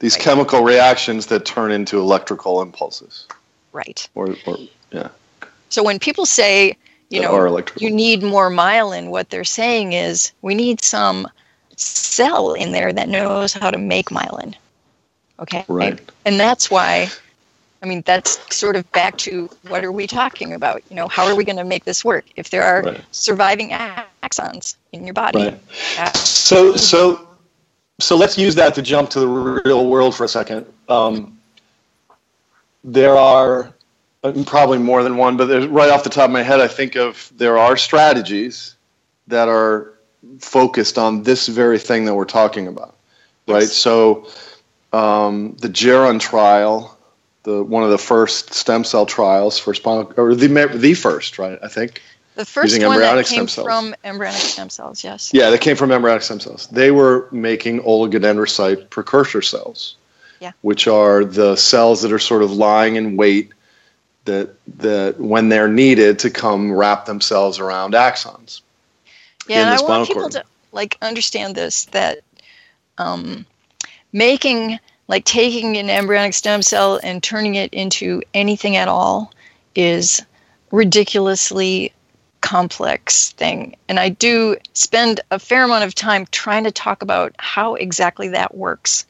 these 0.00 0.16
right. 0.16 0.24
chemical 0.24 0.62
reactions 0.62 1.26
that 1.26 1.46
turn 1.46 1.70
into 1.70 1.98
electrical 1.98 2.60
impulses. 2.60 3.26
Right. 3.72 4.08
Or, 4.14 4.34
or 4.46 4.58
yeah. 4.90 5.08
So 5.68 5.84
when 5.84 5.98
people 5.98 6.26
say, 6.26 6.76
you 7.08 7.22
that 7.22 7.32
know, 7.32 7.64
you 7.76 7.90
need 7.90 8.22
more 8.22 8.50
myelin, 8.50 9.10
what 9.10 9.30
they're 9.30 9.44
saying 9.44 9.92
is 9.92 10.32
we 10.42 10.54
need 10.54 10.82
some 10.82 11.28
cell 11.76 12.52
in 12.54 12.72
there 12.72 12.92
that 12.92 13.08
knows 13.08 13.52
how 13.52 13.70
to 13.70 13.78
make 13.78 14.10
myelin. 14.10 14.54
Okay. 15.38 15.64
Right. 15.68 16.00
And 16.24 16.38
that's 16.38 16.70
why 16.70 17.08
I 17.82 17.86
mean, 17.86 18.02
that's 18.04 18.38
sort 18.54 18.76
of 18.76 18.90
back 18.92 19.16
to 19.18 19.48
what 19.68 19.84
are 19.84 19.92
we 19.92 20.06
talking 20.06 20.52
about? 20.52 20.82
You 20.90 20.96
know, 20.96 21.08
how 21.08 21.26
are 21.26 21.34
we 21.34 21.44
going 21.44 21.56
to 21.56 21.64
make 21.64 21.84
this 21.84 22.04
work 22.04 22.26
if 22.36 22.50
there 22.50 22.62
are 22.62 22.82
right. 22.82 23.00
surviving 23.10 23.70
axons 23.70 24.76
in 24.92 25.04
your 25.04 25.14
body? 25.14 25.56
Right. 25.98 26.16
So, 26.16 26.76
so, 26.76 27.26
so 28.00 28.16
let's 28.16 28.36
use 28.38 28.54
that 28.56 28.74
to 28.74 28.82
jump 28.82 29.10
to 29.10 29.20
the 29.20 29.28
real 29.28 29.86
world 29.88 30.14
for 30.14 30.24
a 30.24 30.28
second. 30.28 30.66
Um, 30.88 31.38
there 32.82 33.16
are 33.16 33.72
uh, 34.22 34.32
probably 34.46 34.78
more 34.78 35.02
than 35.02 35.16
one, 35.16 35.36
but 35.36 35.70
right 35.70 35.90
off 35.90 36.04
the 36.04 36.10
top 36.10 36.26
of 36.26 36.30
my 36.30 36.42
head, 36.42 36.60
I 36.60 36.68
think 36.68 36.96
of 36.96 37.32
there 37.36 37.58
are 37.58 37.76
strategies 37.76 38.76
that 39.28 39.48
are 39.48 39.94
focused 40.38 40.98
on 40.98 41.22
this 41.22 41.48
very 41.48 41.78
thing 41.78 42.04
that 42.06 42.14
we're 42.14 42.24
talking 42.24 42.66
about, 42.66 42.96
right? 43.46 43.62
Yes. 43.62 43.72
So, 43.72 44.28
um, 44.92 45.56
the 45.60 45.68
Geron 45.68 46.20
trial 46.20 46.98
the 47.42 47.62
one 47.62 47.82
of 47.82 47.90
the 47.90 47.98
first 47.98 48.52
stem 48.52 48.84
cell 48.84 49.06
trials 49.06 49.58
for 49.58 49.74
spinal 49.74 50.12
or 50.16 50.34
the 50.34 50.48
the 50.74 50.94
first, 50.94 51.38
right? 51.38 51.58
I 51.62 51.68
think. 51.68 52.02
The 52.40 52.46
first 52.46 52.72
using 52.72 52.86
one 52.88 52.94
embryonic 52.94 53.26
that 53.26 53.34
came 53.34 53.46
from 53.46 53.94
embryonic 54.02 54.40
stem 54.40 54.70
cells, 54.70 55.04
yes. 55.04 55.30
Yeah, 55.34 55.50
they 55.50 55.58
came 55.58 55.76
from 55.76 55.92
embryonic 55.92 56.22
stem 56.22 56.40
cells. 56.40 56.68
They 56.68 56.90
were 56.90 57.28
making 57.30 57.82
oligodendrocyte 57.82 58.88
precursor 58.88 59.42
cells, 59.42 59.96
yeah. 60.40 60.52
which 60.62 60.88
are 60.88 61.22
the 61.22 61.54
cells 61.56 62.00
that 62.00 62.14
are 62.14 62.18
sort 62.18 62.42
of 62.42 62.50
lying 62.50 62.96
in 62.96 63.18
wait 63.18 63.52
that 64.24 64.54
that 64.78 65.20
when 65.20 65.50
they're 65.50 65.68
needed 65.68 66.20
to 66.20 66.30
come 66.30 66.72
wrap 66.72 67.04
themselves 67.04 67.58
around 67.58 67.92
axons. 67.92 68.62
Yeah, 69.46 69.60
and 69.60 69.78
I 69.78 69.82
want 69.82 70.08
people 70.08 70.22
cord. 70.22 70.32
to 70.32 70.44
like 70.72 70.96
understand 71.02 71.54
this 71.54 71.84
that 71.96 72.20
um, 72.96 73.44
making 74.14 74.78
like 75.08 75.26
taking 75.26 75.76
an 75.76 75.90
embryonic 75.90 76.32
stem 76.32 76.62
cell 76.62 76.98
and 77.02 77.22
turning 77.22 77.56
it 77.56 77.74
into 77.74 78.22
anything 78.32 78.76
at 78.76 78.88
all 78.88 79.30
is 79.74 80.22
ridiculously 80.72 81.92
complex 82.40 83.32
thing 83.32 83.76
and 83.88 83.98
i 83.98 84.08
do 84.08 84.56
spend 84.72 85.20
a 85.30 85.38
fair 85.38 85.64
amount 85.64 85.84
of 85.84 85.94
time 85.94 86.26
trying 86.30 86.64
to 86.64 86.72
talk 86.72 87.02
about 87.02 87.34
how 87.38 87.74
exactly 87.74 88.28
that 88.28 88.54
works 88.56 89.06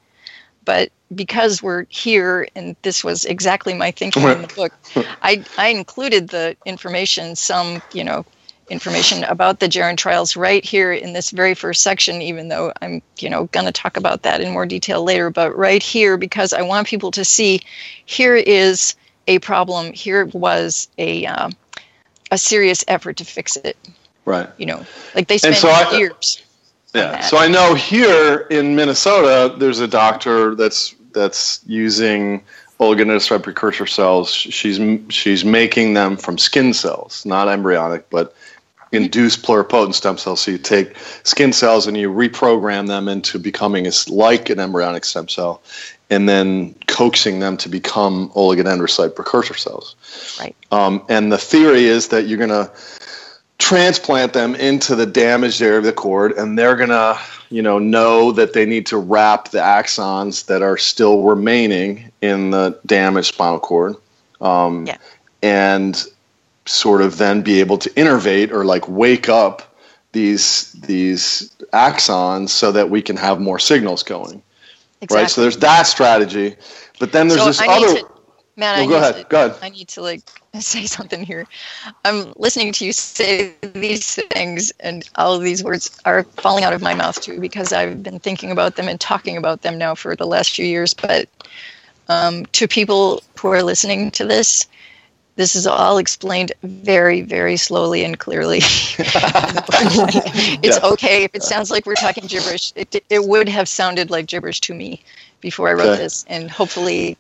but 0.65 0.91
because 1.15 1.63
we're 1.63 1.85
here 1.89 2.49
and 2.55 2.77
this 2.83 3.03
was 3.03 3.25
exactly 3.25 3.75
my 3.75 3.91
thinking 3.91 4.23
in 4.23 4.43
the 4.43 4.49
book 4.55 4.73
i 5.23 5.45
i 5.57 5.69
included 5.69 6.29
the 6.29 6.57
information 6.65 7.37
some 7.37 7.81
you 7.93 8.05
know 8.05 8.25
information 8.71 9.25
about 9.25 9.59
the 9.59 9.69
Geron 9.69 9.97
trials 9.97 10.37
right 10.37 10.65
here 10.65 10.93
in 10.93 11.13
this 11.13 11.31
very 11.31 11.55
first 11.55 11.83
section, 11.83 12.23
even 12.23 12.49
though 12.49 12.73
I'm, 12.81 13.03
you 13.19 13.29
know, 13.29 13.47
going 13.47 13.67
to 13.67 13.73
talk 13.73 13.97
about 13.97 14.23
that 14.23 14.41
in 14.41 14.53
more 14.53 14.65
detail 14.65 15.03
later. 15.03 15.29
But 15.31 15.57
right 15.57 15.83
here, 15.83 16.17
because 16.17 16.53
I 16.53 16.63
want 16.63 16.87
people 16.87 17.11
to 17.13 17.25
see, 17.25 17.61
here 18.07 18.37
is 18.37 18.95
a 19.27 19.41
problem. 19.41 19.93
Here 19.93 20.25
was 20.27 20.89
a 20.97 21.27
uh, 21.27 21.51
a 22.31 22.39
serious 22.39 22.85
effort 22.89 23.17
to 23.19 23.25
fix 23.25 23.57
it. 23.57 23.77
Right. 24.25 24.49
You 24.59 24.67
know, 24.67 24.85
like 25.15 25.29
they 25.29 25.39
spent 25.39 25.57
so 25.57 25.69
I, 25.69 25.97
years. 25.97 26.43
Yeah. 26.95 27.21
So 27.21 27.37
I 27.37 27.49
know 27.49 27.75
here 27.75 28.47
in 28.51 28.75
Minnesota, 28.77 29.55
there's 29.57 29.81
a 29.81 29.89
doctor 29.89 30.55
that's 30.55 30.95
that's 31.13 31.61
using 31.67 32.43
oligodendrocyte 32.79 33.43
precursor 33.43 33.87
cells. 33.87 34.33
She's 34.33 34.81
she's 35.09 35.45
making 35.45 35.95
them 35.95 36.17
from 36.17 36.39
skin 36.39 36.73
cells, 36.73 37.25
not 37.25 37.49
embryonic, 37.49 38.09
but 38.11 38.35
induce 38.93 39.37
pluripotent 39.37 39.95
stem 39.95 40.19
cells. 40.19 40.41
So 40.41 40.51
you 40.53 40.59
take 40.59 40.97
skin 41.23 41.53
cells 41.53 41.87
and 41.87 41.97
you 41.97 42.11
reprogram 42.11 42.87
them 42.89 43.09
into 43.09 43.39
becoming 43.39 43.87
as 43.87 44.09
like 44.09 44.51
an 44.51 44.59
embryonic 44.59 45.05
stem 45.05 45.29
cell, 45.29 45.63
and 46.11 46.29
then 46.29 46.75
coaxing 46.87 47.39
them 47.39 47.57
to 47.59 47.69
become 47.69 48.31
oligodendrocyte 48.31 49.15
precursor 49.15 49.55
cells. 49.55 49.95
Right. 50.39 50.57
Um, 50.73 51.05
and 51.09 51.33
the 51.33 51.39
theory 51.39 51.85
is 51.85 52.09
that 52.09 52.27
you're 52.27 52.39
going 52.39 52.51
to 52.51 52.71
transplant 53.59 54.33
them 54.33 54.55
into 54.57 54.97
the 54.97 55.07
damaged 55.07 55.63
area 55.63 55.79
of 55.79 55.85
the 55.85 55.93
cord, 55.93 56.33
and 56.33 56.59
they're 56.59 56.77
going 56.77 56.91
to, 56.91 57.19
you 57.51 57.63
know, 57.63 57.79
know 57.79 58.33
that 58.33 58.53
they 58.53 58.67
need 58.67 58.87
to 58.87 58.99
wrap 58.99 59.51
the 59.51 59.59
axons 59.59 60.47
that 60.47 60.63
are 60.63 60.77
still 60.77 61.23
remaining 61.23 62.11
in 62.21 62.51
the 62.51 62.79
damaged 62.85 63.29
spinal 63.29 63.61
cord. 63.61 63.95
Um, 64.41 64.87
yeah. 64.87 64.97
And 65.43 66.05
sort 66.67 67.03
of 67.03 67.19
then 67.19 67.43
be 67.43 67.61
able 67.61 67.79
to 67.79 67.91
innervate 67.91 68.51
or 68.53 68.65
like 68.65 68.89
wake 68.89 69.29
up 69.29 69.77
these 70.13 70.73
these 70.73 71.55
axons 71.73 72.51
so 72.51 72.73
that 72.73 72.91
we 72.91 73.01
can 73.03 73.17
have 73.17 73.41
more 73.41 73.59
signals 73.59 74.03
going. 74.03 74.43
Exactly. 75.01 75.23
Right. 75.23 75.31
So 75.31 75.41
there's 75.41 75.57
that 75.59 75.85
strategy, 75.85 76.57
but 76.99 77.13
then 77.13 77.29
there's 77.29 77.41
so 77.41 77.47
this 77.47 77.61
I 77.61 77.69
other. 77.69 78.01
To, 78.01 78.07
man, 78.57 78.77
well, 78.77 78.85
I 78.85 78.87
go 78.87 78.97
ahead. 78.97 79.15
To, 79.15 79.25
go 79.25 79.47
ahead. 79.47 79.59
I 79.63 79.71
need 79.71 79.89
to 79.89 80.03
like 80.03 80.21
say 80.61 80.85
something 80.85 81.23
here. 81.23 81.47
I'm 82.05 82.33
listening 82.37 82.73
to 82.75 82.85
you 82.85 82.93
say 82.93 83.55
these 83.63 84.17
things, 84.33 84.73
and 84.81 85.09
all 85.17 85.35
of 85.35 85.43
these 85.43 85.65
words 85.65 85.99
are 86.05 86.25
falling 86.25 86.65
out 86.65 86.75
of 86.75 86.83
my 86.83 86.95
mouth 86.95 87.21
too 87.21 87.41
because 87.41 87.73
I've 87.73 88.03
been 88.03 88.19
thinking 88.19 88.51
about 88.51 88.77
them 88.77 88.89
and 88.89 89.01
talking 89.01 89.39
about 89.39 89.63
them 89.63 89.79
now 89.79 89.95
for 89.95 90.15
the 90.15 90.27
last 90.27 90.55
few 90.55 90.67
years. 90.67 90.93
But 90.93 91.29
um, 92.09 92.45
to 92.47 92.69
people 92.69 93.23
who 93.39 93.49
are 93.49 93.63
listening 93.63 94.11
to 94.13 94.27
this, 94.27 94.67
this 95.41 95.57
is 95.57 95.67
all 95.67 95.97
explained 95.97 96.53
very, 96.63 97.23
very 97.23 97.57
slowly 97.57 98.05
and 98.05 98.19
clearly. 98.19 98.59
it's 98.63 99.09
yeah. 100.77 100.85
okay 100.85 101.25
if 101.25 101.35
it 101.35 101.43
sounds 101.43 101.71
like 101.71 101.87
we're 101.87 101.95
talking 101.95 102.27
gibberish. 102.27 102.75
It, 102.77 103.03
it 103.09 103.25
would 103.25 103.49
have 103.49 103.67
sounded 103.67 104.11
like 104.11 104.27
gibberish 104.27 104.61
to 104.61 104.75
me 104.75 105.03
before 105.41 105.71
I 105.71 105.73
wrote 105.73 105.93
okay. 105.93 106.03
this, 106.03 106.27
and 106.29 106.51
hopefully, 106.51 107.17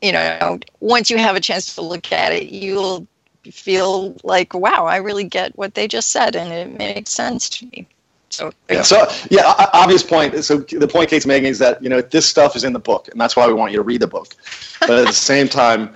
you 0.00 0.12
know, 0.12 0.60
once 0.80 1.10
you 1.10 1.18
have 1.18 1.36
a 1.36 1.40
chance 1.40 1.74
to 1.74 1.82
look 1.82 2.10
at 2.10 2.32
it, 2.32 2.44
you'll 2.44 3.06
feel 3.44 4.16
like, 4.24 4.54
wow, 4.54 4.86
I 4.86 4.96
really 4.96 5.24
get 5.24 5.54
what 5.54 5.74
they 5.74 5.86
just 5.86 6.08
said, 6.08 6.34
and 6.34 6.54
it 6.54 6.78
makes 6.78 7.10
sense 7.10 7.50
to 7.50 7.66
me. 7.66 7.86
So, 8.30 8.50
yeah. 8.70 8.80
So, 8.80 9.06
yeah, 9.30 9.68
obvious 9.74 10.02
point. 10.02 10.42
So, 10.42 10.56
the 10.56 10.88
point 10.88 11.10
Kate's 11.10 11.26
making 11.26 11.50
is 11.50 11.58
that, 11.58 11.82
you 11.82 11.90
know, 11.90 12.00
this 12.00 12.24
stuff 12.24 12.56
is 12.56 12.64
in 12.64 12.72
the 12.72 12.78
book, 12.78 13.08
and 13.08 13.20
that's 13.20 13.36
why 13.36 13.46
we 13.46 13.52
want 13.52 13.72
you 13.72 13.76
to 13.76 13.82
read 13.82 14.00
the 14.00 14.06
book. 14.06 14.34
But 14.80 15.00
at 15.00 15.06
the 15.06 15.12
same 15.12 15.50
time, 15.50 15.94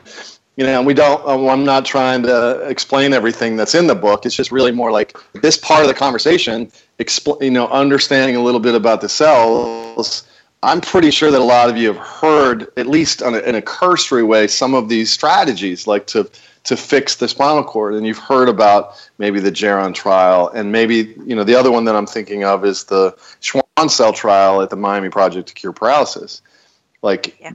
you 0.57 0.65
know, 0.65 0.83
we 0.83 0.95
don't, 0.95 1.25
um, 1.27 1.49
I'm 1.49 1.65
not 1.65 1.85
trying 1.85 2.23
to 2.23 2.67
explain 2.69 3.13
everything 3.13 3.57
that's 3.57 3.75
in 3.75 3.87
the 3.87 3.95
book. 3.95 4.25
It's 4.25 4.35
just 4.35 4.51
really 4.51 4.73
more 4.73 4.91
like 4.91 5.17
this 5.35 5.59
part 5.59 5.83
of 5.83 5.89
the 5.89 5.95
conversation, 5.95 6.73
expl- 6.99 7.43
you 7.43 7.51
know, 7.51 7.69
understanding 7.69 8.37
a 8.37 8.43
little 8.43 8.61
bit 8.61 8.75
about 8.75 9.03
the 9.03 9.09
cells. 9.09 10.27
I'm 10.63 10.81
pretty 10.81 11.11
sure 11.11 11.31
that 11.31 11.41
a 11.41 11.45
lot 11.45 11.69
of 11.69 11.77
you 11.77 11.89
have 11.89 11.99
heard, 11.99 12.69
at 12.79 12.87
least 12.87 13.21
a, 13.21 13.47
in 13.47 13.55
a 13.55 13.63
cursory 13.63 14.23
way, 14.23 14.47
some 14.47 14.75
of 14.75 14.89
these 14.89 15.13
strategies, 15.13 15.87
like 15.87 16.07
to 16.09 16.31
to 16.65 16.77
fix 16.77 17.15
the 17.15 17.29
spinal 17.29 17.63
cord. 17.63 17.95
And 17.95 18.05
you've 18.05 18.19
heard 18.19 18.49
about 18.49 19.09
maybe 19.19 19.39
the 19.39 19.53
Geron 19.53 19.95
trial, 19.95 20.49
and 20.49 20.73
maybe 20.73 21.15
you 21.25 21.37
know 21.37 21.45
the 21.45 21.55
other 21.55 21.71
one 21.71 21.85
that 21.85 21.95
I'm 21.95 22.07
thinking 22.07 22.45
of 22.45 22.65
is 22.65 22.85
the 22.85 23.17
Schwann 23.41 23.89
cell 23.89 24.13
trial 24.13 24.63
at 24.63 24.71
the 24.71 24.77
Miami 24.77 25.11
Project 25.11 25.49
to 25.49 25.55
Cure 25.55 25.73
Paralysis. 25.73 26.43
Like, 27.03 27.39
yeah. 27.41 27.53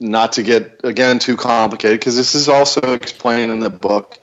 Not 0.00 0.32
to 0.32 0.42
get 0.42 0.80
again 0.84 1.18
too 1.18 1.36
complicated 1.36 2.00
because 2.00 2.16
this 2.16 2.34
is 2.34 2.48
also 2.48 2.92
explained 2.92 3.52
in 3.52 3.60
the 3.60 3.70
book. 3.70 4.18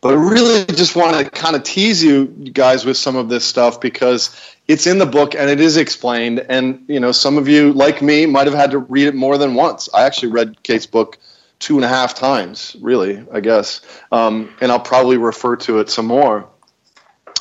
But 0.00 0.14
I 0.14 0.16
really 0.16 0.64
just 0.64 0.96
want 0.96 1.16
to 1.16 1.30
kind 1.30 1.54
of 1.54 1.62
tease 1.62 2.02
you 2.02 2.26
guys 2.26 2.86
with 2.86 2.96
some 2.96 3.16
of 3.16 3.28
this 3.28 3.44
stuff 3.44 3.80
because 3.80 4.34
it's 4.66 4.86
in 4.86 4.98
the 4.98 5.06
book 5.06 5.34
and 5.34 5.50
it 5.50 5.60
is 5.60 5.76
explained. 5.76 6.38
And 6.48 6.84
you 6.88 7.00
know, 7.00 7.12
some 7.12 7.36
of 7.36 7.48
you, 7.48 7.72
like 7.72 8.00
me, 8.00 8.24
might 8.26 8.46
have 8.46 8.56
had 8.56 8.70
to 8.70 8.78
read 8.78 9.08
it 9.08 9.14
more 9.14 9.36
than 9.36 9.54
once. 9.54 9.88
I 9.92 10.04
actually 10.04 10.32
read 10.32 10.62
Kate's 10.62 10.86
book 10.86 11.18
two 11.58 11.76
and 11.76 11.84
a 11.84 11.88
half 11.88 12.14
times, 12.14 12.74
really, 12.80 13.22
I 13.30 13.40
guess. 13.40 13.82
Um, 14.10 14.54
and 14.60 14.72
I'll 14.72 14.80
probably 14.80 15.18
refer 15.18 15.56
to 15.56 15.80
it 15.80 15.90
some 15.90 16.06
more. 16.06 16.48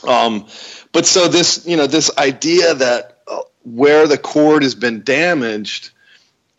Um, 0.06 0.48
but 0.92 1.06
so 1.06 1.28
this, 1.28 1.66
you 1.66 1.78
know, 1.78 1.88
this 1.88 2.12
idea 2.18 2.74
that 2.74 3.20
uh, 3.28 3.42
where 3.64 4.08
the 4.08 4.18
cord 4.18 4.64
has 4.64 4.76
been 4.76 5.04
damaged, 5.04 5.92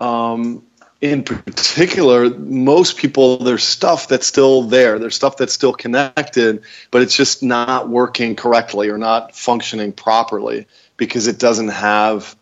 um, 0.01 0.65
in 1.01 1.25
particular, 1.25 2.29
most 2.29 2.99
people, 2.99 3.39
there's 3.39 3.65
stuff 3.65 4.09
that's 4.09 4.27
still 4.27 4.63
there. 4.63 4.99
There's 4.99 5.15
stuff 5.15 5.39
that's 5.39 5.53
still 5.53 5.73
connected, 5.73 6.63
but 6.91 7.01
it's 7.03 7.17
just 7.17 7.43
not 7.43 7.89
working 7.89 8.37
correctly 8.37 8.91
or 8.91 8.99
not 8.99 9.35
functioning 9.35 9.93
properly 9.93 10.67
because 10.99 11.27
it 11.27 11.39
doesn't 11.39 11.69
have 11.69 12.37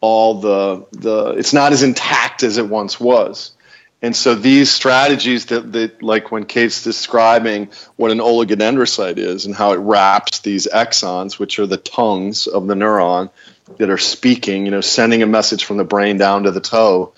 all 0.00 0.40
the 0.40 0.86
the. 0.92 1.30
It's 1.30 1.52
not 1.52 1.72
as 1.72 1.82
intact 1.82 2.44
as 2.44 2.56
it 2.58 2.68
once 2.68 3.00
was. 3.00 3.52
And 4.00 4.14
so 4.14 4.34
these 4.34 4.70
strategies 4.70 5.46
that, 5.46 5.72
that, 5.72 6.02
like 6.02 6.30
when 6.30 6.44
Kate's 6.44 6.84
describing 6.84 7.70
what 7.96 8.10
an 8.10 8.18
oligodendrocyte 8.18 9.16
is 9.16 9.46
and 9.46 9.54
how 9.54 9.72
it 9.72 9.78
wraps 9.78 10.40
these 10.40 10.68
axons, 10.68 11.38
which 11.38 11.58
are 11.58 11.66
the 11.66 11.78
tongues 11.78 12.46
of 12.46 12.66
the 12.66 12.74
neuron 12.74 13.30
that 13.78 13.88
are 13.88 13.96
speaking, 13.96 14.66
you 14.66 14.72
know, 14.72 14.82
sending 14.82 15.22
a 15.22 15.26
message 15.26 15.64
from 15.64 15.78
the 15.78 15.84
brain 15.84 16.18
down 16.18 16.42
to 16.42 16.50
the 16.50 16.60
toe, 16.60 17.14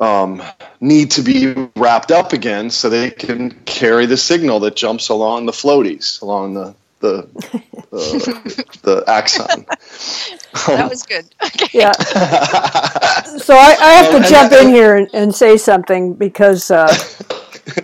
um, 0.00 0.42
need 0.80 1.10
to 1.12 1.22
be 1.22 1.54
wrapped 1.76 2.10
up 2.10 2.32
again 2.32 2.70
so 2.70 2.88
they 2.88 3.10
can 3.10 3.50
carry 3.64 4.06
the 4.06 4.16
signal 4.16 4.60
that 4.60 4.76
jumps 4.76 5.08
along 5.10 5.46
the 5.46 5.52
floaties, 5.52 6.20
along 6.22 6.54
the 6.54 6.74
the 7.00 7.22
the, 7.90 8.64
the 8.82 9.04
axon. 9.06 9.66
that 10.66 10.88
was 10.90 11.02
good. 11.02 11.26
Okay. 11.62 11.78
Yeah. 11.78 11.92
so 11.92 13.54
I, 13.54 13.76
I 13.80 13.90
have 13.92 14.22
to 14.22 14.28
jump 14.28 14.52
in 14.52 14.68
here 14.68 14.96
and, 14.96 15.08
and 15.12 15.34
say 15.34 15.56
something 15.56 16.14
because 16.14 16.70
uh, 16.70 16.92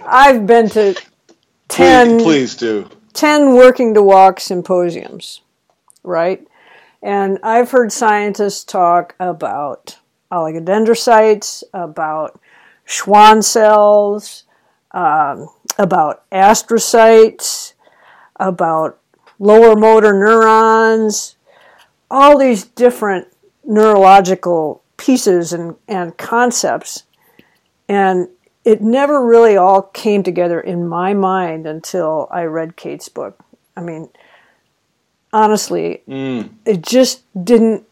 I've 0.06 0.46
been 0.46 0.68
to 0.70 1.00
ten. 1.68 2.18
Please, 2.18 2.54
please 2.54 2.56
do. 2.56 2.90
10 3.16 3.54
working 3.54 3.94
to 3.94 4.02
walk 4.02 4.38
symposiums, 4.38 5.40
right? 6.04 6.46
And 7.02 7.38
I've 7.42 7.70
heard 7.70 7.90
scientists 7.90 8.62
talk 8.62 9.14
about 9.18 9.98
oligodendrocytes, 10.30 11.62
about 11.72 12.40
Schwann 12.84 13.42
cells, 13.42 14.44
um, 14.92 15.48
about 15.78 16.28
astrocytes, 16.30 17.74
about 18.36 18.98
lower 19.38 19.76
motor 19.76 20.12
neurons, 20.12 21.36
all 22.10 22.38
these 22.38 22.64
different 22.64 23.28
neurological 23.64 24.82
pieces 24.96 25.52
and, 25.52 25.74
and 25.88 26.16
concepts. 26.16 27.04
And 27.88 28.28
it 28.64 28.80
never 28.80 29.24
really 29.24 29.56
all 29.56 29.82
came 29.82 30.22
together 30.22 30.60
in 30.60 30.88
my 30.88 31.14
mind 31.14 31.66
until 31.66 32.28
I 32.30 32.44
read 32.44 32.76
Kate's 32.76 33.08
book. 33.08 33.38
I 33.76 33.80
mean, 33.80 34.08
honestly, 35.32 36.02
mm. 36.08 36.50
it 36.64 36.82
just 36.82 37.22
didn't 37.44 37.86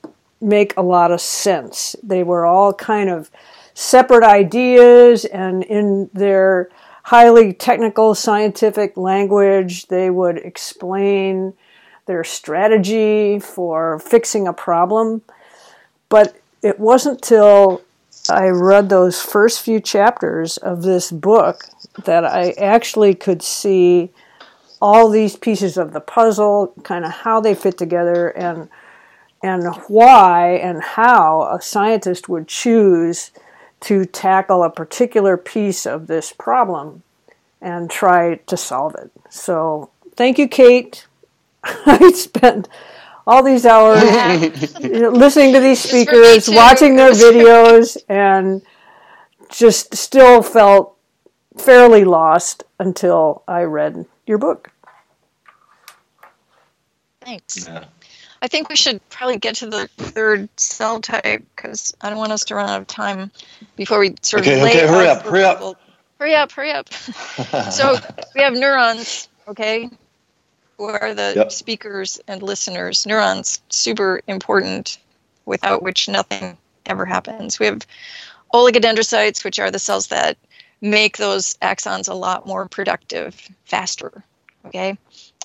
make 0.45 0.77
a 0.77 0.83
lot 0.83 1.11
of 1.11 1.21
sense. 1.21 1.97
They 2.03 2.23
were 2.23 2.47
all 2.47 2.73
kind 2.73 3.11
of 3.11 3.31
separate 3.75 4.23
ideas, 4.23 5.25
and 5.25 5.65
in 5.65 6.11
their 6.13 6.69
highly 7.05 7.53
technical 7.53 8.15
scientific 8.15 8.97
language. 8.97 9.87
They 9.89 10.11
would 10.11 10.39
explain 10.39 11.55
their 12.07 12.25
strategy 12.25 13.39
for 13.39 13.99
fixing 13.99 14.47
a 14.47 14.53
problem. 14.53 15.23
But 16.09 16.37
it 16.63 16.81
wasn't 16.81 17.23
till 17.23 17.83
I 18.31 18.47
read 18.47 18.89
those 18.89 19.21
first 19.21 19.61
few 19.61 19.81
chapters 19.81 20.57
of 20.57 20.83
this 20.83 21.11
book 21.11 21.65
that 22.05 22.25
I 22.25 22.53
actually 22.53 23.15
could 23.15 23.43
see 23.43 24.11
all 24.81 25.09
these 25.09 25.37
pieces 25.37 25.77
of 25.77 25.93
the 25.93 26.01
puzzle, 26.01 26.73
kind 26.83 27.05
of 27.05 27.11
how 27.11 27.41
they 27.41 27.55
fit 27.55 27.77
together 27.77 28.29
and 28.29 28.69
and 29.45 29.75
why 29.89 30.53
and 30.53 30.83
how 30.83 31.43
a 31.55 31.61
scientist 31.61 32.29
would 32.31 32.49
choose 32.49 33.31
to 33.81 34.07
tackle 34.07 34.65
a 34.65 34.71
particular 34.71 35.37
piece 35.37 35.87
of 35.87 36.07
this 36.09 36.33
problem 36.33 37.03
and 37.61 37.91
try 37.91 38.37
to 38.47 38.57
solve 38.57 38.95
it. 38.97 39.11
So, 39.31 39.91
thank 40.17 40.39
you, 40.39 40.49
Kate. 40.49 41.07
I 41.65 42.13
spent 42.13 42.69
all 43.27 43.43
these 43.43 43.67
hours 43.67 44.03
listening 44.81 45.53
to 45.55 45.61
these 45.61 45.81
speakers, 45.81 46.49
watching 46.49 46.97
their 46.97 47.13
videos, 47.27 47.99
and 48.09 48.63
just 49.51 49.95
still 49.95 50.43
felt 50.43 50.97
fairly 51.59 52.05
lost 52.05 52.65
until 52.79 53.43
I 53.47 53.63
read 53.63 54.07
your 54.27 54.39
book. 54.39 54.71
Thanks. 57.21 57.69
Yeah. 57.69 57.85
I 58.45 58.47
think 58.47 58.69
we 58.69 58.77
should 58.77 59.01
probably 59.09 59.39
get 59.39 59.55
to 59.57 59.67
the 59.71 59.89
third 59.97 60.51
cell 60.61 61.01
type 61.01 61.43
because 61.57 61.97
I 62.03 62.11
don't 62.11 62.19
want 62.19 62.31
us 62.31 62.45
to 62.45 62.55
run 62.55 62.69
out 62.69 62.79
of 62.79 62.87
time 62.87 63.31
before 63.75 63.99
we 63.99 64.17
sort 64.21 64.43
okay, 64.43 64.57
of 64.57 64.63
lay 64.63 64.77
okay, 64.77 64.87
hurry 64.87 65.09
up, 65.09 65.23
hurry 65.23 65.45
up. 65.45 65.81
Hurry 66.21 66.35
up, 66.35 66.53
hurry 66.53 66.71
up. 66.71 66.93
so 67.73 67.97
we 68.35 68.43
have 68.43 68.53
neurons, 68.53 69.31
okay, 69.49 69.89
who 70.77 70.85
are 70.85 71.15
the 71.15 71.33
yep. 71.35 71.53
speakers 71.53 72.21
and 72.29 72.43
listeners. 72.43 73.07
Neurons, 73.07 73.63
super 73.71 74.21
important, 74.27 74.99
without 75.47 75.83
which 75.83 76.11
nothing 76.11 76.59
ever 76.85 77.07
happens. 77.07 77.59
We 77.59 77.65
have 77.65 77.87
oligodendrocytes, 78.53 79.43
which 79.43 79.59
are 79.59 79.71
the 79.71 79.79
cells 79.79 80.09
that 80.09 80.37
make 80.83 81.17
those 81.17 81.55
axons 81.63 82.11
a 82.11 82.15
lot 82.15 82.47
more 82.47 82.69
productive 82.69 83.35
faster, 83.65 84.23
okay? 84.67 84.99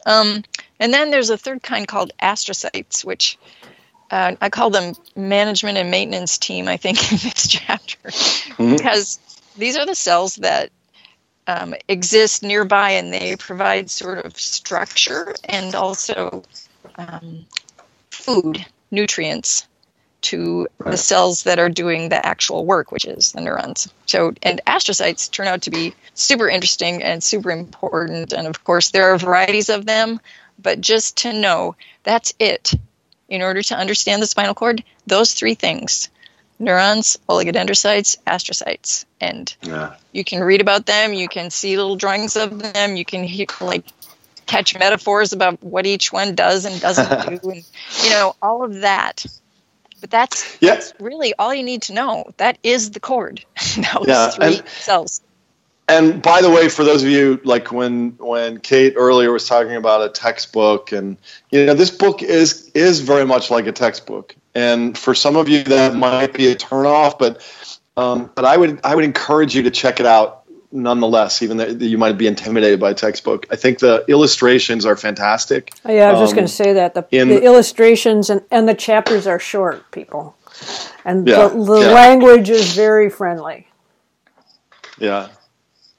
Um, 0.06 0.44
and 0.80 0.94
then 0.94 1.12
there's 1.12 1.30
a 1.30 1.38
third 1.38 1.62
kind 1.62 1.88
called 1.88 2.12
astrocytes, 2.22 3.04
which 3.04 3.38
uh, 4.12 4.36
I 4.42 4.50
call 4.50 4.70
them 4.70 4.96
management 5.16 5.78
and 5.78 5.92
maintenance 5.92 6.38
team, 6.38 6.68
I 6.68 6.78
think, 6.78 6.98
in 7.12 7.18
this 7.18 7.48
chapter, 7.48 7.98
mm-hmm. 8.08 8.76
because 8.76 9.20
these 9.58 9.78
are 9.78 9.86
the 9.86 9.96
cells 9.96 10.36
that 10.38 10.72
um, 11.48 11.74
exist 11.88 12.44
nearby 12.44 12.92
and 12.92 13.12
they 13.14 13.36
provide 13.36 13.90
sort 13.90 14.26
of 14.26 14.40
structure 14.40 15.34
and 15.46 15.76
also 15.76 16.44
um, 16.96 17.46
food, 18.12 18.66
nutrients 18.92 19.68
to 20.22 20.68
right. 20.78 20.92
the 20.92 20.98
cells 20.98 21.44
that 21.44 21.60
are 21.60 21.70
doing 21.70 22.10
the 22.10 22.26
actual 22.26 22.66
work, 22.66 22.92
which 22.92 23.06
is 23.06 23.32
the 23.32 23.42
neurons. 23.42 23.92
So, 24.06 24.34
and 24.44 24.62
astrocytes 24.68 25.32
turn 25.32 25.48
out 25.48 25.64
to 25.64 25.72
be 25.72 25.94
super 26.14 26.50
interesting 26.50 27.04
and 27.04 27.24
super 27.24 27.52
important. 27.52 28.34
And 28.34 28.48
of 28.48 28.64
course, 28.64 28.92
there 28.92 29.14
are 29.14 29.18
varieties 29.18 29.70
of 29.70 29.86
them, 29.86 30.20
but 30.62 30.82
just 30.82 31.18
to 31.18 31.34
know 31.34 31.76
that's 32.04 32.34
it. 32.40 32.74
In 33.28 33.44
order 33.44 33.62
to 33.62 33.76
understand 33.76 34.24
the 34.24 34.28
spinal 34.28 34.56
cord, 34.56 34.84
those 35.06 35.34
three 35.34 35.54
things 35.54 36.10
neurons, 36.60 37.18
oligodendrocytes, 37.30 38.18
astrocytes. 38.28 39.06
And 39.22 39.54
yeah. 39.62 39.96
you 40.12 40.24
can 40.24 40.44
read 40.44 40.62
about 40.62 40.86
them, 40.86 41.14
you 41.14 41.30
can 41.30 41.50
see 41.50 41.78
little 41.78 41.96
drawings 41.96 42.36
of 42.36 42.60
them, 42.60 42.98
you 42.98 43.06
can 43.06 43.24
hear, 43.24 43.46
like 43.62 43.86
catch 44.46 44.78
metaphors 44.78 45.32
about 45.32 45.64
what 45.64 45.86
each 45.86 46.12
one 46.12 46.36
does 46.36 46.66
and 46.66 46.82
doesn't 46.82 47.42
do, 47.42 47.50
and 47.50 47.64
you 48.04 48.10
know 48.10 48.36
all 48.42 48.64
of 48.64 48.82
that. 48.82 49.26
But 50.02 50.10
that's, 50.10 50.58
that's 50.58 50.94
really 51.00 51.34
all 51.38 51.54
you 51.54 51.64
need 51.64 51.84
to 51.84 51.94
know. 51.94 52.26
That 52.38 52.58
is 52.64 52.92
the 52.92 53.00
cord. 53.00 53.44
Those 53.76 54.08
yeah, 54.08 54.30
three 54.30 54.58
and, 54.58 54.68
cells. 54.68 55.22
and 55.88 56.22
by 56.22 56.42
the 56.42 56.50
way, 56.50 56.70
for 56.70 56.84
those 56.84 57.04
of 57.04 57.10
you 57.10 57.40
like 57.44 57.72
when 57.72 58.12
when 58.18 58.60
Kate 58.60 58.94
earlier 58.96 59.32
was 59.32 59.48
talking 59.48 59.76
about 59.76 60.02
a 60.02 60.10
textbook, 60.10 60.92
and 60.92 61.18
you 61.52 61.66
know 61.66 61.74
this 61.74 61.92
book 61.92 62.24
is 62.24 62.70
is 62.74 63.02
very 63.02 63.26
much 63.26 63.52
like 63.52 63.68
a 63.68 63.72
textbook, 63.72 64.36
and 64.56 64.98
for 64.98 65.14
some 65.14 65.36
of 65.36 65.50
you 65.50 65.64
that 65.64 65.96
might 65.96 66.34
be 66.34 66.48
a 66.48 66.56
turnoff, 66.56 67.20
but 67.20 67.42
um, 67.98 68.32
but 68.34 68.46
I 68.46 68.56
would 68.56 68.80
I 68.84 68.96
would 68.96 69.04
encourage 69.04 69.56
you 69.56 69.64
to 69.64 69.72
check 69.72 70.00
it 70.00 70.06
out 70.06 70.39
nonetheless, 70.72 71.42
even 71.42 71.58
though 71.58 71.66
you 71.66 71.98
might 71.98 72.18
be 72.18 72.28
intimidated 72.28 72.80
by 72.80 72.92
a 72.92 72.94
textbook. 72.94 73.48
I 73.52 73.56
think 73.56 73.80
the 73.80 74.06
illustrations 74.08 74.86
are 74.86 74.96
fantastic. 74.96 75.74
Oh, 75.86 75.92
yeah, 75.92 76.10
I 76.10 76.12
was 76.12 76.20
um, 76.20 76.24
just 76.26 76.36
going 76.36 76.48
to 76.48 76.54
say 76.54 76.74
that 76.74 76.94
the, 76.94 77.08
in, 77.12 77.30
the, 77.30 77.44
illustrations 77.44 78.30
and, 78.30 78.42
and 78.52 78.68
the 78.68 78.76
chapters 78.76 79.28
are 79.28 79.40
short, 79.40 79.90
people, 79.92 80.36
and 81.06 81.28
yeah, 81.28 81.48
the, 81.48 81.64
the 81.64 81.80
yeah. 81.82 81.92
language 81.92 82.50
is 82.50 82.74
very 82.76 83.10
friendly. 83.10 83.68
Yeah. 85.00 85.30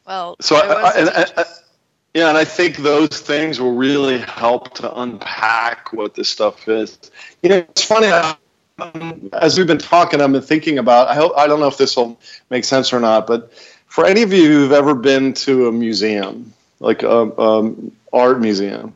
Well, 0.07 0.37
so 0.41 0.57
I, 0.57 0.61
I, 0.61 0.91
and, 0.99 1.11
I, 1.37 1.45
yeah, 2.15 2.29
and 2.29 2.37
I 2.37 2.45
think 2.45 2.77
those 2.77 3.21
things 3.21 3.61
will 3.61 3.75
really 3.75 4.19
help 4.19 4.75
to 4.75 5.01
unpack 5.01 5.93
what 5.93 6.15
this 6.15 6.29
stuff 6.29 6.69
is. 6.69 6.99
You 7.43 7.51
know, 7.51 7.57
it's 7.59 7.85
funny. 7.85 8.09
Um, 8.09 9.29
as 9.33 9.59
we've 9.59 9.67
been 9.67 9.79
talking, 9.79 10.21
I've 10.21 10.33
been 10.33 10.43
thinking 10.43 10.79
about. 10.79 11.09
I 11.09 11.15
hope 11.15 11.33
I 11.37 11.47
don't 11.47 11.61
know 11.61 11.69
if 11.69 11.77
this 11.77 11.97
will 11.97 12.19
make 12.51 12.65
sense 12.65 12.93
or 12.93 12.99
not, 12.99 13.27
but 13.27 13.53
for 13.91 14.07
any 14.07 14.23
of 14.23 14.33
you 14.33 14.47
who've 14.47 14.73
ever 14.73 14.95
been 14.95 15.35
to 15.35 15.67
a 15.67 15.73
museum, 15.73 16.55
like 16.79 17.03
a 17.03 17.75
art 18.13 18.41
museum, 18.41 18.95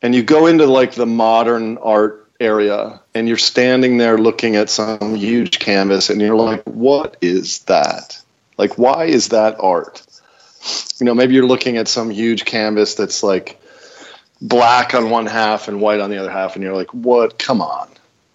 and 0.00 0.14
you 0.14 0.22
go 0.22 0.46
into 0.46 0.66
like 0.66 0.94
the 0.94 1.06
modern 1.06 1.76
art 1.78 2.30
area, 2.40 3.00
and 3.14 3.28
you're 3.28 3.36
standing 3.36 3.98
there 3.98 4.18
looking 4.18 4.56
at 4.56 4.70
some 4.70 5.14
huge 5.14 5.58
canvas, 5.58 6.08
and 6.08 6.20
you're 6.20 6.34
like, 6.34 6.64
"What 6.64 7.18
is 7.20 7.60
that? 7.64 8.20
Like, 8.56 8.78
why 8.78 9.04
is 9.04 9.28
that 9.28 9.56
art?" 9.60 10.02
You 10.98 11.04
know, 11.04 11.14
maybe 11.14 11.34
you're 11.34 11.46
looking 11.46 11.76
at 11.76 11.86
some 11.86 12.10
huge 12.10 12.46
canvas 12.46 12.94
that's 12.94 13.22
like 13.22 13.60
black 14.40 14.94
on 14.94 15.10
one 15.10 15.26
half 15.26 15.68
and 15.68 15.80
white 15.80 16.00
on 16.00 16.08
the 16.08 16.16
other 16.16 16.30
half, 16.30 16.56
and 16.56 16.64
you're 16.64 16.74
like, 16.74 16.92
"What? 16.94 17.38
Come 17.38 17.60
on!" 17.60 17.91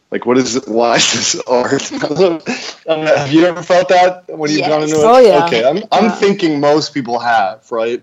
Like, 0.09 0.25
what 0.25 0.37
is 0.37 0.55
it? 0.55 0.67
Why 0.67 0.95
is 0.95 1.11
this 1.11 1.41
art? 1.47 1.81
have 2.87 3.31
you 3.31 3.45
ever 3.45 3.61
felt 3.61 3.89
that 3.89 4.25
when 4.29 4.49
you've 4.49 4.59
yes. 4.59 4.69
gone 4.69 4.83
into 4.83 4.95
it? 4.95 5.03
Oh, 5.03 5.19
yeah. 5.19 5.45
Okay, 5.45 5.65
I'm, 5.65 5.83
I'm 5.91 6.11
thinking 6.11 6.59
most 6.59 6.93
people 6.93 7.19
have, 7.19 7.69
right? 7.71 8.01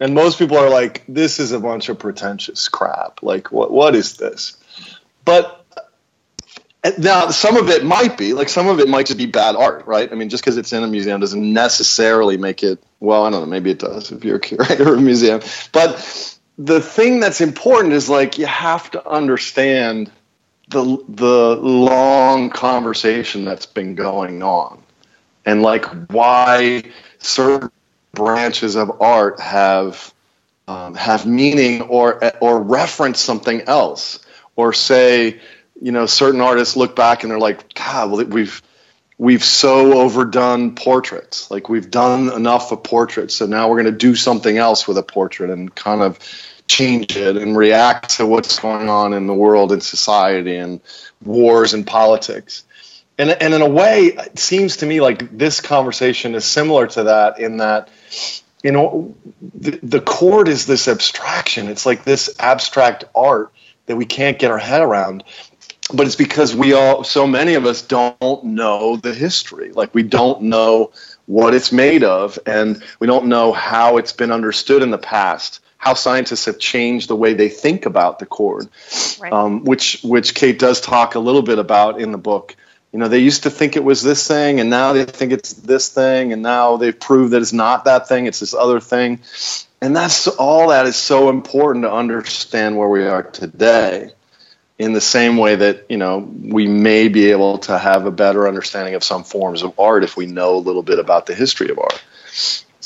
And 0.00 0.14
most 0.14 0.38
people 0.38 0.58
are 0.58 0.68
like, 0.68 1.04
this 1.08 1.38
is 1.38 1.52
a 1.52 1.60
bunch 1.60 1.88
of 1.88 1.98
pretentious 1.98 2.68
crap. 2.68 3.22
Like, 3.22 3.52
what 3.52 3.70
what 3.70 3.94
is 3.94 4.16
this? 4.16 4.56
But 5.24 5.64
uh, 6.84 6.90
now, 6.98 7.30
some 7.30 7.56
of 7.56 7.68
it 7.68 7.84
might 7.84 8.18
be, 8.18 8.32
like, 8.32 8.48
some 8.48 8.68
of 8.68 8.80
it 8.80 8.88
might 8.88 9.06
just 9.06 9.18
be 9.18 9.26
bad 9.26 9.54
art, 9.56 9.86
right? 9.86 10.10
I 10.10 10.14
mean, 10.16 10.28
just 10.28 10.44
because 10.44 10.56
it's 10.56 10.72
in 10.72 10.82
a 10.82 10.88
museum 10.88 11.20
doesn't 11.20 11.52
necessarily 11.52 12.36
make 12.36 12.62
it, 12.62 12.82
well, 13.00 13.24
I 13.24 13.30
don't 13.30 13.40
know, 13.40 13.46
maybe 13.46 13.70
it 13.70 13.78
does 13.78 14.10
if 14.10 14.24
you're 14.24 14.36
a 14.36 14.40
curator 14.40 14.92
of 14.92 14.98
a 14.98 15.00
museum. 15.00 15.40
But 15.72 16.38
the 16.58 16.80
thing 16.80 17.20
that's 17.20 17.40
important 17.40 17.94
is, 17.94 18.08
like, 18.08 18.36
you 18.36 18.46
have 18.46 18.90
to 18.90 19.08
understand– 19.08 20.10
the 20.68 20.98
the 21.08 21.56
long 21.56 22.50
conversation 22.50 23.44
that's 23.44 23.66
been 23.66 23.94
going 23.94 24.42
on. 24.42 24.82
And 25.44 25.62
like 25.62 25.84
why 26.10 26.82
certain 27.18 27.70
branches 28.12 28.74
of 28.74 29.00
art 29.00 29.40
have 29.40 30.12
um, 30.66 30.94
have 30.94 31.26
meaning 31.26 31.82
or 31.82 32.20
or 32.40 32.60
reference 32.60 33.20
something 33.20 33.62
else. 33.62 34.18
Or 34.56 34.72
say 34.72 35.40
you 35.80 35.92
know 35.92 36.06
certain 36.06 36.40
artists 36.40 36.76
look 36.76 36.96
back 36.96 37.22
and 37.22 37.30
they're 37.30 37.38
like 37.38 37.74
god 37.74 38.10
well 38.10 38.24
we've 38.24 38.62
we've 39.18 39.44
so 39.44 40.00
overdone 40.00 40.74
portraits. 40.74 41.50
Like 41.50 41.68
we've 41.68 41.90
done 41.90 42.32
enough 42.32 42.72
of 42.72 42.82
portraits 42.82 43.34
so 43.34 43.46
now 43.46 43.68
we're 43.68 43.82
going 43.82 43.92
to 43.92 43.98
do 43.98 44.16
something 44.16 44.56
else 44.56 44.88
with 44.88 44.98
a 44.98 45.02
portrait 45.02 45.50
and 45.50 45.72
kind 45.72 46.02
of 46.02 46.18
change 46.68 47.16
it 47.16 47.36
and 47.36 47.56
react 47.56 48.16
to 48.16 48.26
what's 48.26 48.58
going 48.58 48.88
on 48.88 49.12
in 49.12 49.26
the 49.26 49.34
world 49.34 49.72
and 49.72 49.82
society 49.82 50.56
and 50.56 50.80
wars 51.24 51.74
and 51.74 51.86
politics. 51.86 52.64
And, 53.18 53.30
and 53.30 53.54
in 53.54 53.62
a 53.62 53.68
way, 53.68 54.06
it 54.06 54.38
seems 54.38 54.78
to 54.78 54.86
me 54.86 55.00
like 55.00 55.36
this 55.36 55.60
conversation 55.60 56.34
is 56.34 56.44
similar 56.44 56.86
to 56.88 57.04
that 57.04 57.38
in 57.38 57.58
that, 57.58 57.88
you 58.62 58.72
know, 58.72 59.14
the, 59.54 59.78
the 59.82 60.00
cord 60.00 60.48
is 60.48 60.66
this 60.66 60.88
abstraction. 60.88 61.68
It's 61.68 61.86
like 61.86 62.04
this 62.04 62.34
abstract 62.38 63.04
art 63.14 63.52
that 63.86 63.96
we 63.96 64.04
can't 64.04 64.38
get 64.38 64.50
our 64.50 64.58
head 64.58 64.82
around. 64.82 65.24
But 65.94 66.06
it's 66.06 66.16
because 66.16 66.54
we 66.54 66.72
all, 66.72 67.04
so 67.04 67.28
many 67.28 67.54
of 67.54 67.64
us 67.64 67.82
don't 67.82 68.44
know 68.44 68.96
the 68.96 69.14
history. 69.14 69.70
Like 69.70 69.94
we 69.94 70.02
don't 70.02 70.42
know 70.42 70.90
what 71.26 71.54
it's 71.54 71.72
made 71.72 72.02
of, 72.02 72.38
and 72.44 72.82
we 72.98 73.06
don't 73.06 73.26
know 73.26 73.52
how 73.52 73.96
it's 73.96 74.12
been 74.12 74.32
understood 74.32 74.82
in 74.82 74.90
the 74.90 74.98
past 74.98 75.60
how 75.78 75.94
scientists 75.94 76.46
have 76.46 76.58
changed 76.58 77.08
the 77.08 77.16
way 77.16 77.34
they 77.34 77.48
think 77.48 77.86
about 77.86 78.18
the 78.18 78.26
cord, 78.26 78.68
right. 79.20 79.32
um, 79.32 79.64
which 79.64 80.00
which 80.02 80.34
Kate 80.34 80.58
does 80.58 80.80
talk 80.80 81.14
a 81.14 81.18
little 81.18 81.42
bit 81.42 81.58
about 81.58 82.00
in 82.00 82.12
the 82.12 82.18
book. 82.18 82.56
You 82.92 82.98
know, 82.98 83.08
they 83.08 83.18
used 83.18 83.42
to 83.42 83.50
think 83.50 83.76
it 83.76 83.84
was 83.84 84.02
this 84.02 84.26
thing, 84.26 84.60
and 84.60 84.70
now 84.70 84.94
they 84.94 85.04
think 85.04 85.32
it's 85.32 85.52
this 85.52 85.88
thing, 85.90 86.32
and 86.32 86.42
now 86.42 86.76
they've 86.76 86.98
proved 86.98 87.32
that 87.32 87.42
it's 87.42 87.52
not 87.52 87.84
that 87.84 88.08
thing; 88.08 88.26
it's 88.26 88.40
this 88.40 88.54
other 88.54 88.80
thing. 88.80 89.20
And 89.80 89.94
that's 89.94 90.26
all 90.26 90.68
that 90.68 90.86
is 90.86 90.96
so 90.96 91.28
important 91.28 91.84
to 91.84 91.92
understand 91.92 92.78
where 92.78 92.88
we 92.88 93.06
are 93.06 93.22
today. 93.22 94.12
In 94.78 94.92
the 94.92 95.00
same 95.00 95.38
way 95.38 95.56
that 95.56 95.86
you 95.88 95.96
know 95.96 96.18
we 96.18 96.66
may 96.66 97.08
be 97.08 97.30
able 97.30 97.58
to 97.58 97.78
have 97.78 98.04
a 98.04 98.10
better 98.10 98.46
understanding 98.46 98.94
of 98.94 99.02
some 99.02 99.24
forms 99.24 99.62
of 99.62 99.78
art 99.78 100.04
if 100.04 100.18
we 100.18 100.26
know 100.26 100.56
a 100.56 100.58
little 100.58 100.82
bit 100.82 100.98
about 100.98 101.24
the 101.24 101.34
history 101.34 101.70
of 101.70 101.78
art. 101.78 102.02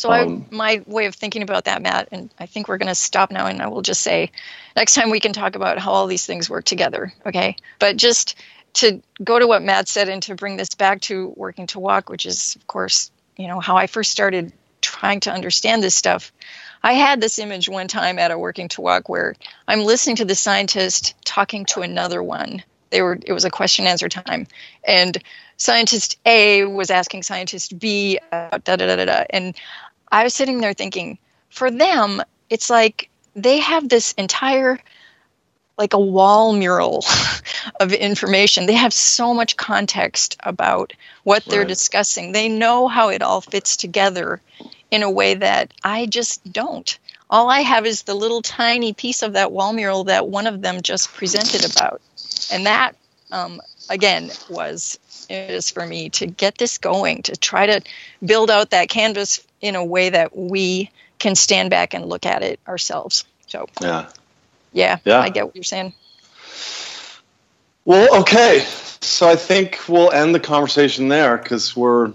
So 0.00 0.10
um, 0.10 0.46
I, 0.50 0.54
my 0.54 0.82
way 0.86 1.04
of 1.04 1.14
thinking 1.14 1.42
about 1.42 1.66
that, 1.66 1.82
Matt, 1.82 2.08
and 2.10 2.30
I 2.38 2.46
think 2.46 2.68
we're 2.68 2.78
going 2.78 2.88
to 2.88 2.94
stop 2.94 3.30
now, 3.30 3.46
and 3.46 3.60
I 3.60 3.68
will 3.68 3.82
just 3.82 4.00
say, 4.00 4.30
next 4.74 4.94
time 4.94 5.10
we 5.10 5.20
can 5.20 5.34
talk 5.34 5.56
about 5.56 5.78
how 5.78 5.90
all 5.90 6.06
these 6.06 6.24
things 6.24 6.48
work 6.48 6.64
together, 6.64 7.12
okay? 7.26 7.56
But 7.78 7.98
just 7.98 8.34
to 8.74 9.02
go 9.22 9.38
to 9.38 9.46
what 9.46 9.60
Matt 9.60 9.88
said 9.88 10.08
and 10.08 10.22
to 10.22 10.34
bring 10.34 10.56
this 10.56 10.74
back 10.74 11.02
to 11.02 11.34
working 11.36 11.66
to 11.66 11.80
walk, 11.80 12.08
which 12.08 12.24
is, 12.24 12.56
of 12.56 12.66
course, 12.66 13.10
you 13.36 13.46
know, 13.46 13.60
how 13.60 13.76
I 13.76 13.88
first 13.88 14.10
started 14.10 14.54
trying 14.80 15.20
to 15.20 15.32
understand 15.32 15.82
this 15.82 15.94
stuff. 15.94 16.32
I 16.82 16.94
had 16.94 17.20
this 17.20 17.38
image 17.38 17.68
one 17.68 17.88
time 17.88 18.18
at 18.18 18.30
a 18.30 18.38
working 18.38 18.68
to 18.68 18.80
walk 18.80 19.10
where 19.10 19.34
I'm 19.68 19.80
listening 19.80 20.16
to 20.16 20.24
the 20.24 20.34
scientist 20.34 21.14
talking 21.26 21.66
to 21.66 21.82
another 21.82 22.22
one. 22.22 22.62
They 22.88 23.02
were 23.02 23.18
it 23.24 23.32
was 23.34 23.44
a 23.44 23.50
question 23.50 23.86
answer 23.86 24.08
time, 24.08 24.46
and 24.82 25.16
scientist 25.56 26.18
A 26.26 26.64
was 26.64 26.90
asking 26.90 27.22
scientist 27.22 27.78
B 27.78 28.18
about 28.32 28.64
da 28.64 28.76
da 28.76 28.86
da 28.86 28.96
da 28.96 29.04
da, 29.04 29.24
and 29.30 29.54
I 30.10 30.24
was 30.24 30.34
sitting 30.34 30.60
there 30.60 30.74
thinking, 30.74 31.18
for 31.50 31.70
them, 31.70 32.22
it's 32.48 32.70
like 32.70 33.10
they 33.34 33.58
have 33.58 33.88
this 33.88 34.12
entire 34.12 34.78
like 35.78 35.94
a 35.94 35.98
wall 35.98 36.52
mural 36.52 37.02
of 37.80 37.92
information. 37.94 38.66
They 38.66 38.74
have 38.74 38.92
so 38.92 39.32
much 39.32 39.56
context 39.56 40.36
about 40.40 40.92
what 41.24 41.44
they're 41.46 41.64
discussing. 41.64 42.32
They 42.32 42.50
know 42.50 42.86
how 42.86 43.08
it 43.08 43.22
all 43.22 43.40
fits 43.40 43.78
together 43.78 44.42
in 44.90 45.02
a 45.02 45.10
way 45.10 45.34
that 45.34 45.72
I 45.82 46.04
just 46.04 46.52
don't. 46.52 46.98
All 47.30 47.48
I 47.48 47.60
have 47.60 47.86
is 47.86 48.02
the 48.02 48.14
little 48.14 48.42
tiny 48.42 48.92
piece 48.92 49.22
of 49.22 49.32
that 49.32 49.52
wall 49.52 49.72
mural 49.72 50.04
that 50.04 50.28
one 50.28 50.46
of 50.46 50.60
them 50.60 50.82
just 50.82 51.14
presented 51.14 51.64
about. 51.64 52.02
And 52.52 52.66
that, 52.66 52.94
um, 53.32 53.62
again, 53.90 54.30
was 54.48 54.98
is 55.28 55.70
for 55.70 55.84
me 55.84 56.08
to 56.10 56.26
get 56.26 56.56
this 56.56 56.78
going, 56.78 57.22
to 57.24 57.36
try 57.36 57.66
to 57.66 57.82
build 58.24 58.50
out 58.50 58.70
that 58.70 58.88
canvas 58.88 59.44
in 59.60 59.76
a 59.76 59.84
way 59.84 60.08
that 60.08 60.36
we 60.36 60.90
can 61.18 61.34
stand 61.34 61.70
back 61.70 61.92
and 61.92 62.06
look 62.06 62.24
at 62.24 62.42
it 62.42 62.58
ourselves. 62.66 63.24
So 63.46 63.66
yeah, 63.80 64.08
yeah, 64.72 64.98
yeah. 65.04 65.20
I 65.20 65.28
get 65.28 65.44
what 65.44 65.54
you're 65.54 65.64
saying. 65.64 65.92
Well, 67.84 68.20
okay. 68.20 68.64
So 69.02 69.28
I 69.28 69.36
think 69.36 69.80
we'll 69.88 70.10
end 70.10 70.34
the 70.34 70.40
conversation 70.40 71.08
there 71.08 71.36
because 71.36 71.76
we're 71.76 72.12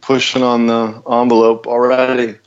pushing 0.00 0.42
on 0.42 0.66
the 0.66 1.02
envelope 1.10 1.66
already. 1.66 2.38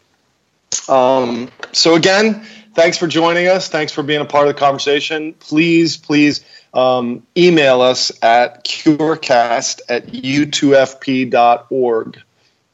Um, 0.87 1.49
so 1.71 1.95
again, 1.95 2.45
thanks 2.75 2.97
for 2.97 3.07
joining 3.07 3.47
us. 3.47 3.69
Thanks 3.69 3.91
for 3.91 4.03
being 4.03 4.21
a 4.21 4.25
part 4.25 4.47
of 4.47 4.53
the 4.53 4.59
conversation. 4.59 5.33
Please, 5.33 5.97
please 5.97 6.45
um, 6.73 7.25
email 7.37 7.81
us 7.81 8.11
at 8.21 8.63
curecast 8.65 9.81
at 9.89 10.07
u2fp.org. 10.07 11.31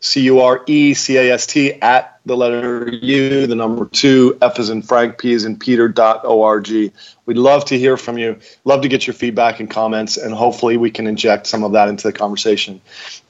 C 0.04 0.22
U 0.22 0.40
R 0.40 0.64
E 0.66 0.96
C 0.96 1.18
A 1.18 1.34
S 1.34 1.46
T 1.46 1.74
at 1.74 2.20
the 2.26 2.36
letter 2.36 2.90
U, 2.90 3.46
the 3.46 3.56
number 3.56 3.86
two, 3.86 4.36
F 4.42 4.60
is 4.60 4.72
in 4.72 4.82
Frank, 4.82 5.20
P 5.20 5.32
is 5.32 5.46
in 5.46 5.58
Peter 5.58 5.88
dot 5.88 6.26
org. 6.26 6.68
We'd 6.70 7.38
love 7.38 7.66
to 7.66 7.78
hear 7.78 7.98
from 7.98 8.18
you. 8.18 8.40
Love 8.66 8.82
to 8.82 8.88
get 8.88 9.06
your 9.06 9.14
feedback 9.14 9.60
and 9.60 9.70
comments, 9.70 10.18
and 10.18 10.34
hopefully 10.34 10.78
we 10.78 10.90
can 10.90 11.06
inject 11.06 11.46
some 11.46 11.64
of 11.64 11.74
that 11.74 11.88
into 11.88 12.08
the 12.08 12.14
conversation. 12.14 12.82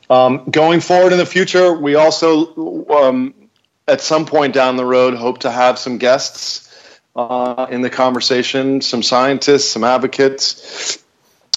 Um, 0.10 0.46
going 0.50 0.80
forward 0.80 1.12
in 1.12 1.18
the 1.18 1.26
future, 1.26 1.74
we 1.74 1.96
also, 1.96 2.86
um, 2.88 3.34
at 3.88 4.02
some 4.02 4.26
point 4.26 4.54
down 4.54 4.78
the 4.78 4.86
road, 4.86 5.16
hope 5.16 5.40
to 5.40 5.52
have 5.52 5.78
some 5.78 5.98
guests 5.98 6.68
uh, 7.16 7.68
in 7.70 7.82
the 7.82 7.90
conversation, 7.90 8.82
some 8.82 9.04
scientists, 9.04 9.70
some 9.70 9.84
advocates, 9.84 11.04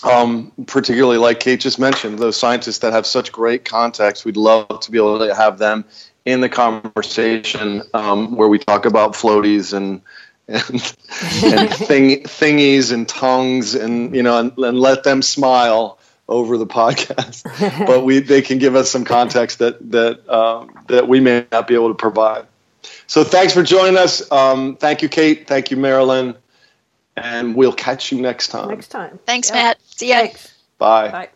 um, 0.02 0.52
particularly 0.66 1.18
like 1.18 1.40
Kate 1.40 1.60
just 1.60 1.78
mentioned, 1.78 2.18
those 2.18 2.36
scientists 2.36 2.78
that 2.78 2.92
have 2.92 3.06
such 3.06 3.32
great 3.32 3.64
context. 3.64 4.24
We'd 4.24 4.36
love 4.36 4.80
to 4.80 4.90
be 4.90 4.98
able 4.98 5.20
to 5.20 5.34
have 5.34 5.58
them 5.58 5.84
in 6.24 6.40
the 6.40 6.48
conversation 6.48 7.82
um, 7.92 8.36
where 8.36 8.48
we 8.48 8.58
talk 8.58 8.86
about 8.86 9.12
floaties 9.12 9.72
and 9.72 10.02
and, 10.46 10.60
and 11.42 11.70
thing, 11.70 12.22
thingies 12.24 12.92
and 12.92 13.08
tongues 13.08 13.74
and 13.74 14.14
you 14.14 14.22
know 14.22 14.38
and, 14.38 14.58
and 14.58 14.78
let 14.78 15.04
them 15.04 15.22
smile 15.22 15.98
over 16.28 16.56
the 16.56 16.66
podcast 16.66 17.42
but 17.86 18.04
we 18.04 18.20
they 18.20 18.40
can 18.42 18.58
give 18.58 18.74
us 18.74 18.90
some 18.90 19.04
context 19.04 19.58
that 19.58 19.90
that 19.90 20.28
um, 20.28 20.70
that 20.88 21.06
we 21.08 21.20
may 21.20 21.44
not 21.52 21.68
be 21.68 21.74
able 21.74 21.88
to 21.88 21.94
provide 21.94 22.46
so 23.06 23.24
thanks 23.24 23.52
for 23.52 23.62
joining 23.62 23.96
us 23.98 24.30
um, 24.32 24.76
thank 24.76 25.02
you 25.02 25.08
kate 25.08 25.46
thank 25.46 25.70
you 25.70 25.76
marilyn 25.76 26.34
and 27.16 27.54
we'll 27.54 27.72
catch 27.72 28.10
you 28.10 28.20
next 28.20 28.48
time 28.48 28.68
Next 28.68 28.88
time. 28.88 29.18
Thanks, 29.26 29.50
Yeah. 29.50 29.54
Matt. 29.54 29.78
See 29.86 30.08
ya. 30.08 30.16
Thanks. 30.20 30.54
bye 30.78 31.10
Bye. 31.10 31.28